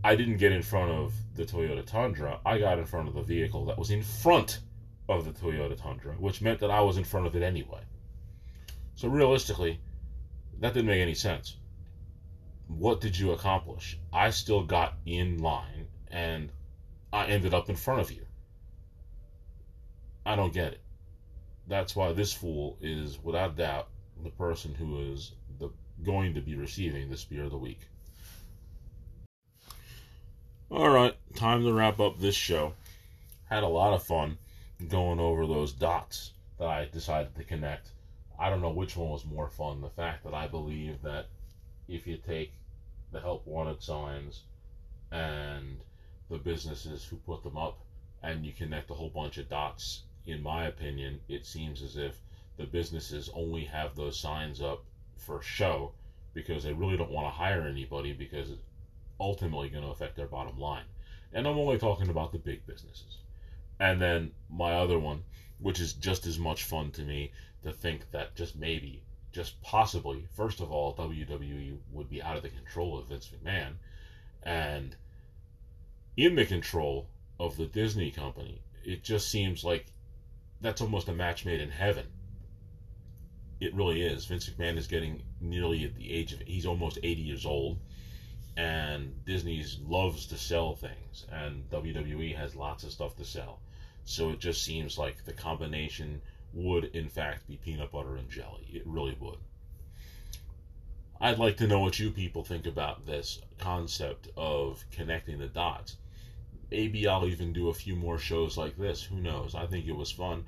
i 0.03 0.15
didn't 0.15 0.37
get 0.37 0.51
in 0.51 0.61
front 0.61 0.91
of 0.91 1.13
the 1.35 1.43
toyota 1.43 1.85
tundra 1.85 2.39
i 2.45 2.57
got 2.57 2.77
in 2.79 2.85
front 2.85 3.07
of 3.07 3.13
the 3.15 3.21
vehicle 3.21 3.65
that 3.65 3.77
was 3.77 3.91
in 3.91 4.01
front 4.01 4.59
of 5.09 5.25
the 5.25 5.31
toyota 5.31 5.75
tundra 5.77 6.13
which 6.13 6.41
meant 6.41 6.59
that 6.59 6.71
i 6.71 6.79
was 6.81 6.97
in 6.97 7.03
front 7.03 7.27
of 7.27 7.35
it 7.35 7.43
anyway 7.43 7.81
so 8.95 9.07
realistically 9.09 9.79
that 10.59 10.73
didn't 10.73 10.87
make 10.87 11.01
any 11.01 11.13
sense. 11.15 11.55
What 12.67 13.01
did 13.01 13.17
you 13.17 13.31
accomplish? 13.31 13.97
I 14.13 14.29
still 14.29 14.63
got 14.63 14.93
in 15.05 15.39
line 15.39 15.87
and 16.09 16.49
I 17.11 17.25
ended 17.27 17.53
up 17.53 17.69
in 17.69 17.75
front 17.75 18.01
of 18.01 18.11
you. 18.11 18.25
I 20.25 20.35
don't 20.35 20.53
get 20.53 20.73
it. 20.73 20.81
That's 21.67 21.95
why 21.95 22.11
this 22.13 22.33
fool 22.33 22.77
is, 22.81 23.17
without 23.23 23.55
doubt, 23.55 23.87
the 24.23 24.29
person 24.29 24.73
who 24.75 25.13
is 25.13 25.31
the, 25.59 25.69
going 26.03 26.33
to 26.35 26.41
be 26.41 26.55
receiving 26.55 27.09
the 27.09 27.17
Spear 27.17 27.43
of 27.45 27.51
the 27.51 27.57
Week. 27.57 27.79
All 30.71 30.89
right, 30.89 31.15
time 31.35 31.63
to 31.63 31.73
wrap 31.73 31.99
up 31.99 32.19
this 32.19 32.35
show. 32.35 32.73
Had 33.49 33.63
a 33.63 33.67
lot 33.67 33.93
of 33.93 34.03
fun 34.03 34.37
going 34.89 35.19
over 35.19 35.47
those 35.47 35.71
dots 35.71 36.31
that 36.59 36.67
I 36.67 36.85
decided 36.85 37.35
to 37.35 37.43
connect 37.43 37.91
I 38.39 38.49
don't 38.49 38.61
know 38.61 38.69
which 38.71 38.95
one 38.95 39.09
was 39.09 39.25
more 39.25 39.49
fun. 39.49 39.81
The 39.81 39.89
fact 39.89 40.23
that 40.23 40.33
I 40.33 40.47
believe 40.47 41.01
that 41.01 41.27
if 41.89 42.07
you 42.07 42.15
take 42.17 42.53
the 43.11 43.19
help 43.19 43.45
wanted 43.45 43.83
signs 43.83 44.43
and 45.11 45.81
the 46.29 46.37
businesses 46.37 47.03
who 47.03 47.17
put 47.17 47.43
them 47.43 47.57
up 47.57 47.79
and 48.23 48.45
you 48.45 48.53
connect 48.53 48.89
a 48.91 48.93
whole 48.93 49.09
bunch 49.09 49.37
of 49.37 49.49
dots, 49.49 50.03
in 50.25 50.41
my 50.41 50.65
opinion, 50.67 51.19
it 51.27 51.45
seems 51.45 51.81
as 51.83 51.97
if 51.97 52.17
the 52.55 52.65
businesses 52.65 53.29
only 53.33 53.65
have 53.65 53.95
those 53.97 54.17
signs 54.17 54.61
up 54.61 54.85
for 55.17 55.41
show 55.41 55.91
because 56.33 56.63
they 56.63 56.71
really 56.71 56.95
don't 56.95 57.11
want 57.11 57.25
to 57.27 57.37
hire 57.37 57.63
anybody 57.63 58.13
because 58.13 58.51
it's 58.51 58.61
ultimately 59.19 59.67
going 59.69 59.83
to 59.83 59.89
affect 59.89 60.15
their 60.15 60.27
bottom 60.27 60.57
line. 60.57 60.85
And 61.33 61.45
I'm 61.45 61.57
only 61.57 61.77
talking 61.77 62.07
about 62.09 62.31
the 62.31 62.37
big 62.39 62.65
businesses. 62.65 63.17
And 63.81 64.01
then 64.01 64.31
my 64.49 64.73
other 64.75 64.97
one 64.99 65.23
which 65.59 65.79
is 65.79 65.91
just 65.93 66.25
as 66.25 66.39
much 66.39 66.63
fun 66.63 66.89
to 66.91 67.01
me 67.01 67.31
to 67.63 67.71
think 67.71 68.09
that 68.11 68.35
just 68.35 68.55
maybe, 68.55 69.03
just 69.31 69.61
possibly, 69.61 70.25
first 70.35 70.61
of 70.61 70.71
all, 70.71 70.95
WWE 70.95 71.77
would 71.91 72.09
be 72.09 72.21
out 72.23 72.37
of 72.37 72.43
the 72.43 72.49
control 72.49 72.97
of 72.97 73.07
Vince 73.07 73.29
McMahon 73.29 73.73
and 74.41 74.95
in 76.15 76.35
the 76.35 76.45
control 76.45 77.07
of 77.39 77.57
the 77.57 77.65
Disney 77.65 78.09
company. 78.09 78.61
It 78.85 79.03
just 79.03 79.29
seems 79.29 79.63
like 79.65 79.87
that's 80.61 80.81
almost 80.81 81.09
a 81.09 81.13
match 81.13 81.45
made 81.45 81.59
in 81.59 81.69
heaven. 81.71 82.05
It 83.59 83.73
really 83.75 84.01
is. 84.01 84.25
Vince 84.25 84.49
McMahon 84.49 84.77
is 84.77 84.87
getting 84.87 85.21
nearly 85.41 85.83
at 85.83 85.95
the 85.95 86.11
age 86.13 86.31
of 86.31 86.39
he's 86.39 86.65
almost 86.65 86.97
80 87.03 87.21
years 87.21 87.45
old 87.45 87.79
and 88.55 89.25
Disney 89.25 89.63
loves 89.85 90.25
to 90.27 90.37
sell 90.37 90.75
things 90.75 91.25
and 91.31 91.69
WWE 91.69 92.35
has 92.37 92.55
lots 92.55 92.83
of 92.85 92.91
stuff 92.91 93.15
to 93.17 93.25
sell 93.25 93.59
so 94.11 94.31
it 94.31 94.39
just 94.39 94.63
seems 94.63 94.97
like 94.97 95.25
the 95.25 95.33
combination 95.33 96.23
would, 96.51 96.85
in 96.95 97.09
fact, 97.09 97.45
be 97.47 97.57
peanut 97.57 97.91
butter 97.91 98.15
and 98.15 98.27
jelly. 98.27 98.65
It 98.73 98.81
really 98.87 99.15
would. 99.19 99.37
I'd 101.21 101.37
like 101.37 101.57
to 101.57 101.67
know 101.67 101.79
what 101.79 101.99
you 101.99 102.09
people 102.09 102.43
think 102.43 102.65
about 102.65 103.05
this 103.05 103.39
concept 103.59 104.27
of 104.35 104.83
connecting 104.89 105.37
the 105.37 105.47
dots. 105.47 105.97
Maybe 106.71 107.05
I'll 107.07 107.27
even 107.27 107.53
do 107.53 107.67
a 107.69 107.73
few 107.75 107.95
more 107.95 108.17
shows 108.17 108.57
like 108.57 108.77
this. 108.77 109.03
Who 109.03 109.19
knows? 109.21 109.53
I 109.53 109.67
think 109.67 109.85
it 109.85 109.91
was 109.95 110.11
fun. 110.11 110.45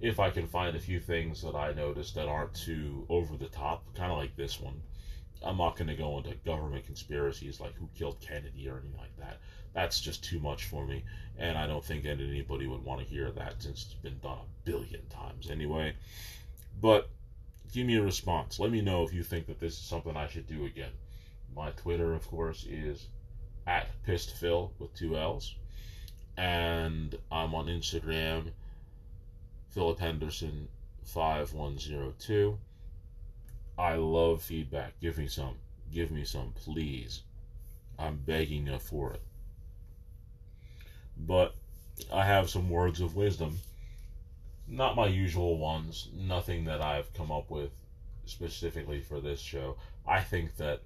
If 0.00 0.18
I 0.18 0.30
can 0.30 0.46
find 0.48 0.74
a 0.74 0.80
few 0.80 0.98
things 0.98 1.42
that 1.42 1.54
I 1.54 1.74
noticed 1.74 2.14
that 2.14 2.26
aren't 2.26 2.54
too 2.54 3.04
over 3.10 3.36
the 3.36 3.48
top, 3.48 3.94
kind 3.94 4.12
of 4.12 4.16
like 4.16 4.34
this 4.36 4.58
one. 4.58 4.80
I'm 5.44 5.58
not 5.58 5.76
going 5.76 5.88
to 5.88 5.94
go 5.94 6.16
into 6.16 6.34
government 6.46 6.86
conspiracies 6.86 7.60
like 7.60 7.74
who 7.74 7.88
killed 7.94 8.18
Kennedy 8.20 8.66
or 8.68 8.78
anything 8.78 8.96
like 8.96 9.14
that. 9.18 9.38
That's 9.74 10.00
just 10.00 10.24
too 10.24 10.38
much 10.38 10.64
for 10.64 10.86
me, 10.86 11.04
and 11.36 11.58
I 11.58 11.66
don't 11.66 11.84
think 11.84 12.04
that 12.04 12.12
anybody 12.18 12.66
would 12.66 12.82
want 12.84 13.00
to 13.02 13.06
hear 13.06 13.30
that 13.32 13.62
since 13.62 13.84
it's 13.84 13.94
been 13.94 14.18
done 14.20 14.38
a 14.38 14.44
billion 14.64 15.06
times 15.08 15.50
anyway. 15.50 15.96
But 16.80 17.10
give 17.72 17.86
me 17.86 17.96
a 17.96 18.02
response. 18.02 18.58
Let 18.58 18.70
me 18.70 18.80
know 18.80 19.02
if 19.04 19.12
you 19.12 19.22
think 19.22 19.46
that 19.48 19.60
this 19.60 19.74
is 19.74 19.84
something 19.84 20.16
I 20.16 20.28
should 20.28 20.46
do 20.46 20.64
again. 20.64 20.92
My 21.54 21.70
Twitter, 21.72 22.14
of 22.14 22.26
course, 22.28 22.64
is 22.64 23.06
at 23.66 23.88
pissedphil 24.06 24.70
with 24.78 24.94
two 24.94 25.18
L's, 25.18 25.54
and 26.38 27.16
I'm 27.30 27.54
on 27.54 27.66
Instagram, 27.66 28.52
Philip 29.68 29.98
Henderson 29.98 30.68
five 31.04 31.52
one 31.52 31.78
zero 31.78 32.14
two. 32.18 32.58
I 33.76 33.94
love 33.96 34.42
feedback. 34.42 35.00
Give 35.00 35.18
me 35.18 35.26
some. 35.26 35.56
Give 35.92 36.10
me 36.10 36.24
some, 36.24 36.52
please. 36.52 37.22
I'm 37.98 38.18
begging 38.24 38.66
you 38.66 38.78
for 38.78 39.12
it. 39.14 39.22
But 41.16 41.54
I 42.12 42.24
have 42.24 42.50
some 42.50 42.70
words 42.70 43.00
of 43.00 43.16
wisdom. 43.16 43.58
Not 44.66 44.96
my 44.96 45.06
usual 45.06 45.58
ones, 45.58 46.08
nothing 46.12 46.64
that 46.64 46.80
I've 46.80 47.12
come 47.14 47.30
up 47.30 47.50
with 47.50 47.70
specifically 48.24 49.00
for 49.00 49.20
this 49.20 49.40
show. 49.40 49.76
I 50.06 50.20
think 50.22 50.56
that 50.56 50.80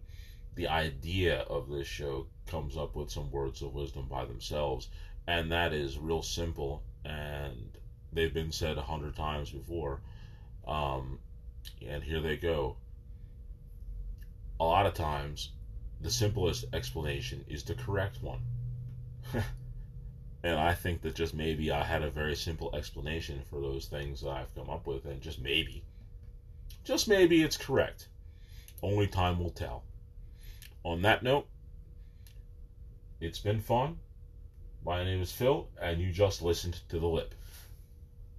the 0.54 0.68
idea 0.68 1.40
of 1.42 1.68
this 1.68 1.86
show 1.86 2.26
comes 2.46 2.76
up 2.76 2.96
with 2.96 3.10
some 3.10 3.30
words 3.30 3.62
of 3.62 3.74
wisdom 3.74 4.06
by 4.08 4.24
themselves, 4.24 4.88
and 5.26 5.52
that 5.52 5.72
is 5.72 5.96
real 5.98 6.22
simple, 6.22 6.82
and 7.04 7.78
they've 8.12 8.34
been 8.34 8.50
said 8.52 8.76
a 8.78 8.82
hundred 8.82 9.14
times 9.14 9.50
before. 9.50 10.00
Um, 10.66 11.20
and 11.86 12.02
here 12.04 12.20
they 12.20 12.36
go. 12.36 12.76
A 14.60 14.64
lot 14.64 14.86
of 14.86 14.94
times, 14.94 15.52
the 16.00 16.10
simplest 16.10 16.64
explanation 16.72 17.44
is 17.48 17.62
the 17.62 17.74
correct 17.74 18.22
one. 18.22 18.40
and 20.42 20.58
I 20.58 20.74
think 20.74 21.02
that 21.02 21.14
just 21.14 21.34
maybe 21.34 21.70
I 21.70 21.84
had 21.84 22.02
a 22.02 22.10
very 22.10 22.34
simple 22.36 22.74
explanation 22.74 23.42
for 23.50 23.60
those 23.60 23.86
things 23.86 24.22
that 24.22 24.30
I've 24.30 24.54
come 24.54 24.70
up 24.70 24.86
with, 24.86 25.04
and 25.04 25.20
just 25.20 25.40
maybe, 25.40 25.84
just 26.84 27.06
maybe 27.08 27.42
it's 27.42 27.56
correct. 27.56 28.08
Only 28.82 29.06
time 29.06 29.38
will 29.38 29.50
tell. 29.50 29.84
On 30.84 31.02
that 31.02 31.22
note, 31.22 31.46
it's 33.20 33.40
been 33.40 33.60
fun. 33.60 33.98
My 34.84 35.04
name 35.04 35.20
is 35.20 35.32
Phil, 35.32 35.68
and 35.80 36.00
you 36.00 36.12
just 36.12 36.40
listened 36.40 36.80
to 36.88 36.98
The 36.98 37.06
Lip. 37.08 37.34